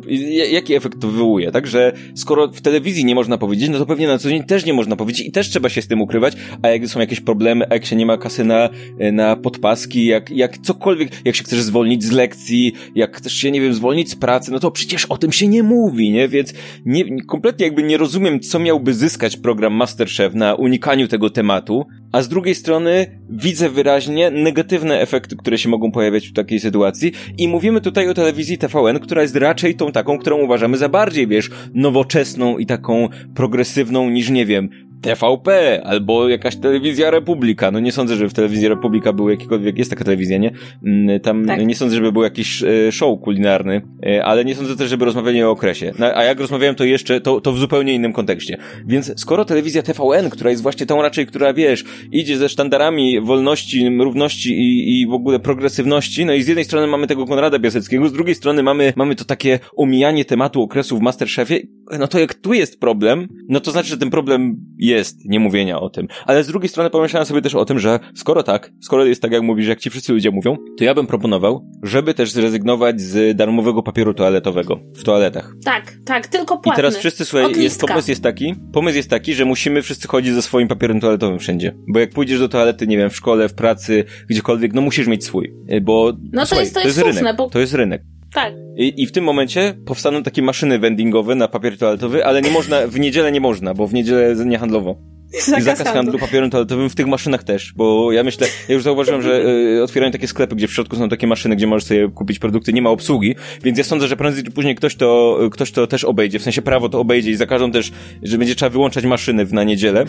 jaki 0.52 0.76
efekt 0.76 1.02
to 1.02 1.08
wywołuje, 1.08 1.52
tak? 1.52 1.67
Że 1.67 1.93
skoro 2.15 2.47
w 2.47 2.62
telewizji 2.62 3.06
nie 3.06 3.15
można 3.15 3.38
powiedzieć, 3.38 3.69
no 3.69 3.80
to 3.80 3.86
pewnie 3.86 4.08
na 4.08 4.17
co 4.17 4.30
dzień 4.30 4.43
też 4.43 4.65
nie 4.65 4.73
można 4.73 4.95
powiedzieć 4.95 5.28
i 5.28 5.32
też 5.32 5.50
trzeba 5.50 5.69
się 5.69 5.82
z 5.82 5.88
tym 5.88 6.02
ukrywać, 6.02 6.34
a 6.62 6.67
jak 6.67 6.88
są 6.88 7.00
jakieś 7.00 7.19
problemy, 7.21 7.65
a 7.69 7.73
jak 7.73 7.86
się 7.86 7.95
nie 7.95 8.06
ma 8.06 8.17
kasy 8.17 8.43
na, 8.43 8.69
e, 9.00 9.12
na 9.12 9.36
podpaski, 9.36 10.06
jak, 10.06 10.30
jak 10.30 10.58
cokolwiek, 10.58 11.10
jak 11.26 11.36
się 11.36 11.43
chcesz 11.43 11.62
zwolnić 11.62 12.04
z 12.04 12.12
lekcji, 12.12 12.73
jak 12.95 13.17
chcesz 13.17 13.34
się, 13.34 13.52
nie 13.52 13.62
wiem, 13.62 13.73
zwolnić 13.73 14.12
z 14.12 14.15
pracy, 14.15 14.52
no 14.52 14.60
to 14.60 14.71
przecież 14.71 15.06
o 15.06 15.17
tym 15.17 15.32
się 15.32 15.47
nie 15.47 15.63
mówi, 15.63 16.12
nie? 16.12 16.28
Więc 16.28 16.54
nie, 16.86 17.21
kompletnie 17.26 17.65
jakby 17.65 17.84
nie 17.84 17.97
rozumiem, 17.97 18.39
co 18.39 18.60
miałby 18.60 18.93
zyskać 18.93 19.38
program 19.38 19.73
Masterchef 19.73 20.34
na 20.34 20.56
unikaniu 20.56 21.08
tego 21.08 21.30
tematu, 21.30 21.86
a 22.12 22.21
z 22.21 22.30
drugiej 22.30 22.56
strony 22.56 23.19
widzę 23.30 23.69
wyraźnie 23.78 24.32
negatywne 24.32 25.02
efekty, 25.02 25.36
które 25.36 25.58
się 25.58 25.70
mogą 25.70 25.92
pojawiać 25.92 26.28
w 26.28 26.34
takiej 26.34 26.60
sytuacji. 26.60 27.12
I 27.38 27.48
mówimy 27.48 27.82
tutaj 27.82 28.10
o 28.10 28.13
telewizji 28.13 28.58
TVN, 28.58 29.00
która 29.00 29.22
jest 29.22 29.36
raczej 29.36 29.76
tą 29.76 29.92
taką, 29.92 30.18
którą 30.18 30.38
uważamy 30.38 30.78
za 30.78 30.90
bardziej, 30.90 31.28
wiesz, 31.28 31.50
nowoczesną 31.74 32.58
i 32.58 32.66
taką 32.66 33.10
progresywną 33.36 34.10
niż, 34.10 34.30
nie 34.30 34.46
wiem, 34.46 34.70
TVP 35.02 35.82
albo 35.84 36.30
jakaś 36.30 36.56
telewizja 36.56 37.12
Republika. 37.12 37.72
No 37.72 37.80
nie 37.80 37.92
sądzę, 37.92 38.16
że 38.16 38.30
w 38.30 38.34
telewizji 38.34 38.68
Republika 38.68 39.14
był 39.14 39.30
jakikolwiek, 39.30 39.78
jest 39.78 39.90
taka 39.90 40.04
telewizja, 40.04 40.38
nie? 40.38 40.52
Mm, 40.84 41.20
tam 41.20 41.46
tak. 41.46 41.66
nie 41.66 41.76
sądzę, 41.76 41.96
żeby 41.96 42.12
był 42.12 42.24
jakiś 42.24 42.64
e, 42.64 42.92
show 42.92 43.20
kulinarny, 43.22 43.82
e, 44.06 44.26
ale 44.26 44.46
nie 44.46 44.56
sądzę 44.56 44.76
też, 44.76 44.90
żeby 44.90 45.06
rozmawiali 45.06 45.44
o 45.44 45.52
okresie. 45.52 45.92
No, 46.00 46.06
a 46.16 46.24
jak 46.24 46.40
rozmawiałem, 46.40 46.76
to 46.76 46.84
jeszcze, 46.84 47.22
to, 47.22 47.42
to 47.42 47.54
w 47.54 47.60
zupełnie 47.60 47.94
innym 47.94 48.14
kontekście. 48.14 48.58
Więc 48.86 49.20
skoro 49.20 49.46
telewizja 49.46 49.84
TVN, 49.84 50.30
która 50.30 50.50
jest 50.50 50.64
właśnie 50.64 50.86
tą 50.86 51.02
raczej, 51.02 51.26
która 51.26 51.54
wiesz, 51.54 51.86
idzie 52.12 52.38
ze 52.38 52.50
sztandarami 52.50 53.22
wolności, 53.22 53.98
równości 54.00 54.54
i, 54.54 55.02
i 55.02 55.08
w 55.08 55.14
ogóle 55.14 55.40
progresywności, 55.40 56.26
no 56.26 56.34
i 56.34 56.44
z 56.44 56.48
jednej 56.48 56.66
strony 56.66 56.88
mamy 56.88 57.08
tego 57.08 57.26
Konrada 57.26 57.60
Biaseckiego, 57.60 58.10
z 58.10 58.14
drugiej 58.14 58.36
strony 58.36 58.64
mamy, 58.64 58.94
mamy 58.96 59.16
to 59.16 59.26
takie 59.26 59.60
omijanie 59.76 60.26
tematu 60.26 60.62
okresu 60.62 60.98
w 60.98 61.02
Masterchefie, 61.02 61.68
no 62.00 62.08
to 62.08 62.20
jak 62.20 62.34
tu 62.34 62.54
jest 62.54 62.80
problem, 62.80 63.28
no 63.50 63.60
to 63.60 63.72
znaczy, 63.72 63.90
że 63.90 63.98
ten 63.98 64.10
problem 64.10 64.56
jest, 64.88 65.26
nie 65.26 65.39
mówienia 65.39 65.80
o 65.80 65.89
tym. 65.89 66.08
Ale 66.26 66.43
z 66.43 66.47
drugiej 66.47 66.69
strony 66.69 66.89
pomyślałem 66.89 67.26
sobie 67.26 67.41
też 67.41 67.56
o 67.56 67.65
tym, 67.65 67.80
że 67.80 68.00
skoro 68.15 68.43
tak, 68.43 68.71
skoro 68.82 69.06
jest 69.06 69.21
tak, 69.21 69.32
jak 69.32 69.41
mówisz, 69.41 69.67
jak 69.67 69.80
ci 69.80 69.89
wszyscy 69.89 70.13
ludzie 70.13 70.32
mówią, 70.32 70.58
to 70.78 70.84
ja 70.84 70.93
bym 70.93 71.08
proponował, 71.08 71.65
żeby 71.84 72.13
też 72.13 72.32
zrezygnować 72.32 73.02
z 73.02 73.38
darmowego 73.38 73.84
papieru 73.84 74.13
toaletowego 74.13 74.80
w 74.95 75.04
toaletach. 75.04 75.54
Tak, 75.65 75.93
tak, 76.06 76.28
tylko 76.28 76.58
płatny. 76.58 76.71
I 76.71 76.76
teraz 76.76 76.97
wszyscy, 76.97 77.26
słuchaj, 77.26 77.62
jest, 77.62 77.82
pomysł 77.82 78.10
jest 78.10 78.23
taki, 78.23 78.56
pomysł 78.73 78.97
jest 78.97 79.10
taki, 79.10 79.34
że 79.34 79.45
musimy 79.45 79.82
wszyscy 79.82 80.08
chodzić 80.08 80.34
ze 80.34 80.41
swoim 80.41 80.67
papierem 80.67 81.00
toaletowym 81.00 81.39
wszędzie. 81.39 81.76
Bo 81.88 82.00
jak 82.00 82.10
pójdziesz 82.10 82.39
do 82.39 82.50
toalety, 82.50 82.88
nie 82.88 82.97
wiem, 82.97 83.10
w 83.10 83.15
szkole, 83.15 83.50
w 83.50 83.54
pracy, 83.54 84.04
gdziekolwiek, 84.30 84.73
no 84.73 84.82
musisz 84.82 85.08
mieć 85.08 85.26
swój. 85.26 85.54
Bo, 85.82 86.13
no 86.32 86.41
to 86.41 86.47
słuchaj, 86.47 86.65
jest, 86.65 86.73
to 86.73 86.82
jest, 86.82 87.00
to 87.00 87.08
jest 87.08 87.19
rynek. 87.19 87.36
bo... 87.38 87.50
To 87.50 87.60
jest 87.60 87.73
rynek. 87.73 88.02
Tak. 88.38 88.54
I, 88.76 88.93
I 89.02 89.08
w 89.08 89.12
tym 89.12 89.23
momencie 89.23 89.78
powstaną 89.86 90.23
takie 90.23 90.41
maszyny 90.41 90.80
vendingowe 90.80 91.36
na 91.36 91.47
papier 91.47 91.78
toaletowy, 91.78 92.26
ale 92.26 92.41
nie 92.41 92.52
można, 92.52 92.88
w 92.88 93.00
niedzielę 93.00 93.32
nie 93.32 93.41
można, 93.41 93.73
bo 93.73 93.88
w 93.88 93.93
niedzielę 93.93 94.36
nie 94.45 94.58
handlowo. 94.58 94.95
Zakaz, 95.34 95.63
zakaz 95.63 95.88
handlu 95.88 96.20
papierem 96.20 96.50
toaletowym 96.50 96.90
w 96.90 96.96
tych 96.96 97.08
maszynach 97.08 97.44
też, 97.44 97.74
bo 97.76 98.12
ja 98.12 98.24
myślę, 98.24 98.48
ja 98.70 98.74
już 98.74 98.84
zauważyłem, 98.84 99.22
że 99.22 99.46
y, 99.78 99.84
otwierają 99.84 100.12
takie 100.12 100.28
sklepy, 100.28 100.56
gdzie 100.56 100.68
w 100.68 100.74
środku 100.74 100.96
są 100.96 101.10
takie 101.10 101.28
maszyny, 101.28 101.56
gdzie 101.56 101.68
możesz 101.68 101.84
sobie 101.84 102.10
kupić 102.10 102.40
produkty, 102.40 102.74
nie 102.74 102.82
ma 102.82 102.90
obsługi, 102.90 103.36
więc 103.63 103.78
ja 103.78 103.84
sądzę, 103.84 104.08
że 104.08 104.18
prędzej 104.18 104.44
czy 104.44 104.52
później 104.52 104.76
ktoś 104.76 104.96
to, 104.96 105.40
ktoś 105.52 105.72
to 105.72 105.88
też 105.88 106.04
obejdzie, 106.04 106.40
w 106.40 106.44
sensie 106.44 106.62
prawo 106.62 106.90
to 106.90 107.00
obejdzie 107.00 107.32
i 107.32 107.36
zakażą 107.36 107.72
też, 107.72 107.92
że 108.24 108.38
będzie 108.38 108.56
trzeba 108.56 108.70
wyłączać 108.70 109.06
maszyny 109.06 109.46
na 109.52 109.63
niedzielę 109.63 110.06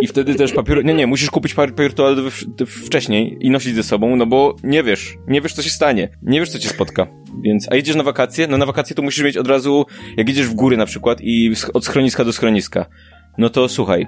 i 0.00 0.06
wtedy 0.06 0.34
też 0.34 0.52
papier, 0.52 0.84
nie, 0.84 0.94
nie, 0.94 1.06
musisz 1.06 1.30
kupić 1.30 1.54
papier 1.54 1.94
toaletowy 1.94 2.30
wcześniej 2.66 3.36
i 3.40 3.50
nosić 3.50 3.74
ze 3.74 3.82
sobą, 3.82 4.16
no 4.16 4.26
bo 4.26 4.56
nie 4.62 4.82
wiesz, 4.82 5.16
nie 5.28 5.40
wiesz 5.40 5.52
co 5.52 5.62
się 5.62 5.70
stanie, 5.70 6.08
nie 6.22 6.40
wiesz 6.40 6.50
co 6.50 6.58
cię 6.58 6.68
spotka. 6.68 7.06
Więc, 7.42 7.68
a 7.72 7.76
jedziesz 7.76 7.96
na 7.96 8.02
wakacje? 8.02 8.46
No 8.46 8.58
na 8.58 8.66
wakacje 8.66 8.96
to 8.96 9.02
musisz 9.02 9.24
mieć 9.24 9.36
od 9.36 9.48
razu, 9.48 9.86
jak 10.16 10.28
jedziesz 10.28 10.46
w 10.46 10.54
góry 10.54 10.76
na 10.76 10.86
przykład 10.86 11.18
i 11.20 11.52
od 11.74 11.84
schroniska 11.84 12.24
do 12.24 12.32
schroniska. 12.32 12.86
No 13.38 13.50
to 13.50 13.68
słuchaj, 13.68 14.06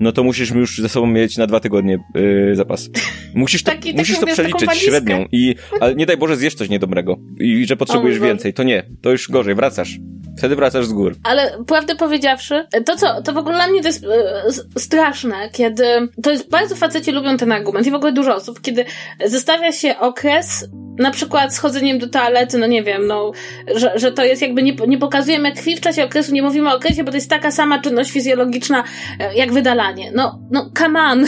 no 0.00 0.12
to 0.12 0.24
musisz 0.24 0.50
już 0.50 0.78
ze 0.78 0.88
sobą 0.88 1.06
mieć 1.06 1.36
na 1.36 1.46
dwa 1.46 1.60
tygodnie 1.60 1.98
yy, 2.14 2.56
zapas. 2.56 2.90
Musisz 3.34 3.62
to, 3.62 3.70
taki, 3.70 3.94
musisz 3.94 4.18
to 4.18 4.26
przeliczyć 4.26 4.72
średnią 4.72 5.26
i, 5.32 5.54
ale 5.80 5.94
nie 5.94 6.06
daj 6.06 6.16
Boże 6.16 6.36
zjesz 6.36 6.54
coś 6.54 6.68
niedobrego 6.68 7.16
i 7.40 7.66
że 7.66 7.76
potrzebujesz 7.76 8.18
więcej, 8.18 8.54
to 8.54 8.62
nie, 8.62 8.86
to 9.02 9.10
już 9.10 9.30
gorzej, 9.30 9.54
wracasz. 9.54 9.98
Wtedy 10.38 10.56
wracasz 10.56 10.86
z 10.86 10.92
gór. 10.92 11.16
Ale 11.22 11.58
prawdę 11.66 11.94
powiedziawszy, 11.94 12.66
to 12.86 12.96
co, 12.96 13.22
to 13.22 13.32
w 13.32 13.36
ogóle 13.36 13.54
dla 13.54 13.66
mnie 13.66 13.80
to 13.80 13.88
jest 13.88 14.04
e, 14.04 14.80
straszne, 14.80 15.50
kiedy, 15.52 15.84
to 16.22 16.30
jest, 16.30 16.50
bardzo 16.50 16.76
faceci 16.76 17.12
lubią 17.12 17.36
ten 17.36 17.52
argument 17.52 17.86
i 17.86 17.90
w 17.90 17.94
ogóle 17.94 18.12
dużo 18.12 18.34
osób, 18.34 18.60
kiedy 18.60 18.84
zestawia 19.24 19.72
się 19.72 19.98
okres 19.98 20.68
na 20.98 21.10
przykład 21.10 21.54
z 21.54 21.58
chodzeniem 21.58 21.98
do 21.98 22.08
toalety, 22.08 22.58
no 22.58 22.66
nie 22.66 22.82
wiem, 22.82 23.06
no, 23.06 23.32
że, 23.74 23.92
że 23.94 24.12
to 24.12 24.24
jest 24.24 24.42
jakby, 24.42 24.62
nie, 24.62 24.76
nie 24.88 24.98
pokazujemy 24.98 25.52
krwi 25.52 25.76
w 25.76 25.80
czasie 25.80 26.04
okresu, 26.04 26.32
nie 26.32 26.42
mówimy 26.42 26.70
o 26.72 26.76
okresie, 26.76 27.04
bo 27.04 27.10
to 27.10 27.16
jest 27.16 27.30
taka 27.30 27.50
sama 27.50 27.78
czynność 27.78 28.10
fizjologiczna 28.10 28.84
e, 29.20 29.34
jak 29.34 29.52
wydalanie. 29.52 29.85
No, 30.14 30.40
no, 30.50 30.70
come 30.70 30.96
on. 30.96 31.26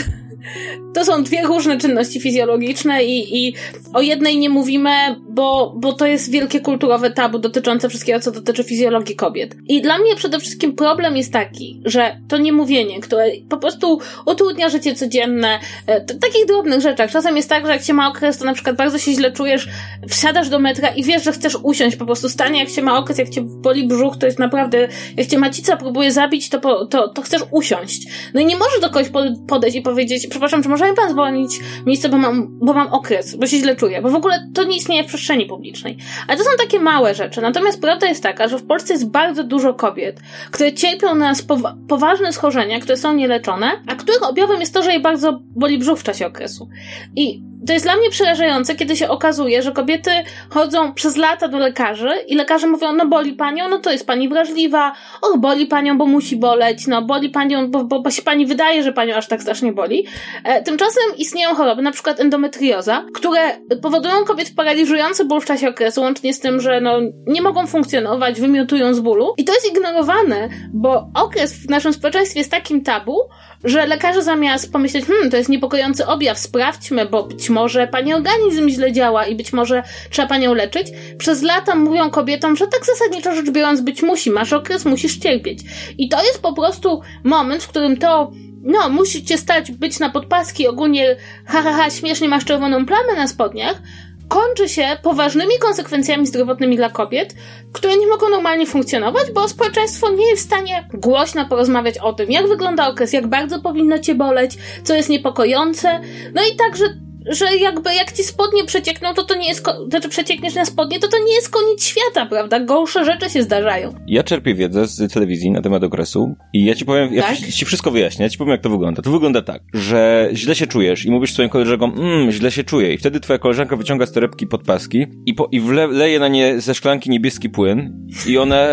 To 0.93 1.05
są 1.05 1.23
dwie 1.23 1.41
różne 1.41 1.77
czynności 1.77 2.21
fizjologiczne 2.21 3.03
i, 3.03 3.45
i 3.45 3.55
o 3.93 4.01
jednej 4.01 4.37
nie 4.37 4.49
mówimy, 4.49 4.89
bo, 5.29 5.73
bo 5.77 5.93
to 5.93 6.05
jest 6.05 6.31
wielkie 6.31 6.59
kulturowe 6.59 7.11
tabu 7.11 7.39
dotyczące 7.39 7.89
wszystkiego, 7.89 8.19
co 8.19 8.31
dotyczy 8.31 8.63
fizjologii 8.63 9.15
kobiet. 9.15 9.55
I 9.67 9.81
dla 9.81 9.97
mnie 9.97 10.15
przede 10.15 10.39
wszystkim 10.39 10.75
problem 10.75 11.17
jest 11.17 11.33
taki, 11.33 11.81
że 11.85 12.17
to 12.27 12.37
niemówienie, 12.37 12.99
które 12.99 13.25
po 13.49 13.57
prostu 13.57 13.99
utrudnia 14.25 14.69
życie 14.69 14.95
codzienne, 14.95 15.59
e, 15.87 16.01
takich 16.01 16.45
drobnych 16.47 16.81
rzeczach. 16.81 17.11
Czasem 17.11 17.37
jest 17.37 17.49
tak, 17.49 17.65
że 17.65 17.71
jak 17.71 17.83
się 17.83 17.93
ma 17.93 18.09
okres, 18.09 18.37
to 18.37 18.45
na 18.45 18.53
przykład 18.53 18.75
bardzo 18.75 18.97
się 18.97 19.13
źle 19.13 19.31
czujesz, 19.31 19.67
wsiadasz 20.09 20.49
do 20.49 20.59
metra 20.59 20.89
i 20.89 21.03
wiesz, 21.03 21.23
że 21.23 21.31
chcesz 21.31 21.57
usiąść, 21.63 21.95
po 21.95 22.05
prostu 22.05 22.29
stanie, 22.29 22.59
jak 22.59 22.69
się 22.69 22.81
ma 22.81 22.97
okres, 22.97 23.17
jak 23.17 23.29
cię 23.29 23.41
boli 23.41 23.87
brzuch, 23.87 24.17
to 24.17 24.25
jest 24.25 24.39
naprawdę, 24.39 24.87
jak 25.17 25.27
cię 25.27 25.37
macica 25.37 25.77
próbuje 25.77 26.11
zabić, 26.11 26.49
to, 26.49 26.59
po, 26.59 26.85
to, 26.85 27.07
to 27.07 27.21
chcesz 27.21 27.41
usiąść. 27.51 28.07
No 28.33 28.41
i 28.41 28.45
nie 28.45 28.57
możesz 28.57 28.81
do 28.81 28.89
kogoś 28.89 29.07
podejść 29.47 29.77
i 29.77 29.81
powiedzieć, 29.81 30.27
przepraszam, 30.29 30.63
czy 30.63 30.69
może 30.69 30.89
mi 30.89 30.95
pan 30.95 31.11
zwolnić 31.11 31.59
miejsce, 31.85 32.09
bo 32.09 32.17
mam, 32.17 32.59
bo 32.59 32.73
mam 32.73 32.87
okres, 32.87 33.35
bo 33.35 33.47
się 33.47 33.57
źle 33.57 33.75
czuję, 33.75 34.01
bo 34.01 34.09
w 34.09 34.15
ogóle 34.15 34.49
to 34.53 34.63
nie 34.63 34.77
istnieje 34.77 35.03
w 35.03 35.07
przestrzeni 35.07 35.45
publicznej. 35.45 35.97
Ale 36.27 36.37
to 36.37 36.43
są 36.43 36.49
takie 36.57 36.79
małe 36.79 37.15
rzeczy. 37.15 37.41
Natomiast 37.41 37.81
prawda 37.81 38.07
jest 38.07 38.23
taka, 38.23 38.47
że 38.47 38.57
w 38.57 38.67
Polsce 38.67 38.93
jest 38.93 39.09
bardzo 39.09 39.43
dużo 39.43 39.73
kobiet, 39.73 40.19
które 40.51 40.73
cierpią 40.73 41.15
na 41.15 41.33
powa 41.47 41.75
poważne 41.87 42.33
schorzenia, 42.33 42.79
które 42.79 42.97
są 42.97 43.13
nieleczone, 43.13 43.71
a 43.87 43.95
których 43.95 44.23
objawem 44.23 44.59
jest 44.59 44.73
to, 44.73 44.83
że 44.83 44.93
je 44.93 44.99
bardzo 44.99 45.39
boli 45.55 45.77
brzuch 45.77 45.99
w 45.99 46.03
czasie 46.03 46.27
okresu. 46.27 46.69
I 47.15 47.48
to 47.67 47.73
jest 47.73 47.85
dla 47.85 47.95
mnie 47.95 48.09
przerażające, 48.09 48.75
kiedy 48.75 48.95
się 48.95 49.09
okazuje, 49.09 49.61
że 49.61 49.71
kobiety 49.71 50.11
chodzą 50.49 50.93
przez 50.93 51.17
lata 51.17 51.47
do 51.47 51.57
lekarzy 51.57 52.09
i 52.27 52.35
lekarze 52.35 52.67
mówią, 52.67 52.93
no 52.93 53.05
boli 53.05 53.33
panią, 53.33 53.69
no 53.69 53.77
to 53.77 53.91
jest 53.91 54.07
pani 54.07 54.29
wrażliwa, 54.29 54.93
och, 55.21 55.37
boli 55.37 55.65
panią, 55.65 55.97
bo 55.97 56.05
musi 56.05 56.35
boleć, 56.35 56.87
no 56.87 57.01
boli 57.01 57.29
panią, 57.29 57.71
bo, 57.71 57.83
bo, 57.83 58.01
bo 58.01 58.11
się 58.11 58.21
pani 58.21 58.45
wydaje, 58.45 58.83
że 58.83 58.93
panią 58.93 59.15
aż 59.15 59.27
tak 59.27 59.41
strasznie 59.41 59.73
boli. 59.73 60.05
E, 60.43 60.63
tymczasem 60.63 61.03
istnieją 61.17 61.55
choroby, 61.55 61.81
na 61.81 61.91
przykład 61.91 62.19
endometrioza, 62.19 63.05
które 63.13 63.39
powodują 63.81 64.25
kobiet 64.25 64.55
paraliżujący 64.55 65.25
ból 65.25 65.41
w 65.41 65.45
czasie 65.45 65.69
okresu, 65.69 66.01
łącznie 66.01 66.33
z 66.33 66.39
tym, 66.39 66.61
że 66.61 66.81
no, 66.81 66.99
nie 67.27 67.41
mogą 67.41 67.67
funkcjonować, 67.67 68.41
wymiotują 68.41 68.93
z 68.93 68.99
bólu. 68.99 69.33
I 69.37 69.43
to 69.43 69.53
jest 69.53 69.69
ignorowane, 69.69 70.49
bo 70.73 71.09
okres 71.15 71.53
w 71.53 71.69
naszym 71.69 71.93
społeczeństwie 71.93 72.39
jest 72.39 72.51
takim 72.51 72.83
tabu, 72.83 73.17
że 73.63 73.85
lekarze 73.85 74.23
zamiast 74.23 74.71
pomyśleć, 74.71 75.05
hmm, 75.05 75.31
to 75.31 75.37
jest 75.37 75.49
niepokojący 75.49 76.07
objaw, 76.07 76.37
sprawdźmy, 76.37 77.05
bo 77.05 77.23
być 77.23 77.48
może 77.49 77.87
pani 77.87 78.13
organizm 78.13 78.69
źle 78.69 78.91
działa 78.91 79.25
i 79.25 79.35
być 79.35 79.53
może 79.53 79.83
trzeba 80.09 80.27
panią 80.27 80.53
leczyć, 80.53 80.87
przez 81.17 81.41
lata 81.41 81.75
mówią 81.75 82.09
kobietom, 82.09 82.55
że 82.55 82.67
tak 82.67 82.85
zasadniczo 82.85 83.35
rzecz 83.35 83.49
biorąc 83.49 83.81
być 83.81 84.03
musi, 84.03 84.31
masz 84.31 84.53
okres, 84.53 84.85
musisz 84.85 85.17
cierpieć. 85.17 85.59
I 85.97 86.09
to 86.09 86.23
jest 86.23 86.41
po 86.41 86.53
prostu 86.53 87.01
moment, 87.23 87.63
w 87.63 87.67
którym 87.67 87.97
to 87.97 88.31
no, 88.63 88.89
musicie 88.89 89.37
stać, 89.37 89.71
być 89.71 89.99
na 89.99 90.09
podpaski, 90.09 90.67
ogólnie 90.67 91.15
ha, 91.45 91.61
ha, 91.61 91.73
ha, 91.73 91.89
śmiesznie 91.89 92.29
masz 92.29 92.45
czerwoną 92.45 92.85
plamę 92.85 93.15
na 93.15 93.27
spodniach, 93.27 93.81
kończy 94.29 94.69
się 94.69 94.97
poważnymi 95.03 95.53
konsekwencjami 95.59 96.27
zdrowotnymi 96.27 96.77
dla 96.77 96.89
kobiet, 96.89 97.35
które 97.73 97.97
nie 97.97 98.07
mogą 98.07 98.29
normalnie 98.29 98.65
funkcjonować, 98.65 99.31
bo 99.33 99.47
społeczeństwo 99.47 100.09
nie 100.09 100.29
jest 100.29 100.43
w 100.43 100.45
stanie 100.45 100.87
głośno 100.93 101.45
porozmawiać 101.45 101.97
o 101.97 102.13
tym, 102.13 102.31
jak 102.31 102.47
wygląda 102.47 102.87
okres, 102.87 103.13
jak 103.13 103.27
bardzo 103.27 103.59
powinno 103.59 103.99
cię 103.99 104.15
boleć, 104.15 104.57
co 104.83 104.95
jest 104.95 105.09
niepokojące, 105.09 105.99
no 106.33 106.41
i 106.53 106.55
także 106.55 106.85
że 107.29 107.57
jakby 107.57 107.95
jak 107.95 108.11
ci 108.11 108.23
spodnie 108.23 108.65
przeciekną, 108.65 109.13
to 109.13 109.23
to 109.23 109.35
nie 109.35 109.47
jest, 109.47 109.67
znaczy 109.89 110.09
przeciekniesz 110.09 110.55
na 110.55 110.65
spodnie, 110.65 110.99
to 110.99 111.07
to 111.07 111.17
nie 111.17 111.35
jest 111.35 111.49
koniec 111.49 111.83
świata, 111.83 112.25
prawda? 112.25 112.59
Gorsze 112.59 113.05
rzeczy 113.05 113.29
się 113.29 113.43
zdarzają. 113.43 113.93
Ja 114.07 114.23
czerpię 114.23 114.55
wiedzę 114.55 114.87
z 114.87 115.13
telewizji 115.13 115.51
na 115.51 115.61
temat 115.61 115.83
okresu 115.83 116.35
i 116.53 116.65
ja 116.65 116.75
ci 116.75 116.85
powiem, 116.85 117.13
ja 117.13 117.23
tak? 117.23 117.37
ci 117.37 117.65
wszystko 117.65 117.91
wyjaśnię, 117.91 118.23
ja 118.23 118.29
ci 118.29 118.37
powiem 118.37 118.51
jak 118.51 118.61
to 118.61 118.69
wygląda. 118.69 119.01
To 119.01 119.11
wygląda 119.11 119.41
tak, 119.41 119.61
że 119.73 120.29
źle 120.33 120.55
się 120.55 120.67
czujesz 120.67 121.05
i 121.05 121.11
mówisz 121.11 121.33
swoim 121.33 121.49
koleżankom, 121.49 121.93
mmm, 121.97 122.31
źle 122.31 122.51
się 122.51 122.63
czuję 122.63 122.93
i 122.93 122.97
wtedy 122.97 123.19
twoja 123.19 123.39
koleżanka 123.39 123.75
wyciąga 123.75 124.05
z 124.05 124.11
torebki 124.11 124.47
podpaski 124.47 125.05
i, 125.25 125.33
po, 125.33 125.49
i 125.51 125.61
wleje 125.61 126.19
na 126.19 126.27
nie 126.27 126.61
ze 126.61 126.75
szklanki 126.75 127.09
niebieski 127.09 127.49
płyn 127.49 128.07
i 128.27 128.37
ona 128.37 128.67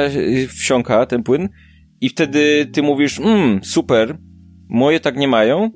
wsiąka 0.49 1.07
ten 1.07 1.23
płyn 1.23 1.49
i 2.01 2.09
wtedy 2.09 2.67
ty 2.73 2.83
mówisz, 2.83 3.19
mmm, 3.19 3.65
super, 3.65 4.19
moje 4.69 5.01
tak 5.01 5.17
nie 5.17 5.29
mają, 5.29 5.71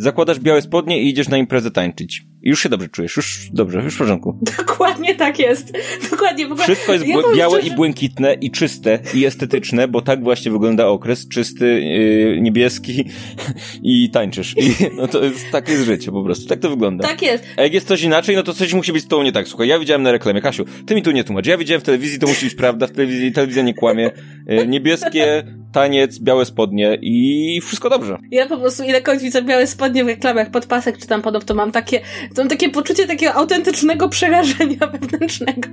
zakładasz 0.00 0.40
białe 0.40 0.62
spodnie 0.62 1.02
i 1.02 1.08
idziesz 1.08 1.28
na 1.28 1.36
imprezę 1.36 1.70
tańczyć. 1.70 2.29
Już 2.42 2.62
się 2.62 2.68
dobrze 2.68 2.88
czujesz, 2.88 3.16
już 3.16 3.50
dobrze, 3.52 3.82
już 3.82 3.94
w 3.94 3.98
porządku. 3.98 4.38
Dokładnie 4.58 5.14
tak 5.14 5.38
jest. 5.38 5.72
Dokładnie. 6.10 6.48
W 6.48 6.52
ogóle, 6.52 6.64
Wszystko 6.64 6.92
jest 6.92 7.06
ja 7.06 7.16
białe 7.36 7.60
i 7.60 7.70
błękitne 7.70 8.34
i 8.34 8.50
czyste 8.50 8.98
i 9.14 9.26
estetyczne, 9.26 9.88
bo 9.88 10.02
tak 10.02 10.22
właśnie 10.22 10.50
wygląda 10.50 10.86
okres, 10.86 11.28
czysty, 11.28 11.80
yy, 11.80 12.40
niebieski 12.40 13.04
i 13.82 14.10
tańczysz. 14.10 14.54
I, 14.58 14.74
no 14.96 15.08
to 15.08 15.24
jest, 15.24 15.50
tak 15.52 15.68
jest 15.68 15.84
życie 15.84 16.12
po 16.12 16.24
prostu, 16.24 16.48
tak 16.48 16.58
to 16.58 16.70
wygląda. 16.70 17.08
Tak 17.08 17.22
jest. 17.22 17.44
A 17.56 17.62
jak 17.62 17.74
jest 17.74 17.88
coś 17.88 18.02
inaczej, 18.02 18.36
no 18.36 18.42
to 18.42 18.54
coś 18.54 18.74
musi 18.74 18.92
być 18.92 19.04
z 19.04 19.08
tobą 19.08 19.22
nie 19.22 19.32
tak. 19.32 19.48
Słuchaj, 19.48 19.68
ja 19.68 19.78
widziałem 19.78 20.02
na 20.02 20.12
reklamie, 20.12 20.40
Kasiu, 20.40 20.64
ty 20.86 20.94
mi 20.94 21.02
tu 21.02 21.10
nie 21.10 21.24
tłumacz. 21.24 21.46
Ja 21.46 21.58
widziałem 21.58 21.80
w 21.80 21.84
telewizji, 21.84 22.18
to 22.18 22.26
musi 22.26 22.46
być 22.46 22.54
prawda, 22.54 22.86
w 22.86 22.90
telewizji, 22.90 23.32
telewizja 23.32 23.62
nie 23.62 23.74
kłamie. 23.74 24.10
Yy, 24.46 24.66
niebieskie, 24.66 25.44
taniec, 25.72 26.18
białe 26.18 26.44
spodnie 26.44 26.98
i 27.02 27.60
wszystko 27.64 27.90
dobrze. 27.90 28.18
Ja 28.30 28.46
po 28.46 28.58
prostu 28.58 28.84
ilekroć 28.84 29.22
widzę 29.22 29.42
białe 29.42 29.66
spodnie 29.66 30.04
w 30.04 30.06
reklamach, 30.06 30.50
podpasek 30.50 30.98
czy 30.98 31.06
tam 31.06 31.22
podobno, 31.22 31.46
to 31.46 31.54
mam 31.54 31.72
takie, 31.72 32.00
to 32.34 32.42
mam 32.42 32.48
takie 32.48 32.70
poczucie 32.70 33.06
takiego 33.06 33.34
autentycznego 33.34 34.08
przerażenia 34.08 34.86
wewnętrznego. 34.92 35.68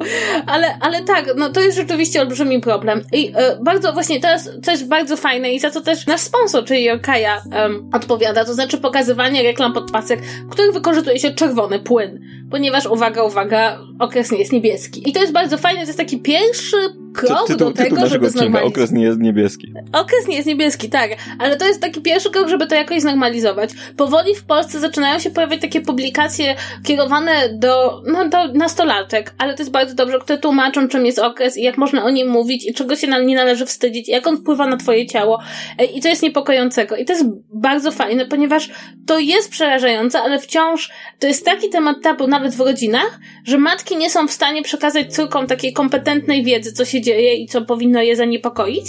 Ale, 0.47 0.77
ale 0.81 1.03
tak, 1.03 1.25
no 1.37 1.49
to 1.49 1.59
jest 1.59 1.77
rzeczywiście 1.77 2.21
olbrzymi 2.21 2.61
problem. 2.61 3.01
I 3.13 3.31
e, 3.35 3.57
bardzo 3.63 3.93
właśnie 3.93 4.19
co 4.63 4.71
jest 4.71 4.87
bardzo 4.87 5.17
fajne 5.17 5.53
i 5.53 5.59
za 5.59 5.69
co 5.69 5.81
też 5.81 6.07
nasz 6.07 6.21
sponsor, 6.21 6.65
czyli 6.65 6.83
Jorkaja 6.83 7.41
um, 7.51 7.89
odpowiada, 7.93 8.45
to 8.45 8.53
znaczy 8.53 8.77
pokazywanie 8.77 9.43
reklam 9.43 9.73
podpasek, 9.73 10.21
w 10.21 10.49
których 10.49 10.73
wykorzystuje 10.73 11.19
się 11.19 11.31
czerwony 11.31 11.79
płyn. 11.79 12.19
Ponieważ, 12.51 12.85
uwaga, 12.85 13.23
uwaga, 13.23 13.79
okres 13.99 14.31
nie 14.31 14.39
jest 14.39 14.51
niebieski. 14.51 15.09
I 15.09 15.13
to 15.13 15.19
jest 15.19 15.33
bardzo 15.33 15.57
fajne, 15.57 15.81
to 15.81 15.87
jest 15.87 15.97
taki 15.97 16.19
pierwszy 16.19 16.77
krok 17.17 17.47
tytuł, 17.47 17.67
do 17.67 17.73
tego, 17.73 17.95
tytuł 17.95 18.09
żeby 18.09 18.29
znormalizować. 18.29 18.73
Okres 18.73 18.91
nie 18.91 19.03
jest 19.03 19.19
niebieski. 19.19 19.73
Okres 19.93 20.27
nie 20.27 20.35
jest 20.35 20.47
niebieski, 20.47 20.89
tak. 20.89 21.11
Ale 21.39 21.57
to 21.57 21.65
jest 21.65 21.81
taki 21.81 22.01
pierwszy 22.01 22.29
krok, 22.29 22.49
żeby 22.49 22.67
to 22.67 22.75
jakoś 22.75 23.01
znormalizować. 23.01 23.69
Powoli 23.97 24.35
w 24.35 24.43
Polsce 24.43 24.79
zaczynają 24.79 25.19
się 25.19 25.29
pojawiać 25.29 25.61
takie 25.61 25.81
publikacje 25.81 26.55
kierowane 26.83 27.49
do, 27.53 28.01
no, 28.05 28.29
do 28.29 28.53
nastolatek, 28.53 29.33
ale 29.37 29.53
to 29.53 29.61
jest 29.61 29.71
bardzo 29.71 29.95
dobrze, 29.95 30.19
które 30.19 30.37
tłumaczą, 30.37 30.87
czym 30.87 31.05
jest 31.05 31.19
okres 31.19 31.57
i 31.57 31.63
jak 31.63 31.77
można 31.77 32.03
o 32.03 32.09
nim 32.09 32.27
mówić 32.27 32.67
i 32.67 32.73
czego 32.73 32.95
się 32.95 33.07
nam 33.07 33.25
nie 33.25 33.35
należy 33.35 33.65
wstydzić 33.65 34.09
jak 34.09 34.27
on 34.27 34.37
wpływa 34.37 34.67
na 34.67 34.77
twoje 34.77 35.05
ciało. 35.05 35.39
E, 35.77 35.85
I 35.85 36.01
to 36.01 36.07
jest 36.07 36.23
niepokojącego. 36.23 36.95
I 36.95 37.05
to 37.05 37.13
jest 37.13 37.25
bardzo 37.53 37.91
fajne, 37.91 38.25
ponieważ 38.25 38.69
to 39.07 39.19
jest 39.19 39.51
przerażające, 39.51 40.21
ale 40.21 40.39
wciąż 40.39 40.89
to 41.19 41.27
jest 41.27 41.45
taki 41.45 41.69
temat 41.69 41.97
tabu 42.03 42.27
nawet 42.27 42.55
w 42.55 42.59
rodzinach, 42.59 43.19
że 43.43 43.57
matki 43.57 43.97
nie 43.97 44.09
są 44.09 44.27
w 44.27 44.31
stanie 44.31 44.61
przekazać 44.61 45.15
córkom 45.15 45.47
takiej 45.47 45.73
kompetentnej 45.73 46.43
wiedzy, 46.43 46.73
co 46.73 46.85
się 46.85 47.01
dzieje 47.01 47.06
i 47.13 47.47
co 47.47 47.61
powinno 47.61 48.01
je 48.01 48.15
zaniepokoić. 48.15 48.85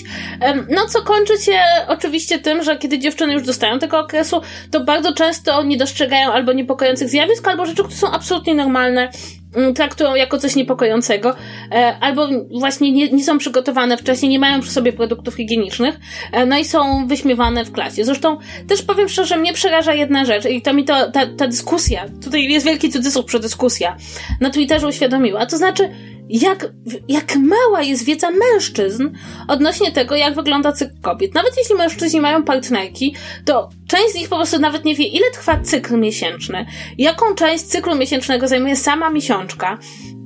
No, 0.71 0.87
co 0.89 1.03
kończy 1.03 1.39
się 1.39 1.59
oczywiście 1.89 2.39
tym, 2.39 2.63
że 2.63 2.77
kiedy 2.77 2.99
dziewczyny 2.99 3.33
już 3.33 3.43
dostają 3.43 3.79
tego 3.79 3.99
okresu, 3.99 4.41
to 4.71 4.85
bardzo 4.85 5.13
często 5.13 5.63
nie 5.63 5.77
dostrzegają 5.77 6.33
albo 6.33 6.53
niepokojących 6.53 7.09
zjawisk, 7.09 7.49
albo 7.49 7.67
rzeczy, 7.67 7.83
które 7.83 7.97
są 7.97 8.11
absolutnie 8.11 8.55
normalne, 8.55 9.11
mm, 9.57 9.75
traktują 9.75 10.15
jako 10.15 10.39
coś 10.39 10.57
niepokojącego, 10.57 11.35
e, 11.73 11.97
albo 12.01 12.29
właśnie 12.61 12.93
nie, 12.93 13.09
nie 13.09 13.25
są 13.25 13.39
przygotowane 13.39 13.97
wcześniej, 13.97 14.31
nie 14.31 14.39
mają 14.39 14.61
przy 14.61 14.71
sobie 14.71 14.93
produktów 14.93 15.35
higienicznych, 15.35 16.01
e, 16.33 16.47
no 16.47 16.59
i 16.59 16.65
są 16.65 17.07
wyśmiewane 17.07 17.65
w 17.65 17.73
klasie. 17.73 18.05
Zresztą 18.05 18.39
też 18.69 18.83
powiem 18.83 19.09
szczerze, 19.09 19.37
mnie 19.37 19.53
przeraża 19.53 19.95
jedna 19.95 20.25
rzecz 20.25 20.47
i 20.47 20.63
to 20.63 20.75
mi 20.75 20.85
to, 20.85 21.11
ta, 21.11 21.27
ta 21.27 21.47
dyskusja, 21.47 22.07
tutaj 22.25 22.45
jest 22.45 22.67
wielki 22.67 22.91
cudzysłów 22.91 23.25
przy 23.25 23.41
dyskusja, 23.41 23.97
na 24.41 24.51
Twitterze 24.51 24.87
uświadomiła, 24.87 25.47
to 25.47 25.57
znaczy 25.57 25.91
jak, 26.29 26.73
jak 27.09 27.37
mała 27.37 27.83
jest 27.83 28.05
wiedza 28.05 28.29
mężczyzn 28.31 29.09
odnośnie 29.49 29.93
tego, 29.93 30.17
jak 30.17 30.35
wygląda 30.35 30.73
cykl 30.73 31.01
kobiet. 31.01 31.35
Nawet 31.35 31.57
jeśli 31.57 31.75
mężczyźni 31.75 32.21
mają 32.21 32.45
partnerki, 32.45 33.15
to 33.45 33.69
część 33.89 34.13
z 34.13 34.15
nich 34.15 34.29
po 34.29 34.37
prostu 34.37 34.59
nawet 34.59 34.85
nie 34.85 34.95
wie, 34.95 35.07
ile 35.07 35.31
trwa 35.31 35.61
cykl 35.61 35.99
miesięczny, 35.99 36.67
jaką 36.99 37.35
część 37.35 37.65
cyklu 37.65 37.97
miesięcznego 37.97 38.49
zajmuje 38.49 38.77
sama 38.77 39.11
miesiączka. 39.11 39.79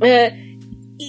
Yy, 0.03 0.51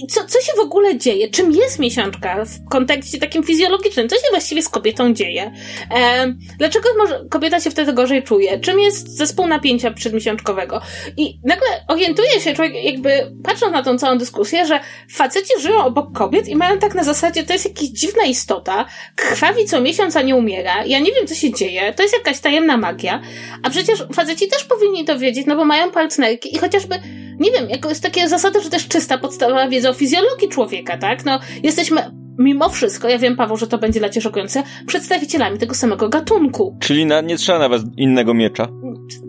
i 0.02 0.06
co, 0.06 0.24
co 0.24 0.40
się 0.40 0.52
w 0.56 0.60
ogóle 0.60 0.98
dzieje? 0.98 1.28
Czym 1.28 1.52
jest 1.52 1.78
miesiączka 1.78 2.44
w 2.44 2.68
kontekście 2.70 3.18
takim 3.18 3.42
fizjologicznym? 3.42 4.08
Co 4.08 4.16
się 4.16 4.22
właściwie 4.30 4.62
z 4.62 4.68
kobietą 4.68 5.14
dzieje? 5.14 5.52
E, 5.90 6.34
dlaczego 6.58 6.88
może 6.98 7.24
kobieta 7.30 7.60
się 7.60 7.70
wtedy 7.70 7.92
gorzej 7.92 8.22
czuje? 8.22 8.60
Czym 8.60 8.80
jest 8.80 9.16
zespół 9.16 9.46
napięcia 9.46 9.90
przedmiesiączkowego? 9.90 10.80
I 11.16 11.38
nagle 11.44 11.66
orientuje 11.88 12.40
się 12.40 12.52
człowiek, 12.52 12.84
jakby 12.84 13.32
patrząc 13.44 13.72
na 13.72 13.82
tą 13.82 13.98
całą 13.98 14.18
dyskusję, 14.18 14.66
że 14.66 14.80
faceci 15.10 15.52
żyją 15.60 15.84
obok 15.84 16.12
kobiet 16.12 16.48
i 16.48 16.56
mają 16.56 16.78
tak 16.78 16.94
na 16.94 17.04
zasadzie, 17.04 17.42
to 17.42 17.52
jest 17.52 17.64
jakaś 17.64 17.84
dziwna 17.84 18.24
istota, 18.24 18.84
krwawi 19.16 19.64
co 19.64 19.80
miesiąc, 19.80 20.16
a 20.16 20.22
nie 20.22 20.36
umiera. 20.36 20.84
Ja 20.84 20.98
nie 20.98 21.12
wiem, 21.12 21.26
co 21.26 21.34
się 21.34 21.52
dzieje. 21.52 21.92
To 21.92 22.02
jest 22.02 22.14
jakaś 22.14 22.40
tajemna 22.40 22.76
magia. 22.76 23.20
A 23.62 23.70
przecież 23.70 24.04
faceci 24.12 24.48
też 24.48 24.64
powinni 24.64 25.04
to 25.04 25.18
wiedzieć, 25.18 25.46
no 25.46 25.56
bo 25.56 25.64
mają 25.64 25.90
partnerki 25.90 26.54
i 26.54 26.58
chociażby 26.58 27.00
nie 27.40 27.50
wiem, 27.50 27.70
jako 27.70 27.88
jest 27.88 28.02
takie 28.02 28.28
zasady, 28.28 28.60
że 28.60 28.70
też 28.70 28.88
czysta 28.88 29.18
podstawowa 29.18 29.68
wiedza 29.68 29.90
o 29.90 29.92
fizjologii 29.92 30.48
człowieka, 30.48 30.98
tak? 30.98 31.24
No, 31.24 31.40
jesteśmy 31.62 32.02
mimo 32.38 32.68
wszystko, 32.68 33.08
ja 33.08 33.18
wiem, 33.18 33.36
Paweł, 33.36 33.56
że 33.56 33.66
to 33.66 33.78
będzie 33.78 34.00
dla 34.00 34.08
ciebie 34.08 34.22
szokujące, 34.22 34.62
przedstawicielami 34.86 35.58
tego 35.58 35.74
samego 35.74 36.08
gatunku. 36.08 36.76
Czyli 36.80 37.06
na, 37.06 37.20
nie 37.20 37.36
trzeba 37.36 37.58
nawet 37.58 37.82
innego 37.96 38.34
miecza? 38.34 38.68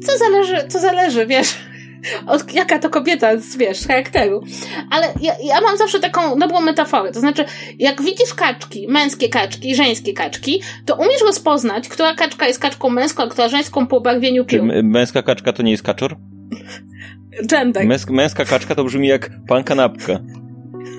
Co 0.06 0.18
zależy, 0.18 0.68
co 0.68 0.80
zależy, 0.80 1.26
wiesz, 1.26 1.56
od 2.28 2.54
jaka 2.54 2.80
to 2.80 2.90
kobieta, 2.90 3.32
wiesz, 3.58 3.88
charakteru. 3.88 4.44
Ale 4.92 5.08
ja, 5.22 5.34
ja 5.44 5.62
mam 5.62 5.78
zawsze 5.78 6.00
taką 6.00 6.36
nową 6.36 6.62
metaforę, 6.62 7.12
to 7.12 7.20
znaczy, 7.20 7.46
jak 7.80 8.02
widzisz 8.02 8.34
kaczki, 8.34 8.88
męskie 8.88 9.30
kaczki, 9.30 9.76
żeńskie 9.76 10.14
kaczki, 10.14 10.62
to 10.86 10.96
umiesz 10.96 11.22
rozpoznać, 11.22 11.90
która 11.90 12.16
kaczka 12.16 12.48
jest 12.48 12.60
kaczką 12.60 12.90
męską, 12.90 13.24
a 13.24 13.28
która 13.28 13.50
żeńską 13.50 13.88
po 13.88 14.02
barwieniu 14.02 14.46
piór. 14.46 14.70
Czy 14.70 14.84
męska 14.84 15.24
kaczka 15.24 15.54
to 15.54 15.64
nie 15.64 15.72
jest 15.72 15.84
kaczor? 15.84 16.16
Dżendek. 17.44 17.88
Męsk, 17.88 18.10
męska 18.10 18.46
kaczka 18.46 18.76
to 18.76 18.84
brzmi 18.84 19.08
jak 19.08 19.30
pan 19.48 19.64
kanapka. 19.64 20.20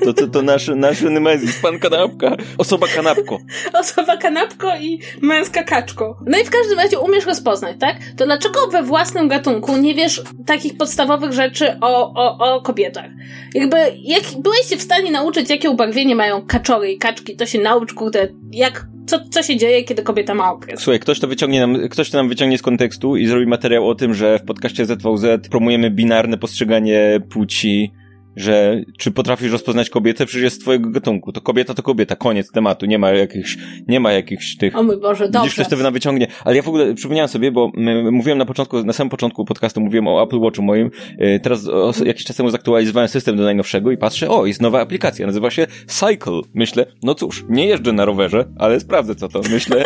To, 0.05 0.13
to, 0.13 0.27
to 0.27 0.43
nasz, 0.43 0.69
nasz 0.69 1.03
nemezis, 1.03 1.59
pan 1.63 1.79
kanapka. 1.79 2.37
Osoba 2.59 2.87
kanapko. 2.87 3.39
Osoba 3.81 4.17
kanapko 4.17 4.77
i 4.77 5.01
męska 5.23 5.63
kaczko. 5.63 6.19
No 6.27 6.39
i 6.39 6.45
w 6.45 6.51
każdym 6.51 6.79
razie 6.79 6.99
umiesz 6.99 7.27
rozpoznać, 7.27 7.77
tak? 7.81 7.97
To 8.17 8.25
dlaczego 8.25 8.67
we 8.67 8.83
własnym 8.83 9.29
gatunku 9.29 9.77
nie 9.77 9.95
wiesz 9.95 10.23
takich 10.47 10.77
podstawowych 10.77 11.33
rzeczy 11.33 11.77
o, 11.81 12.13
o, 12.15 12.39
o 12.39 12.61
kobietach? 12.61 13.11
Jakby, 13.55 13.77
jak 14.03 14.23
byłeś 14.43 14.67
się 14.69 14.77
w 14.77 14.83
stanie 14.83 15.11
nauczyć, 15.11 15.51
jakie 15.51 15.71
ubarwienie 15.71 16.17
mają 16.17 16.47
kaczory 16.47 16.93
i 16.93 16.99
kaczki, 16.99 17.37
to 17.37 17.47
się 17.47 17.59
naucz, 17.59 17.95
kurde, 17.95 18.29
jak 18.53 18.87
co, 19.07 19.19
co 19.31 19.43
się 19.43 19.57
dzieje, 19.57 19.85
kiedy 19.85 20.03
kobieta 20.03 20.35
ma 20.35 20.53
okres. 20.53 20.81
Słuchaj, 20.81 21.01
ktoś 21.01 21.21
to 21.21 21.27
wyciągnie 21.27 21.61
nam, 21.61 21.89
ktoś 21.89 22.11
to 22.11 22.17
nam 22.17 22.29
wyciągnie 22.29 22.59
z 22.59 22.63
kontekstu 22.63 23.17
i 23.17 23.27
zrobi 23.27 23.47
materiał 23.47 23.89
o 23.89 23.95
tym, 23.95 24.15
że 24.15 24.39
w 24.39 24.45
podcaście 24.45 24.87
ZVZ 24.87 25.49
promujemy 25.51 25.91
binarne 25.91 26.39
postrzeganie 26.39 27.21
płci 27.31 27.93
że 28.37 28.81
czy 28.99 29.11
potrafisz 29.11 29.53
rozpoznać 29.53 29.91
kobietę, 29.91 30.27
przecież 30.27 30.43
jest 30.43 30.57
z 30.57 30.59
twojego 30.59 30.91
gatunku. 30.91 31.33
To 31.33 31.41
kobieta 31.41 31.75
to 31.75 31.83
kobieta, 31.83 32.17
koniec 32.17 32.51
tematu, 32.51 32.87
nie 32.87 32.99
ma 32.99 33.11
jakichś, 33.11 33.57
nie 33.89 34.01
ma 34.01 34.13
jakichś 34.13 34.57
tych... 34.57 34.77
O 34.77 34.83
mój 34.83 34.97
Boże, 34.97 35.25
dobrze. 35.25 35.41
Widzisz, 35.41 35.67
ktoś 35.67 35.69
to 35.69 35.93
wyciągnie. 35.93 36.27
Ale 36.45 36.57
ja 36.57 36.63
w 36.63 36.69
ogóle 36.69 36.95
przypomniałem 36.95 37.29
sobie, 37.29 37.53
bo 37.53 37.73
mówiłem 38.11 38.39
na 38.39 38.45
początku, 38.45 38.85
na 38.85 38.93
samym 38.93 39.11
początku 39.11 39.45
podcastu 39.45 39.81
mówiłem 39.81 40.09
o 40.09 40.23
Apple 40.23 40.41
Watchu 40.41 40.63
moim. 40.63 40.91
Y, 41.21 41.41
teraz 41.43 41.69
o, 41.69 41.93
jakiś 42.05 42.25
czas 42.25 42.37
temu 42.37 42.51
zaktualizowałem 42.51 43.09
system 43.09 43.37
do 43.37 43.43
najnowszego 43.43 43.91
i 43.91 43.97
patrzę, 43.97 44.29
o, 44.29 44.47
jest 44.47 44.63
nowa 44.63 44.81
aplikacja, 44.81 45.27
nazywa 45.27 45.51
się 45.51 45.67
Cycle. 45.87 46.41
Myślę, 46.55 46.87
no 47.03 47.15
cóż, 47.15 47.45
nie 47.49 47.67
jeżdżę 47.67 47.93
na 47.93 48.05
rowerze, 48.05 48.45
ale 48.59 48.81
sprawdzę 48.81 49.15
co 49.15 49.29
to. 49.29 49.41
Myślę, 49.51 49.85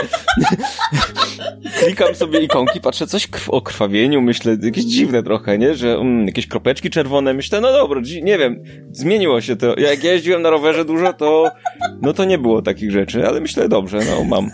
klikam 1.84 2.14
sobie 2.14 2.40
ikonki, 2.40 2.80
patrzę 2.80 3.06
coś 3.06 3.28
o 3.48 3.62
krwawieniu, 3.62 4.20
myślę, 4.20 4.56
jakieś 4.62 4.84
dziwne 4.84 5.22
trochę, 5.22 5.58
nie? 5.58 5.74
Że 5.74 5.98
um, 5.98 6.26
jakieś 6.26 6.46
kropeczki 6.46 6.90
czerwone, 6.90 7.34
myślę, 7.34 7.60
no 7.60 7.72
dobra, 7.72 8.00
nie 8.22 8.38
wiem, 8.40 8.62
zmieniło 8.90 9.40
się 9.40 9.56
to. 9.56 9.80
Jak 9.80 10.04
jeździłem 10.04 10.42
na 10.42 10.50
rowerze 10.50 10.84
dużo, 10.84 11.12
to 11.12 11.50
no 12.02 12.12
to 12.12 12.24
nie 12.24 12.38
było 12.38 12.62
takich 12.62 12.90
rzeczy, 12.90 13.26
ale 13.28 13.40
myślę, 13.40 13.68
dobrze, 13.68 13.98
no 13.98 14.24
mam. 14.24 14.50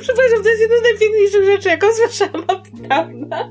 Przepraszam, 0.00 0.42
to 0.42 0.48
jest 0.48 0.60
jedna 0.60 0.76
z 0.78 0.82
najpiękniejszych 0.82 1.44
rzeczy, 1.44 1.68
jaką 1.68 1.86
słyszałam, 1.92 2.46
prawda? 2.88 3.50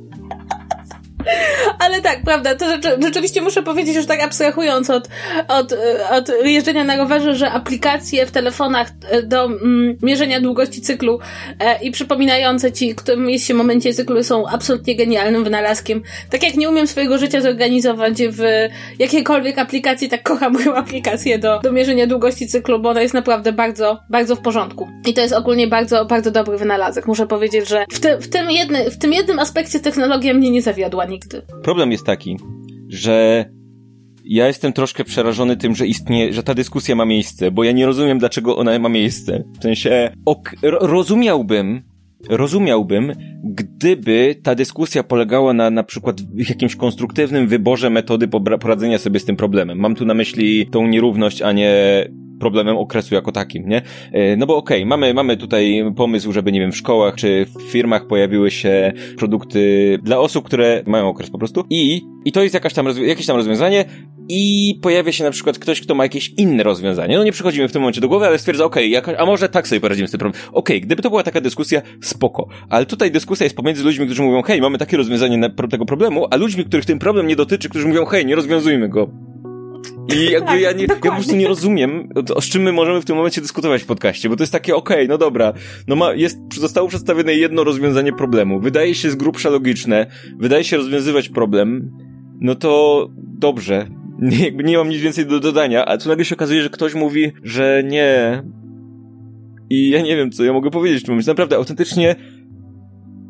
Ale 1.80 2.02
tak, 2.02 2.24
prawda, 2.24 2.56
to 2.56 2.70
rzeczy, 2.70 2.90
rzeczywiście 3.04 3.42
muszę 3.42 3.64
powiedzieć, 3.64 3.96
już 3.96 4.06
tak 4.06 4.24
abstrahując 4.24 4.90
od, 4.90 5.08
od, 5.48 5.74
od 6.12 6.32
jeżdżenia 6.44 6.84
na 6.84 6.98
rowerze, 6.98 7.36
że 7.36 7.52
aplikacje 7.52 8.26
w 8.26 8.32
telefonach 8.32 8.88
e, 9.10 9.24
do 9.24 9.46
mm, 9.46 9.98
mierzenia 10.02 10.42
długości 10.42 10.82
cyklu 10.82 11.20
e, 11.60 11.84
i 11.84 11.92
przypominające 11.92 12.72
ci, 12.72 12.96
którym 12.96 13.30
jest 13.30 13.48
się 13.48 13.54
momencie 13.54 13.94
cyklu 13.94 14.24
są 14.24 14.48
absolutnie 14.48 14.96
genialnym 14.96 15.44
wynalazkiem. 15.44 16.02
Tak 16.30 16.44
jak 16.44 16.56
nie 16.56 16.70
umiem 16.70 16.88
swojego 16.88 17.18
życia 17.18 17.42
zorganizować 17.42 18.14
w 18.30 18.42
jakiejkolwiek 19.00 19.58
aplikacji, 19.58 20.10
tak 20.10 20.24
kocham 20.24 20.54
moją 20.54 20.76
aplikację 20.76 21.40
do, 21.40 21.60
do 21.60 21.72
mierzenia 21.72 22.08
długości 22.08 22.48
cyklu, 22.48 22.80
bo 22.80 22.90
ona 22.90 23.02
jest 23.02 23.14
naprawdę 23.14 23.52
bardzo, 23.52 24.00
bardzo 24.10 24.36
w 24.36 24.40
porządku. 24.40 24.88
I 25.08 25.14
to 25.14 25.22
jest 25.22 25.34
ogólnie 25.34 25.68
bardzo, 25.68 26.06
bardzo 26.06 26.32
dobry 26.32 26.58
wynalazek. 26.58 27.08
Muszę 27.08 27.28
powiedzieć, 27.28 27.70
że 27.70 27.86
w, 27.92 28.00
ty, 28.00 28.18
w, 28.18 28.30
tym, 28.30 28.52
jedny, 28.52 28.92
w 28.92 28.98
tym 28.98 29.14
jednym 29.14 29.40
aspekcie 29.40 29.80
technologia 29.80 30.34
mnie 30.34 30.52
nie 30.52 30.62
zawiodła 30.62 31.06
nigdy. 31.10 31.42
Problem 31.64 31.92
jest 31.92 32.06
taki, 32.06 32.38
że 32.88 33.46
ja 34.26 34.48
jestem 34.48 34.74
troszkę 34.74 35.04
przerażony 35.04 35.58
tym, 35.58 35.76
że 35.76 35.88
istnieje, 35.88 36.34
że 36.34 36.44
ta 36.44 36.54
dyskusja 36.54 36.96
ma 36.96 37.06
miejsce, 37.06 37.52
bo 37.52 37.64
ja 37.64 37.72
nie 37.72 37.86
rozumiem, 37.86 38.20
dlaczego 38.20 38.58
ona 38.58 38.80
ma 38.80 38.90
miejsce. 38.90 39.44
W 39.60 39.64
sensie, 39.64 40.14
ok, 40.26 40.56
rozumiałbym, 40.64 41.84
rozumiałbym, 42.30 43.14
gdyby 43.44 44.36
ta 44.44 44.56
dyskusja 44.56 45.04
polegała 45.04 45.54
na 45.54 45.70
na 45.70 45.84
przykład 45.84 46.18
jakimś 46.50 46.76
konstruktywnym 46.76 47.48
wyborze 47.48 47.90
metody 47.90 48.28
poradzenia 48.60 48.98
sobie 48.98 49.20
z 49.20 49.26
tym 49.26 49.36
problemem. 49.36 49.80
Mam 49.80 49.96
tu 49.96 50.06
na 50.06 50.14
myśli 50.14 50.68
tą 50.68 50.88
nierówność, 50.88 51.42
a 51.42 51.52
nie 51.52 52.06
problemem 52.40 52.78
okresu 52.78 53.16
jako 53.16 53.32
takim, 53.32 53.70
nie? 53.70 53.82
E, 54.12 54.38
no 54.38 54.46
bo 54.46 54.58
okej, 54.58 54.78
okay, 54.78 54.86
mamy, 54.86 55.14
mamy 55.14 55.38
tutaj 55.38 55.84
pomysł, 55.96 56.32
żeby, 56.32 56.52
nie 56.52 56.60
wiem, 56.60 56.72
w 56.72 56.78
szkołach 56.78 57.16
czy 57.16 57.46
w 57.46 57.62
firmach 57.62 58.08
pojawiły 58.08 58.52
się 58.52 58.94
produkty 59.18 59.98
dla 60.04 60.20
osób, 60.20 60.46
które 60.46 60.84
mają 60.88 61.08
okres 61.08 61.30
po 61.30 61.38
prostu 61.38 61.64
i, 61.70 62.02
i 62.26 62.32
to 62.32 62.44
jest 62.44 62.54
jakaś 62.54 62.74
tam, 62.74 62.88
jakieś 63.02 63.26
tam 63.26 63.36
rozwiązanie 63.36 63.86
i 64.30 64.76
pojawia 64.82 65.12
się 65.12 65.24
na 65.24 65.32
przykład 65.32 65.60
ktoś, 65.60 65.82
kto 65.82 65.96
ma 65.96 66.04
jakieś 66.04 66.30
inne 66.38 66.64
rozwiązanie. 66.64 67.18
No 67.18 67.24
nie 67.24 67.32
przychodzi 67.32 67.62
mi 67.62 67.68
w 67.68 67.72
tym 67.72 67.82
momencie 67.82 68.02
do 68.02 68.08
głowy, 68.08 68.28
ale 68.28 68.40
stwierdza, 68.40 68.66
okej, 68.66 68.98
okay, 68.98 69.20
a 69.20 69.26
może 69.26 69.50
tak 69.50 69.68
sobie 69.68 69.82
poradzimy 69.82 70.08
z 70.08 70.12
tym 70.12 70.20
problemem. 70.20 70.48
Okej, 70.50 70.78
okay, 70.78 70.80
gdyby 70.80 71.02
to 71.02 71.10
była 71.10 71.24
taka 71.24 71.42
dyskusja, 71.42 71.82
spoko. 72.02 72.48
Ale 72.70 72.86
tutaj 72.86 73.12
dyskusja 73.12 73.44
jest 73.44 73.56
pomiędzy 73.56 73.84
ludźmi, 73.84 74.06
którzy 74.06 74.22
mówią, 74.22 74.42
hej, 74.42 74.62
mamy 74.62 74.78
takie 74.78 74.98
rozwiązanie 74.98 75.38
na, 75.38 75.50
tego 75.50 75.86
problemu, 75.86 76.28
a 76.32 76.36
ludźmi, 76.36 76.66
których 76.66 76.86
ten 76.86 77.00
problem 77.00 77.28
nie 77.28 77.36
dotyczy, 77.36 77.70
którzy 77.70 77.88
mówią, 77.88 78.06
hej, 78.06 78.26
nie 78.26 78.36
rozwiązujmy 78.36 78.90
go. 78.90 79.10
I 80.16 80.26
jakby 80.32 80.48
tak, 80.48 80.62
ja, 80.62 80.72
nie, 80.72 80.86
ja 80.86 80.96
po 80.96 81.12
prostu 81.12 81.36
nie 81.36 81.48
rozumiem, 81.48 82.10
o, 82.36 82.42
z 82.42 82.46
czym 82.46 82.62
my 82.62 82.72
możemy 82.72 83.02
w 83.02 83.06
tym 83.06 83.16
momencie 83.16 83.42
dyskutować 83.42 83.84
w 83.84 83.86
podcaście, 83.86 84.30
bo 84.30 84.36
to 84.36 84.44
jest 84.44 84.54
takie, 84.54 84.76
okej, 84.76 84.98
okay, 84.98 85.08
no 85.08 85.18
dobra, 85.18 85.54
no 85.88 85.96
ma, 85.96 86.14
jest, 86.14 86.38
zostało 86.56 86.88
przedstawione 86.88 87.36
jedno 87.36 87.64
rozwiązanie 87.64 88.14
problemu. 88.14 88.60
Wydaje 88.60 88.96
się 88.96 89.12
z 89.12 89.16
grubsza 89.16 89.50
logiczne, 89.50 90.08
wydaje 90.40 90.64
się 90.64 90.78
rozwiązywać 90.78 91.30
problem, 91.30 91.92
no 92.42 92.56
to 92.56 93.08
dobrze, 93.40 93.88
jakby 94.46 94.64
nie 94.64 94.78
mam 94.78 94.90
nic 94.90 95.02
więcej 95.02 95.26
do 95.26 95.40
dodania, 95.40 95.86
a 95.86 95.98
tu 95.98 96.10
nagle 96.10 96.26
się 96.26 96.36
okazuje, 96.36 96.64
że 96.64 96.70
ktoś 96.70 96.96
mówi, 96.96 97.32
że 97.44 97.84
nie. 97.86 98.44
I 99.70 99.90
ja 99.90 100.02
nie 100.02 100.16
wiem, 100.16 100.32
co 100.32 100.44
ja 100.44 100.54
mogę 100.54 100.72
powiedzieć 100.72 101.02
w 101.02 101.06
tym 101.06 101.14
momencie. 101.14 101.32
Naprawdę, 101.32 101.56
autentycznie 101.56 102.16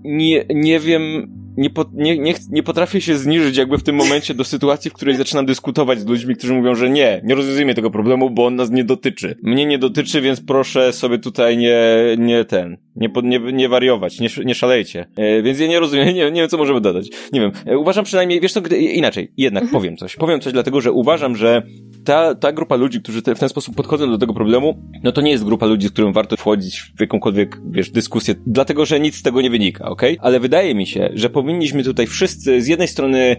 nie, 0.03 0.45
nie 0.49 0.79
wiem, 0.79 1.27
nie, 1.57 1.69
po, 1.69 1.85
nie, 1.93 2.17
nie, 2.17 2.33
nie 2.49 2.63
potrafię 2.63 3.01
się 3.01 3.17
zniżyć 3.17 3.57
jakby 3.57 3.77
w 3.77 3.83
tym 3.83 3.95
momencie 3.95 4.33
do 4.33 4.43
sytuacji, 4.43 4.91
w 4.91 4.93
której 4.93 5.15
zaczynam 5.15 5.45
dyskutować 5.45 5.99
z 5.99 6.05
ludźmi, 6.05 6.35
którzy 6.35 6.53
mówią, 6.53 6.75
że 6.75 6.89
nie, 6.89 7.21
nie 7.23 7.35
rozwiązujemy 7.35 7.73
tego 7.73 7.91
problemu, 7.91 8.29
bo 8.29 8.45
on 8.45 8.55
nas 8.55 8.71
nie 8.71 8.83
dotyczy. 8.83 9.35
Mnie 9.43 9.65
nie 9.65 9.77
dotyczy, 9.77 10.21
więc 10.21 10.41
proszę 10.41 10.93
sobie 10.93 11.17
tutaj 11.17 11.57
nie, 11.57 11.79
nie 12.17 12.45
ten, 12.45 12.77
nie, 12.95 13.09
nie, 13.23 13.39
nie 13.39 13.69
wariować, 13.69 14.19
nie, 14.19 14.29
nie 14.45 14.55
szalejcie. 14.55 15.05
E, 15.15 15.41
więc 15.41 15.59
ja 15.59 15.67
nie 15.67 15.79
rozumiem, 15.79 16.07
nie, 16.07 16.13
nie 16.13 16.41
wiem, 16.41 16.49
co 16.49 16.57
możemy 16.57 16.81
dodać. 16.81 17.09
Nie 17.33 17.39
wiem, 17.39 17.51
e, 17.65 17.77
uważam 17.77 18.05
przynajmniej, 18.05 18.41
wiesz 18.41 18.53
co, 18.53 18.61
gdy, 18.61 18.77
inaczej, 18.77 19.31
jednak 19.37 19.63
mhm. 19.63 19.81
powiem 19.81 19.97
coś. 19.97 20.15
Powiem 20.15 20.39
coś 20.39 20.53
dlatego, 20.53 20.81
że 20.81 20.91
uważam, 20.91 21.35
że 21.35 21.63
ta, 22.05 22.35
ta 22.35 22.51
grupa 22.51 22.75
ludzi, 22.75 23.01
którzy 23.01 23.21
te, 23.21 23.35
w 23.35 23.39
ten 23.39 23.49
sposób 23.49 23.75
podchodzą 23.75 24.11
do 24.11 24.17
tego 24.17 24.33
problemu, 24.33 24.81
no 25.03 25.11
to 25.11 25.21
nie 25.21 25.31
jest 25.31 25.45
grupa 25.45 25.65
ludzi, 25.65 25.87
z 25.87 25.91
którą 25.91 26.13
warto 26.13 26.37
wchodzić 26.37 26.81
w 26.97 27.01
jakąkolwiek, 27.01 27.61
wiesz, 27.69 27.91
dyskusję, 27.91 28.35
dlatego, 28.47 28.85
że 28.85 28.99
nic 28.99 29.15
z 29.15 29.21
tego 29.21 29.41
nie 29.41 29.49
wynika, 29.49 29.89
ok? 29.89 30.01
Ale 30.19 30.39
wydaje 30.39 30.75
mi 30.75 30.87
się, 30.87 31.09
że 31.13 31.29
powinniśmy 31.49 31.83
tutaj 31.83 32.07
wszyscy 32.07 32.61
z 32.61 32.67
jednej 32.67 32.87
strony 32.87 33.35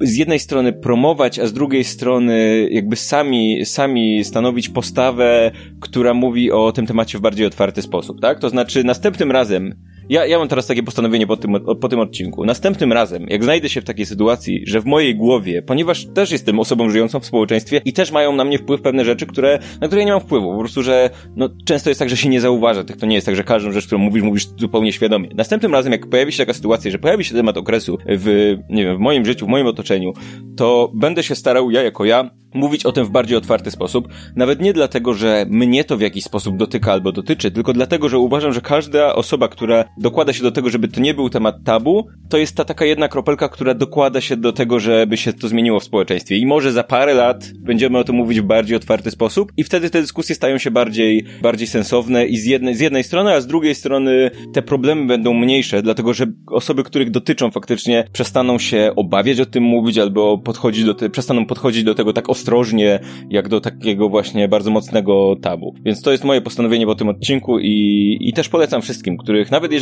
z 0.00 0.16
jednej 0.16 0.38
strony 0.38 0.72
promować, 0.72 1.38
a 1.38 1.46
z 1.46 1.52
drugiej 1.52 1.84
strony 1.84 2.68
jakby 2.70 2.96
sami, 2.96 3.64
sami 3.64 4.24
stanowić 4.24 4.68
postawę, 4.68 5.50
która 5.80 6.14
mówi 6.14 6.50
o 6.50 6.72
tym 6.72 6.86
temacie 6.86 7.18
w 7.18 7.20
bardziej 7.20 7.46
otwarty 7.46 7.82
sposób, 7.82 8.20
tak? 8.20 8.38
To 8.38 8.48
znaczy 8.48 8.84
następnym 8.84 9.30
razem 9.30 9.74
ja, 10.08 10.26
ja 10.26 10.38
mam 10.38 10.48
teraz 10.48 10.66
takie 10.66 10.82
postanowienie 10.82 11.26
po 11.26 11.36
tym, 11.36 11.52
po 11.80 11.88
tym 11.88 12.00
odcinku. 12.00 12.44
Następnym 12.44 12.92
razem, 12.92 13.26
jak 13.28 13.44
znajdę 13.44 13.68
się 13.68 13.80
w 13.80 13.84
takiej 13.84 14.06
sytuacji, 14.06 14.62
że 14.66 14.80
w 14.80 14.84
mojej 14.84 15.16
głowie, 15.16 15.62
ponieważ 15.62 16.06
też 16.06 16.30
jestem 16.30 16.60
osobą 16.60 16.90
żyjącą 16.90 17.20
w 17.20 17.26
społeczeństwie 17.26 17.80
i 17.84 17.92
też 17.92 18.12
mają 18.12 18.36
na 18.36 18.44
mnie 18.44 18.58
wpływ 18.58 18.82
pewne 18.82 19.04
rzeczy, 19.04 19.26
które, 19.26 19.58
na 19.80 19.86
które 19.86 20.00
ja 20.00 20.06
nie 20.06 20.12
mam 20.12 20.20
wpływu. 20.20 20.52
Po 20.52 20.58
prostu, 20.58 20.82
że 20.82 21.10
no, 21.36 21.48
często 21.64 21.90
jest 21.90 21.98
tak, 21.98 22.08
że 22.08 22.16
się 22.16 22.28
nie 22.28 22.40
zauważa 22.40 22.84
tych. 22.84 22.96
To 22.96 23.06
nie 23.06 23.14
jest 23.14 23.26
tak, 23.26 23.36
że 23.36 23.44
każdą 23.44 23.72
rzecz, 23.72 23.86
którą 23.86 23.98
mówisz, 23.98 24.22
mówisz 24.22 24.48
zupełnie 24.56 24.92
świadomie. 24.92 25.28
Następnym 25.34 25.72
razem, 25.72 25.92
jak 25.92 26.06
pojawi 26.06 26.32
się 26.32 26.38
taka 26.38 26.54
sytuacja, 26.54 26.90
że 26.90 26.98
pojawi 26.98 27.24
się 27.24 27.34
temat 27.34 27.56
okresu 27.56 27.98
w, 28.06 28.56
nie 28.70 28.84
wiem, 28.84 28.96
w 28.96 29.00
moim 29.00 29.24
życiu, 29.24 29.46
w 29.46 29.48
moim 29.48 29.66
otoczeniu, 29.66 30.12
to 30.56 30.90
będę 30.94 31.22
się 31.22 31.34
starał, 31.34 31.70
ja 31.70 31.82
jako 31.82 32.04
ja, 32.04 32.30
mówić 32.54 32.86
o 32.86 32.92
tym 32.92 33.04
w 33.04 33.10
bardziej 33.10 33.36
otwarty 33.36 33.70
sposób. 33.70 34.08
Nawet 34.36 34.60
nie 34.60 34.72
dlatego, 34.72 35.14
że 35.14 35.46
mnie 35.48 35.84
to 35.84 35.96
w 35.96 36.00
jakiś 36.00 36.24
sposób 36.24 36.56
dotyka 36.56 36.92
albo 36.92 37.12
dotyczy, 37.12 37.50
tylko 37.50 37.72
dlatego, 37.72 38.08
że 38.08 38.18
uważam, 38.18 38.52
że 38.52 38.60
każda 38.60 39.14
osoba, 39.14 39.48
która 39.48 39.84
dokłada 40.02 40.32
się 40.32 40.42
do 40.42 40.52
tego, 40.52 40.70
żeby 40.70 40.88
to 40.88 41.00
nie 41.00 41.14
był 41.14 41.30
temat 41.30 41.56
tabu, 41.64 42.08
to 42.28 42.38
jest 42.38 42.56
ta 42.56 42.64
taka 42.64 42.84
jedna 42.84 43.08
kropelka, 43.08 43.48
która 43.48 43.74
dokłada 43.74 44.20
się 44.20 44.36
do 44.36 44.52
tego, 44.52 44.80
żeby 44.80 45.16
się 45.16 45.32
to 45.32 45.48
zmieniło 45.48 45.80
w 45.80 45.84
społeczeństwie. 45.84 46.36
I 46.36 46.46
może 46.46 46.72
za 46.72 46.84
parę 46.84 47.14
lat 47.14 47.50
będziemy 47.58 47.98
o 47.98 48.04
tym 48.04 48.16
mówić 48.16 48.40
w 48.40 48.44
bardziej 48.44 48.76
otwarty 48.76 49.10
sposób 49.10 49.52
i 49.56 49.64
wtedy 49.64 49.90
te 49.90 50.00
dyskusje 50.00 50.34
stają 50.34 50.58
się 50.58 50.70
bardziej, 50.70 51.24
bardziej 51.42 51.66
sensowne 51.66 52.26
i 52.26 52.36
z 52.36 52.44
jednej, 52.44 52.74
z 52.74 52.80
jednej 52.80 53.04
strony, 53.04 53.32
a 53.32 53.40
z 53.40 53.46
drugiej 53.46 53.74
strony 53.74 54.30
te 54.52 54.62
problemy 54.62 55.06
będą 55.06 55.34
mniejsze, 55.34 55.82
dlatego, 55.82 56.14
że 56.14 56.26
osoby, 56.46 56.84
których 56.84 57.10
dotyczą 57.10 57.50
faktycznie 57.50 58.04
przestaną 58.12 58.58
się 58.58 58.92
obawiać 58.96 59.40
o 59.40 59.46
tym 59.46 59.64
mówić 59.64 59.98
albo 59.98 60.38
podchodzić 60.38 60.84
do 60.84 60.94
te, 60.94 61.10
przestaną 61.10 61.46
podchodzić 61.46 61.84
do 61.84 61.94
tego 61.94 62.12
tak 62.12 62.30
ostrożnie, 62.30 63.00
jak 63.30 63.48
do 63.48 63.60
takiego 63.60 64.08
właśnie 64.08 64.48
bardzo 64.48 64.70
mocnego 64.70 65.36
tabu. 65.42 65.74
Więc 65.84 66.02
to 66.02 66.12
jest 66.12 66.24
moje 66.24 66.40
postanowienie 66.40 66.86
po 66.86 66.94
tym 66.94 67.08
odcinku 67.08 67.58
i, 67.58 68.18
i 68.20 68.32
też 68.32 68.48
polecam 68.48 68.82
wszystkim, 68.82 69.16
których 69.16 69.50
nawet 69.50 69.72
jeżeli 69.72 69.81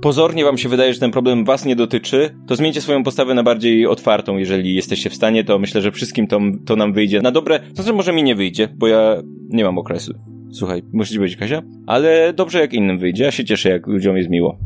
pozornie 0.00 0.44
wam 0.44 0.58
się 0.58 0.68
wydaje, 0.68 0.94
że 0.94 1.00
ten 1.00 1.10
problem 1.10 1.44
was 1.44 1.64
nie 1.64 1.76
dotyczy, 1.76 2.30
to 2.46 2.56
zmieńcie 2.56 2.80
swoją 2.80 3.04
postawę 3.04 3.34
na 3.34 3.42
bardziej 3.42 3.86
otwartą, 3.86 4.36
jeżeli 4.36 4.74
jesteście 4.74 5.10
w 5.10 5.14
stanie, 5.14 5.44
to 5.44 5.58
myślę, 5.58 5.80
że 5.80 5.92
wszystkim 5.92 6.26
to, 6.26 6.40
to 6.66 6.76
nam 6.76 6.92
wyjdzie 6.92 7.22
na 7.22 7.30
dobre. 7.30 7.60
To 7.60 7.82
znaczy 7.82 7.92
może 7.92 8.12
mi 8.12 8.22
nie 8.22 8.34
wyjdzie, 8.34 8.68
bo 8.76 8.86
ja 8.86 9.22
nie 9.48 9.64
mam 9.64 9.78
okresu. 9.78 10.14
Słuchaj, 10.52 10.82
musi 10.92 11.18
być 11.18 11.36
Kasia, 11.36 11.62
ale 11.86 12.32
dobrze 12.32 12.60
jak 12.60 12.72
innym 12.72 12.98
wyjdzie. 12.98 13.24
Ja 13.24 13.30
się 13.30 13.44
cieszę, 13.44 13.68
jak 13.68 13.86
ludziom 13.86 14.16
jest 14.16 14.30
miło. 14.30 14.58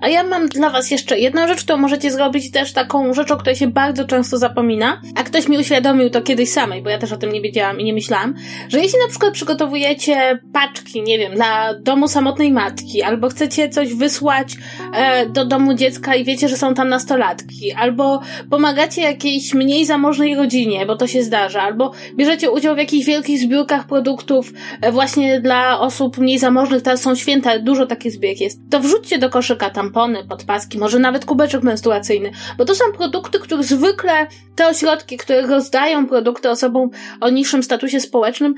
A 0.00 0.08
ja 0.08 0.24
mam 0.24 0.48
dla 0.48 0.70
Was 0.70 0.90
jeszcze 0.90 1.18
jedną 1.18 1.48
rzecz, 1.48 1.64
którą 1.64 1.78
możecie 1.78 2.10
zrobić 2.10 2.50
też 2.50 2.72
taką 2.72 3.14
rzeczą, 3.14 3.36
której 3.36 3.56
się 3.56 3.68
bardzo 3.68 4.04
często 4.04 4.38
zapomina. 4.38 5.00
A 5.16 5.22
ktoś 5.22 5.48
mi 5.48 5.58
uświadomił 5.58 6.10
to 6.10 6.22
kiedyś 6.22 6.50
samej, 6.50 6.82
bo 6.82 6.90
ja 6.90 6.98
też 6.98 7.12
o 7.12 7.16
tym 7.16 7.32
nie 7.32 7.40
wiedziałam 7.40 7.80
i 7.80 7.84
nie 7.84 7.92
myślałam, 7.92 8.34
że 8.68 8.78
jeśli 8.78 8.98
na 8.98 9.08
przykład 9.08 9.32
przygotowujecie 9.34 10.38
paczki, 10.52 11.02
nie 11.02 11.18
wiem, 11.18 11.34
dla 11.34 11.74
domu 11.74 12.08
samotnej 12.08 12.52
matki, 12.52 13.02
albo 13.02 13.28
chcecie 13.28 13.68
coś 13.68 13.94
wysłać 13.94 14.56
do 15.28 15.44
domu 15.44 15.74
dziecka 15.74 16.14
i 16.14 16.24
wiecie, 16.24 16.48
że 16.48 16.56
są 16.56 16.74
tam 16.74 16.88
nastolatki, 16.88 17.72
albo 17.72 18.20
pomagacie 18.50 19.02
jakiejś 19.02 19.54
mniej 19.54 19.86
zamożnej 19.86 20.34
rodzinie, 20.34 20.86
bo 20.86 20.96
to 20.96 21.06
się 21.06 21.22
zdarza, 21.22 21.62
albo 21.62 21.92
bierzecie 22.14 22.50
udział 22.50 22.74
w 22.74 22.78
jakichś 22.78 23.06
wielkich 23.06 23.38
zbiórkach 23.38 23.86
produktów 23.86 24.52
e, 24.80 24.92
właśnie 24.92 25.40
dla 25.40 25.80
osób 25.80 26.18
mniej 26.18 26.38
zamożnych, 26.38 26.82
teraz 26.82 27.00
są 27.00 27.14
święta, 27.14 27.58
dużo 27.58 27.86
takich 27.86 28.12
zbieg 28.12 28.40
jest, 28.40 28.60
to 28.70 28.80
wrzućcie 28.80 29.18
do 29.18 29.30
koszyka 29.30 29.70
tam 29.70 29.90
tampony, 29.90 30.24
podpaski, 30.24 30.78
może 30.78 30.98
nawet 30.98 31.24
kubeczek 31.24 31.62
menstruacyjny, 31.62 32.30
bo 32.58 32.64
to 32.64 32.74
są 32.74 32.84
produkty, 32.96 33.38
które 33.38 33.62
zwykle 33.62 34.26
te 34.56 34.68
ośrodki, 34.68 35.16
które 35.16 35.42
rozdają 35.42 36.06
produkty 36.06 36.50
osobom 36.50 36.90
o 37.20 37.30
niższym 37.30 37.62
statusie 37.62 38.00
społecznym, 38.00 38.54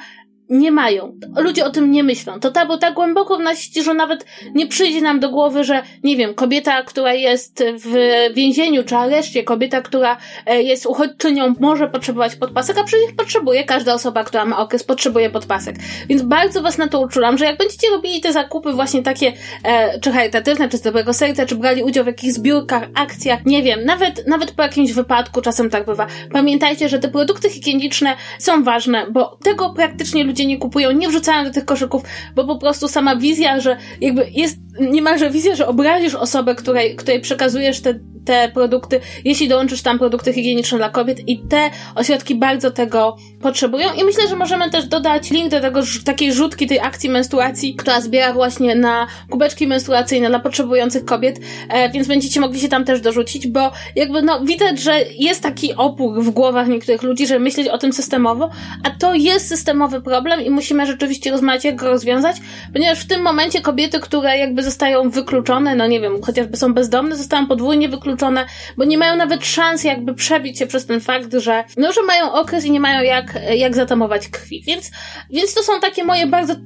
nie 0.49 0.70
mają. 0.70 1.18
Ludzie 1.36 1.64
o 1.64 1.70
tym 1.70 1.90
nie 1.90 2.03
myślą. 2.03 2.40
To 2.40 2.51
tabu 2.51 2.78
tak 2.78 2.95
głęboko 2.95 3.36
w 3.36 3.40
nas 3.40 3.59
że 3.84 3.95
nawet 3.95 4.26
nie 4.55 4.66
przyjdzie 4.66 5.01
nam 5.01 5.20
do 5.20 5.30
głowy, 5.30 5.64
że 5.64 5.82
nie 6.05 6.16
wiem, 6.16 6.34
kobieta, 6.34 6.82
która 6.82 7.14
jest 7.14 7.64
w 7.84 7.95
więzieniu 8.34 8.84
czy 8.84 8.97
areszcie, 8.97 9.45
kobieta, 9.45 9.82
która 9.82 10.16
e, 10.47 10.62
jest 10.62 10.86
uchodźczynią, 10.86 11.55
może 11.61 11.88
potrzebować 11.88 12.36
podpasek, 12.36 12.78
a 12.78 12.84
przecież 12.84 13.12
potrzebuje, 13.16 13.64
każda 13.64 13.95
osoba, 13.95 14.24
która 14.24 14.45
ma 14.45 14.59
okres, 14.59 14.84
potrzebuje 14.84 15.30
podpasek. 15.30 15.76
Więc 16.09 16.22
bardzo 16.22 16.62
was 16.62 16.78
na 16.78 16.88
to 16.88 17.01
uczulam, 17.01 17.38
że 17.38 17.45
jak 17.45 17.59
będziecie 17.59 17.90
robili 17.90 18.20
te 18.20 18.32
zakupy 18.32 18.72
właśnie 18.72 19.03
takie, 19.03 19.32
e, 19.64 20.01
czy 20.01 20.12
charytatywne, 20.12 20.68
czy 20.68 20.76
z 20.76 20.82
dobrego 20.82 21.14
serca, 21.14 21.47
czy 21.47 21.57
brali 21.57 21.82
udział 21.82 22.05
w 22.05 22.07
jakichś 22.07 22.34
zbiórkach, 22.34 22.88
akcjach, 22.95 23.45
nie 23.45 23.62
wiem, 23.62 23.84
nawet, 23.84 24.26
nawet 24.26 24.51
po 24.51 24.62
jakimś 24.62 24.93
wypadku 24.93 25.40
czasem 25.40 25.70
tak 25.70 25.86
bywa. 25.86 26.07
Pamiętajcie, 26.32 26.88
że 26.88 26.99
te 26.99 27.09
produkty 27.09 27.51
higieniczne 27.51 28.16
są 28.38 28.64
ważne, 28.64 29.07
bo 29.11 29.38
tego 29.43 29.70
praktycznie 29.70 30.24
ludzie 30.24 30.41
ludzie 30.43 30.55
nie 30.55 30.59
kupują, 30.59 30.93
nie 30.93 31.09
wrzucają 31.09 31.45
do 31.45 31.51
tych 31.51 31.64
koszyków, 31.64 32.03
bo 32.34 32.45
po 32.45 32.59
prostu 32.59 32.88
sama 32.88 33.16
wizja, 33.16 33.61
że 33.61 33.76
jakby 34.01 34.26
jest 34.30 34.59
niemalże 34.80 35.30
wizja, 35.30 35.55
że 35.55 35.66
obrazisz 35.66 36.14
osobę, 36.14 36.55
której, 36.55 36.97
której 36.97 37.20
przekazujesz 37.20 37.80
te 37.80 37.95
te 38.24 38.51
produkty, 38.55 39.01
jeśli 39.24 39.49
dołączysz 39.49 39.82
tam 39.82 39.99
produkty 39.99 40.32
higieniczne 40.32 40.78
dla 40.78 40.88
kobiet 40.88 41.28
i 41.28 41.38
te 41.38 41.70
ośrodki 41.95 42.34
bardzo 42.34 42.70
tego 42.70 43.16
potrzebują. 43.40 43.88
I 44.01 44.05
myślę, 44.05 44.28
że 44.28 44.36
możemy 44.36 44.70
też 44.70 44.86
dodać 44.86 45.30
link 45.30 45.51
do 45.51 45.61
tego 45.61 45.80
takiej 46.05 46.32
rzutki 46.32 46.66
tej 46.66 46.80
akcji 46.80 47.11
menstruacji, 47.11 47.74
która 47.74 48.01
zbiera 48.01 48.32
właśnie 48.32 48.74
na 48.74 49.07
kubeczki 49.30 49.66
menstruacyjne 49.66 50.28
dla 50.28 50.40
potrzebujących 50.40 51.05
kobiet, 51.05 51.40
e, 51.68 51.90
więc 51.90 52.09
będziecie 52.09 52.40
mogli 52.40 52.61
się 52.61 52.68
tam 52.68 52.84
też 52.84 53.01
dorzucić, 53.01 53.47
bo 53.47 53.72
jakby 53.97 54.22
no 54.22 54.45
widać, 54.45 54.80
że 54.80 55.01
jest 55.18 55.43
taki 55.43 55.74
opór 55.74 56.22
w 56.22 56.30
głowach 56.30 56.68
niektórych 56.68 57.03
ludzi, 57.03 57.26
żeby 57.26 57.40
myśleć 57.40 57.68
o 57.68 57.78
tym 57.78 57.93
systemowo, 57.93 58.51
a 58.84 58.90
to 58.90 59.14
jest 59.14 59.49
systemowy 59.49 60.01
problem 60.01 60.22
i 60.45 60.51
musimy 60.51 60.87
rzeczywiście 60.87 61.31
rozmawiać, 61.31 61.64
jak 61.64 61.77
go 61.77 61.89
rozwiązać, 61.89 62.37
ponieważ 62.73 63.01
w 63.01 63.07
tym 63.07 63.23
momencie 63.23 63.61
kobiety, 63.61 64.01
które 64.01 64.39
jakby 64.39 64.62
zostają 64.62 65.11
wykluczone, 65.11 65.77
no 65.77 65.87
nie 65.87 66.01
wiem, 66.01 66.23
chociażby 66.23 66.57
są 66.57 66.75
bezdomne, 66.75 67.16
zostają 67.16 67.47
podwójnie 67.47 67.89
wykluczone, 67.89 68.47
bo 68.77 68.85
nie 68.85 68.99
mają 68.99 69.16
nawet 69.16 69.47
szans 69.47 69.85
jakby 69.85 70.14
przebić 70.14 70.59
się 70.59 70.66
przez 70.66 70.87
ten 70.87 71.01
fakt, 71.01 71.35
że 71.35 71.64
no, 71.77 71.93
że 71.93 72.03
mają 72.03 72.33
okres 72.33 72.64
i 72.64 72.70
nie 72.70 72.81
mają 72.81 73.03
jak, 73.03 73.39
jak 73.55 73.75
zatamować 73.75 74.29
krwi. 74.29 74.62
Więc, 74.66 74.91
więc 75.31 75.55
to 75.55 75.62
są 75.62 75.81
takie 75.81 76.05
moje 76.05 76.27
bardzo 76.27 76.53
e, 76.53 76.59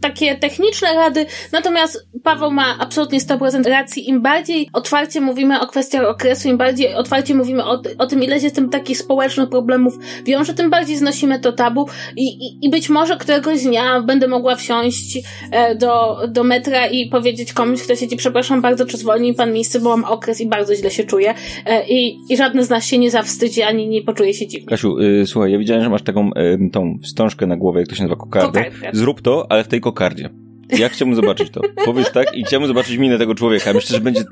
takie 0.00 0.34
techniczne 0.34 0.94
rady, 0.94 1.26
natomiast 1.52 2.08
Paweł 2.24 2.50
ma 2.50 2.78
absolutnie 2.78 3.20
100% 3.20 3.68
racji. 3.68 4.08
Im 4.08 4.22
bardziej 4.22 4.70
otwarcie 4.72 5.20
mówimy 5.20 5.60
o 5.60 5.66
kwestiach 5.66 6.04
okresu, 6.04 6.48
im 6.48 6.58
bardziej 6.58 6.94
otwarcie 6.94 7.34
mówimy 7.34 7.64
o, 7.64 7.82
o 7.98 8.06
tym, 8.06 8.22
ile 8.22 8.40
się 8.40 8.50
z 8.50 8.52
tym 8.52 8.70
takich 8.70 8.98
społecznych 8.98 9.48
problemów 9.48 9.94
wiąże, 10.24 10.54
tym 10.54 10.70
bardziej 10.70 10.96
znosimy 10.96 11.40
to 11.40 11.52
tabu 11.52 11.88
i, 12.16 12.46
i, 12.46 12.66
i 12.66 12.70
być 12.70 12.79
może 12.88 13.16
któregoś 13.16 13.62
dnia 13.62 14.02
będę 14.02 14.28
mogła 14.28 14.56
wsiąść 14.56 15.18
e, 15.52 15.74
do, 15.74 16.18
do 16.28 16.44
metra 16.44 16.86
i 16.86 17.08
powiedzieć 17.08 17.52
komuś, 17.52 17.82
kto 17.82 17.96
siedzi, 17.96 18.16
przepraszam 18.16 18.60
bardzo, 18.60 18.86
czy 18.86 18.96
zwolni 18.96 19.34
pan 19.34 19.52
miejsce, 19.52 19.80
bo 19.80 19.96
mam 19.96 20.04
okres 20.04 20.40
i 20.40 20.48
bardzo 20.48 20.74
źle 20.74 20.90
się 20.90 21.04
czuję 21.04 21.34
e, 21.66 21.86
i, 21.88 22.18
i 22.28 22.36
żadne 22.36 22.64
z 22.64 22.70
nas 22.70 22.86
się 22.86 22.98
nie 22.98 23.10
zawstydzi, 23.10 23.62
ani 23.62 23.88
nie 23.88 24.02
poczuje 24.02 24.34
się 24.34 24.46
dziwnie. 24.46 24.66
Kasiu, 24.66 24.98
y, 24.98 25.26
słuchaj, 25.26 25.52
ja 25.52 25.58
widziałem, 25.58 25.82
że 25.82 25.90
masz 25.90 26.02
taką 26.02 26.30
y, 26.30 26.70
tą 26.72 26.98
wstążkę 27.02 27.46
na 27.46 27.56
głowie, 27.56 27.80
jak 27.80 27.88
to 27.88 27.94
się 27.94 28.02
nazywa, 28.02 28.16
kokardę. 28.16 28.64
Kokardkę. 28.64 28.90
Zrób 28.92 29.22
to, 29.22 29.46
ale 29.48 29.64
w 29.64 29.68
tej 29.68 29.80
kokardzie. 29.80 30.30
Ja 30.78 30.88
chciałbym 30.88 31.16
zobaczyć 31.16 31.50
to. 31.50 31.60
Powiedz 31.84 32.12
tak 32.12 32.34
i 32.34 32.44
chciałbym 32.44 32.68
zobaczyć 32.68 32.96
minę 32.96 33.18
tego 33.18 33.34
człowieka. 33.34 33.72
Myślę, 33.72 33.96
że 33.96 34.00
będzie, 34.00 34.24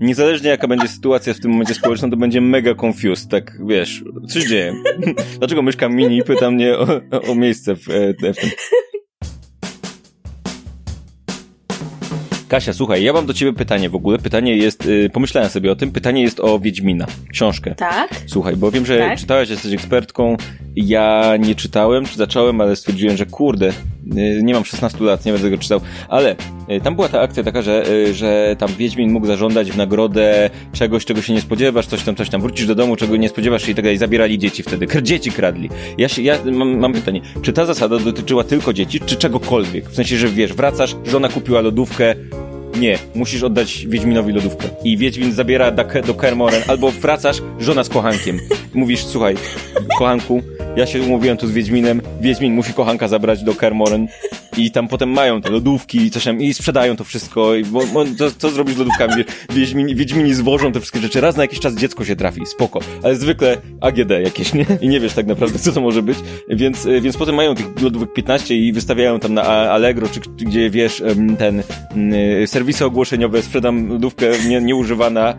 niezależnie 0.00 0.50
jaka 0.50 0.68
będzie 0.68 0.88
sytuacja 0.88 1.34
w 1.34 1.40
tym 1.40 1.50
momencie 1.50 1.74
społeczna, 1.74 2.10
to 2.10 2.16
będzie 2.16 2.40
mega 2.40 2.74
confused, 2.86 3.28
tak 3.30 3.66
wiesz, 3.66 4.04
coś 4.28 4.44
dzieje. 4.44 4.74
Dlaczego 5.38 5.62
myszka 5.62 5.88
mini 5.88 6.22
pyta 6.22 6.50
mnie 6.50 6.78
o, 6.78 6.86
o 7.30 7.34
miejsce 7.34 7.76
w, 7.76 7.90
e, 7.90 8.32
w 8.32 8.36
tym. 8.36 8.50
Kasia, 12.50 12.72
słuchaj, 12.72 13.02
ja 13.02 13.12
mam 13.12 13.26
do 13.26 13.34
ciebie 13.34 13.52
pytanie 13.52 13.90
w 13.90 13.94
ogóle. 13.94 14.18
Pytanie 14.18 14.56
jest, 14.56 14.86
y, 14.86 15.10
pomyślałem 15.12 15.50
sobie 15.50 15.72
o 15.72 15.76
tym, 15.76 15.92
pytanie 15.92 16.22
jest 16.22 16.40
o 16.40 16.58
Wiedźmina, 16.58 17.06
książkę. 17.32 17.74
Tak? 17.74 18.10
Słuchaj, 18.26 18.56
bo 18.56 18.70
wiem, 18.70 18.86
że 18.86 18.98
Tak. 18.98 19.18
czytałaś, 19.18 19.50
jesteś 19.50 19.72
ekspertką. 19.72 20.36
Ja 20.76 21.36
nie 21.36 21.54
czytałem, 21.54 22.06
czy 22.06 22.16
zacząłem, 22.16 22.60
ale 22.60 22.76
stwierdziłem, 22.76 23.16
że 23.16 23.26
kurde, 23.26 23.72
nie 24.42 24.54
mam 24.54 24.64
16 24.64 25.04
lat, 25.04 25.24
nie 25.24 25.32
będę 25.32 25.46
tego 25.50 25.62
czytał. 25.62 25.80
Ale 26.08 26.36
y, 26.70 26.80
tam 26.80 26.94
była 26.94 27.08
ta 27.08 27.20
akcja 27.20 27.42
taka, 27.42 27.62
że, 27.62 27.90
y, 27.90 28.14
że 28.14 28.56
tam 28.58 28.68
Wiedźmin 28.78 29.12
mógł 29.12 29.26
zażądać 29.26 29.72
w 29.72 29.76
nagrodę 29.76 30.50
czegoś, 30.72 31.04
czego 31.04 31.22
się 31.22 31.32
nie 31.32 31.40
spodziewasz, 31.40 31.86
coś 31.86 32.02
tam, 32.02 32.16
coś 32.16 32.30
tam. 32.30 32.40
Wrócisz 32.40 32.66
do 32.66 32.74
domu, 32.74 32.96
czego 32.96 33.16
nie 33.16 33.28
spodziewasz 33.28 33.62
się 33.62 33.72
i 33.72 33.74
tak 33.74 33.84
dalej. 33.84 33.98
Zabierali 33.98 34.38
dzieci 34.38 34.62
wtedy. 34.62 34.86
Dzieci 35.02 35.32
kradli. 35.32 35.70
Ja, 35.98 36.08
się, 36.08 36.22
ja 36.22 36.38
mam, 36.52 36.78
mam 36.78 36.92
pytanie, 36.92 37.20
czy 37.42 37.52
ta 37.52 37.66
zasada 37.66 37.98
dotyczyła 37.98 38.44
tylko 38.44 38.72
dzieci, 38.72 39.00
czy 39.00 39.16
czegokolwiek? 39.16 39.90
W 39.90 39.94
sensie, 39.94 40.16
że 40.16 40.28
wiesz, 40.28 40.52
wracasz, 40.52 40.96
żona 41.06 41.28
kupiła 41.28 41.60
lodówkę, 41.60 42.14
nie, 42.78 42.98
musisz 43.14 43.42
oddać 43.42 43.86
Wiedźminowi 43.86 44.32
lodówkę. 44.32 44.68
I 44.84 44.96
Wiedźmin 44.96 45.32
zabiera 45.32 45.70
do, 45.70 45.84
do 46.06 46.14
Kermoren, 46.14 46.62
albo 46.68 46.90
wracasz, 46.90 47.42
żona 47.58 47.84
z 47.84 47.88
kochankiem. 47.88 48.38
Mówisz, 48.74 49.04
słuchaj, 49.04 49.34
kochanku, 49.98 50.42
ja 50.76 50.86
się 50.86 51.02
umówiłem 51.02 51.36
tu 51.36 51.46
z 51.46 51.50
Wiedźminem, 51.50 52.02
Wiedźmin 52.20 52.54
musi 52.54 52.72
kochanka 52.72 53.08
zabrać 53.08 53.42
do 53.42 53.54
Kermoren 53.54 54.08
i 54.64 54.70
tam 54.70 54.88
potem 54.88 55.10
mają 55.10 55.42
te 55.42 55.50
lodówki 55.50 55.98
i 55.98 56.10
coś 56.10 56.24
tam, 56.24 56.40
i 56.40 56.54
sprzedają 56.54 56.96
to 56.96 57.04
wszystko, 57.04 57.54
i 57.54 57.64
bo, 57.64 57.86
bo, 57.86 58.04
co, 58.18 58.30
co 58.38 58.50
zrobisz 58.50 58.74
z 58.74 58.78
lodówkami? 58.78 59.24
Wiedźmini, 59.52 59.94
Wiedźmini 59.94 60.34
zwożą 60.34 60.72
te 60.72 60.80
wszystkie 60.80 61.00
rzeczy, 61.00 61.20
raz 61.20 61.36
na 61.36 61.42
jakiś 61.42 61.60
czas 61.60 61.74
dziecko 61.74 62.04
się 62.04 62.16
trafi, 62.16 62.46
spoko, 62.46 62.80
ale 63.02 63.16
zwykle 63.16 63.56
AGD 63.80 64.10
jakieś, 64.10 64.54
nie? 64.54 64.66
I 64.80 64.88
nie 64.88 65.00
wiesz 65.00 65.12
tak 65.12 65.26
naprawdę, 65.26 65.58
co 65.58 65.72
to 65.72 65.80
może 65.80 66.02
być, 66.02 66.18
więc, 66.48 66.86
y, 66.86 67.00
więc 67.00 67.16
potem 67.16 67.34
mają 67.34 67.54
tych 67.54 67.82
lodówek 67.82 68.12
15 68.12 68.56
i 68.56 68.72
wystawiają 68.72 69.20
tam 69.20 69.34
na 69.34 69.42
Allegro, 69.42 70.08
czy, 70.08 70.20
czy 70.20 70.44
gdzie, 70.44 70.70
wiesz, 70.70 71.02
ten, 71.38 71.62
y, 72.42 72.46
serwisy 72.46 72.84
ogłoszeniowe, 72.84 73.42
sprzedam 73.42 73.88
lodówkę 73.88 74.26
nie, 74.48 74.60
nieużywana, 74.60 75.34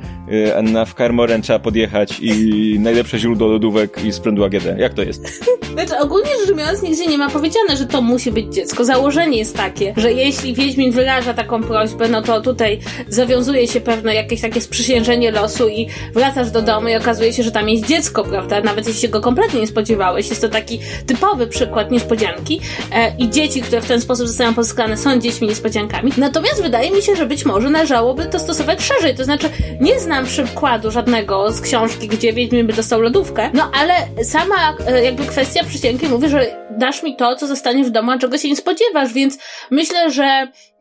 y, 0.59 0.63
na 0.63 0.85
w 0.85 0.95
trzeba 1.41 1.59
podjechać 1.59 2.19
i 2.21 2.75
najlepsze 2.79 3.19
źródło 3.19 3.47
lodówek 3.47 4.05
i 4.05 4.11
sprzętu 4.11 4.43
AGD. 4.43 4.65
Jak 4.77 4.93
to 4.93 5.01
jest? 5.03 5.21
Znaczy, 5.73 5.97
ogólnie 5.97 6.29
rzecz 6.45 6.57
biorąc, 6.57 6.81
nigdzie 6.81 7.07
nie 7.07 7.17
ma 7.17 7.29
powiedziane, 7.29 7.77
że 7.77 7.85
to 7.85 8.01
musi 8.01 8.31
być 8.31 8.53
dziecko. 8.53 8.85
Założenie 9.11 9.37
jest 9.37 9.57
takie, 9.57 9.93
że 9.97 10.13
jeśli 10.13 10.53
Wiedźmin 10.53 10.91
wyraża 10.91 11.33
taką 11.33 11.63
prośbę, 11.63 12.09
no 12.09 12.21
to 12.21 12.41
tutaj 12.41 12.79
zawiązuje 13.07 13.67
się 13.67 13.81
pewne 13.81 14.15
jakieś 14.15 14.41
takie 14.41 14.61
sprzysiężenie 14.61 15.31
losu 15.31 15.69
i 15.69 15.87
wracasz 16.13 16.51
do 16.51 16.61
domu 16.61 16.87
i 16.87 16.95
okazuje 16.95 17.33
się, 17.33 17.43
że 17.43 17.51
tam 17.51 17.69
jest 17.69 17.85
dziecko, 17.85 18.23
prawda? 18.23 18.61
Nawet 18.61 18.87
jeśli 18.87 19.01
się 19.01 19.07
go 19.07 19.21
kompletnie 19.21 19.59
nie 19.59 19.67
spodziewałeś. 19.67 20.29
Jest 20.29 20.41
to 20.41 20.49
taki 20.49 20.79
typowy 21.05 21.47
przykład 21.47 21.91
niespodzianki 21.91 22.61
e, 22.93 23.13
i 23.17 23.29
dzieci, 23.29 23.61
które 23.61 23.81
w 23.81 23.87
ten 23.87 24.01
sposób 24.01 24.27
zostają 24.27 24.53
pozyskane 24.53 24.97
są 24.97 25.19
dziećmi 25.19 25.47
niespodziankami. 25.47 26.11
Natomiast 26.17 26.61
wydaje 26.61 26.91
mi 26.91 27.01
się, 27.01 27.15
że 27.15 27.25
być 27.25 27.45
może 27.45 27.69
należałoby 27.69 28.25
to 28.25 28.39
stosować 28.39 28.81
szerzej. 28.83 29.15
To 29.15 29.23
znaczy, 29.23 29.49
nie 29.79 29.99
znam 29.99 30.25
przykładu 30.25 30.91
żadnego 30.91 31.51
z 31.51 31.61
książki, 31.61 32.07
gdzie 32.07 32.33
Wiedźmin 32.33 32.67
by 32.67 32.73
dostał 32.73 33.01
lodówkę, 33.01 33.49
no 33.53 33.71
ale 33.81 33.93
sama 34.23 34.75
e, 34.87 35.03
jakby 35.03 35.25
kwestia 35.25 35.63
przysięgi 35.63 36.07
mówi, 36.07 36.29
że 36.29 36.61
dasz 36.77 37.03
mi 37.03 37.15
to, 37.15 37.35
co 37.35 37.47
zostanie 37.47 37.83
w 37.83 37.89
domu, 37.89 38.11
a 38.11 38.17
czego 38.17 38.37
się 38.37 38.49
nie 38.49 38.55
spodziewasz, 38.55 39.13
więc 39.13 39.37
myślę, 39.71 40.11
że 40.11 40.23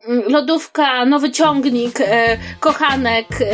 mm, 0.07 0.23
lodówka, 0.27 1.05
nowy 1.05 1.31
ciągnik, 1.31 2.01
e, 2.01 2.37
kochanek, 2.59 3.27
e, 3.41 3.45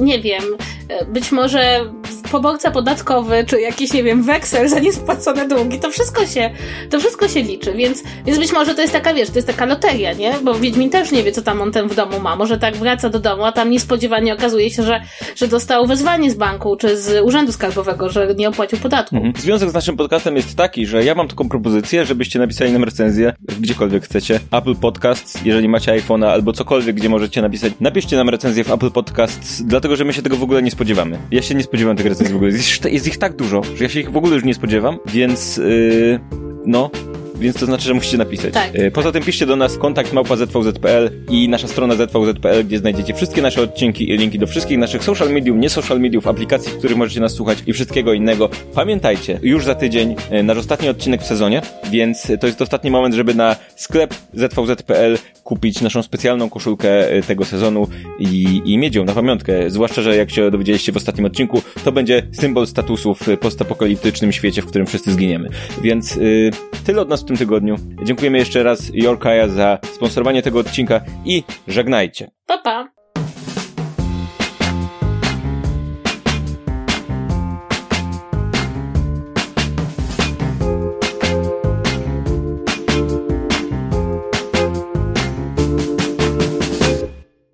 nie 0.00 0.20
wiem, 0.20 0.42
e, 0.88 1.04
być 1.04 1.32
może 1.32 1.80
poborca 2.26 2.70
podatkowy, 2.70 3.44
czy 3.46 3.60
jakiś, 3.60 3.92
nie 3.92 4.02
wiem, 4.02 4.22
weksel 4.22 4.68
za 4.68 4.78
niespłacone 4.78 5.48
długi, 5.48 5.78
to 5.78 5.90
wszystko 5.90 6.26
się, 6.26 6.50
to 6.90 7.00
wszystko 7.00 7.28
się 7.28 7.42
liczy, 7.42 7.72
więc, 7.72 8.02
więc 8.26 8.38
być 8.38 8.52
może 8.52 8.74
to 8.74 8.80
jest 8.80 8.92
taka, 8.92 9.14
wiesz, 9.14 9.30
to 9.30 9.34
jest 9.34 9.48
taka 9.48 9.66
loteria, 9.66 10.12
nie? 10.12 10.34
Bo 10.42 10.54
Wiedźmin 10.54 10.90
też 10.90 11.12
nie 11.12 11.22
wie, 11.22 11.32
co 11.32 11.42
tam 11.42 11.60
on 11.60 11.72
ten 11.72 11.88
w 11.88 11.94
domu 11.94 12.20
ma. 12.20 12.36
Może 12.36 12.58
tak 12.58 12.76
wraca 12.76 13.08
do 13.08 13.20
domu, 13.20 13.44
a 13.44 13.52
tam 13.52 13.70
niespodziewanie 13.70 14.34
okazuje 14.34 14.70
się, 14.70 14.82
że, 14.82 15.00
że 15.36 15.48
dostał 15.48 15.86
wezwanie 15.86 16.30
z 16.30 16.34
banku, 16.34 16.76
czy 16.76 16.96
z 16.96 17.24
urzędu 17.24 17.52
skarbowego, 17.52 18.08
że 18.08 18.34
nie 18.36 18.48
opłacił 18.48 18.78
podatku. 18.78 19.16
Mhm. 19.16 19.34
Związek 19.38 19.70
z 19.70 19.74
naszym 19.74 19.96
podcastem 19.96 20.36
jest 20.36 20.56
taki, 20.56 20.86
że 20.86 21.04
ja 21.04 21.14
mam 21.14 21.28
taką 21.28 21.48
propozycję, 21.48 22.04
żebyście 22.04 22.38
napisali 22.38 22.72
nam 22.72 22.84
recenzję 22.84 23.32
gdziekolwiek 23.60 24.04
chcecie. 24.04 24.40
Apple 24.52 24.74
Podcasts, 24.74 25.44
jeżeli 25.44 25.68
macie 25.68 25.92
iPhone'a 25.92 26.26
albo 26.26 26.52
cokolwiek, 26.52 26.96
gdzie 26.96 27.08
możecie 27.08 27.42
napisać. 27.42 27.72
Napiszcie 27.80 28.16
nam 28.16 28.28
recenzję 28.28 28.64
w 28.64 28.72
Apple 28.72 28.90
Podcasts, 28.90 29.62
dlatego 29.62 29.96
że 29.96 30.04
my 30.04 30.12
się 30.12 30.22
tego 30.22 30.36
w 30.36 30.42
ogóle 30.42 30.62
nie 30.62 30.70
spodziewamy. 30.70 31.18
Ja 31.30 31.42
się 31.42 31.54
nie 31.54 31.62
spodziewam 31.62 31.96
tych 31.96 32.06
recenzji 32.16 32.32
w 32.32 32.36
ogóle. 32.36 32.50
Jest, 32.50 32.84
jest 32.84 33.06
ich 33.06 33.18
tak 33.18 33.36
dużo, 33.36 33.62
że 33.76 33.84
ja 33.84 33.90
się 33.90 34.00
ich 34.00 34.10
w 34.10 34.16
ogóle 34.16 34.34
już 34.34 34.44
nie 34.44 34.54
spodziewam, 34.54 34.98
więc 35.06 35.56
yy, 35.56 36.20
no. 36.66 36.90
Więc 37.40 37.56
to 37.56 37.66
znaczy, 37.66 37.84
że 37.84 37.94
musicie 37.94 38.18
napisać. 38.18 38.54
Tak. 38.54 38.74
Yy, 38.74 38.90
Poza 38.90 39.12
tym 39.12 39.22
piszcie 39.22 39.46
do 39.46 39.56
nas 39.56 39.78
kontakt 39.78 40.12
małpa 40.12 40.36
ZVZ.pl 40.36 41.10
i 41.30 41.48
nasza 41.48 41.68
strona 41.68 41.94
ZVZ.pl, 41.94 42.66
gdzie 42.66 42.78
znajdziecie 42.78 43.14
wszystkie 43.14 43.42
nasze 43.42 43.62
odcinki 43.62 44.10
i 44.10 44.16
linki 44.16 44.38
do 44.38 44.46
wszystkich 44.46 44.78
naszych 44.78 45.04
social 45.04 45.30
mediów, 45.32 45.56
nie 45.58 45.70
social 45.70 46.00
mediów, 46.00 46.26
aplikacji, 46.26 46.72
w 46.72 46.78
których 46.78 46.96
możecie 46.96 47.20
nas 47.20 47.32
słuchać 47.32 47.58
i 47.66 47.72
wszystkiego 47.72 48.12
innego. 48.12 48.48
Pamiętajcie, 48.74 49.40
już 49.42 49.64
za 49.64 49.74
tydzień 49.74 50.16
yy, 50.30 50.42
nasz 50.42 50.58
ostatni 50.58 50.88
odcinek 50.88 51.22
w 51.22 51.26
sezonie, 51.26 51.62
więc 51.90 52.32
to 52.40 52.46
jest 52.46 52.62
ostatni 52.62 52.90
moment, 52.90 53.14
żeby 53.14 53.34
na 53.34 53.56
sklep 53.76 54.14
ZVZ.pl 54.34 55.18
kupić 55.44 55.80
naszą 55.80 56.02
specjalną 56.02 56.50
koszulkę 56.50 57.14
yy, 57.14 57.22
tego 57.22 57.44
sezonu 57.44 57.88
i, 58.18 58.62
i 58.64 58.78
mieć 58.78 58.94
ją 58.94 59.04
na 59.04 59.12
pamiątkę. 59.12 59.70
Zwłaszcza, 59.70 60.02
że 60.02 60.16
jak 60.16 60.30
się 60.30 60.50
dowiedzieliście 60.50 60.92
w 60.92 60.96
ostatnim 60.96 61.26
odcinku, 61.26 61.62
to 61.84 61.92
będzie 61.92 62.22
symbol 62.32 62.66
statusu 62.66 63.14
w 63.14 63.36
postapokaliptycznym 63.40 64.32
świecie, 64.32 64.62
w 64.62 64.66
którym 64.66 64.86
wszyscy 64.86 65.12
zginiemy. 65.12 65.48
Więc 65.82 66.18
tyle 66.84 67.02
od 67.02 67.08
nas 67.08 67.24
tym 67.26 67.36
tygodniu. 67.36 67.76
Dziękujemy 68.04 68.38
jeszcze 68.38 68.62
raz 68.62 68.90
Jorkaja 68.94 69.48
za 69.48 69.78
sponsorowanie 69.92 70.42
tego 70.42 70.58
odcinka 70.58 71.00
i 71.24 71.44
żegnajcie. 71.68 72.30
Pa, 72.46 72.58
pa! 72.58 72.95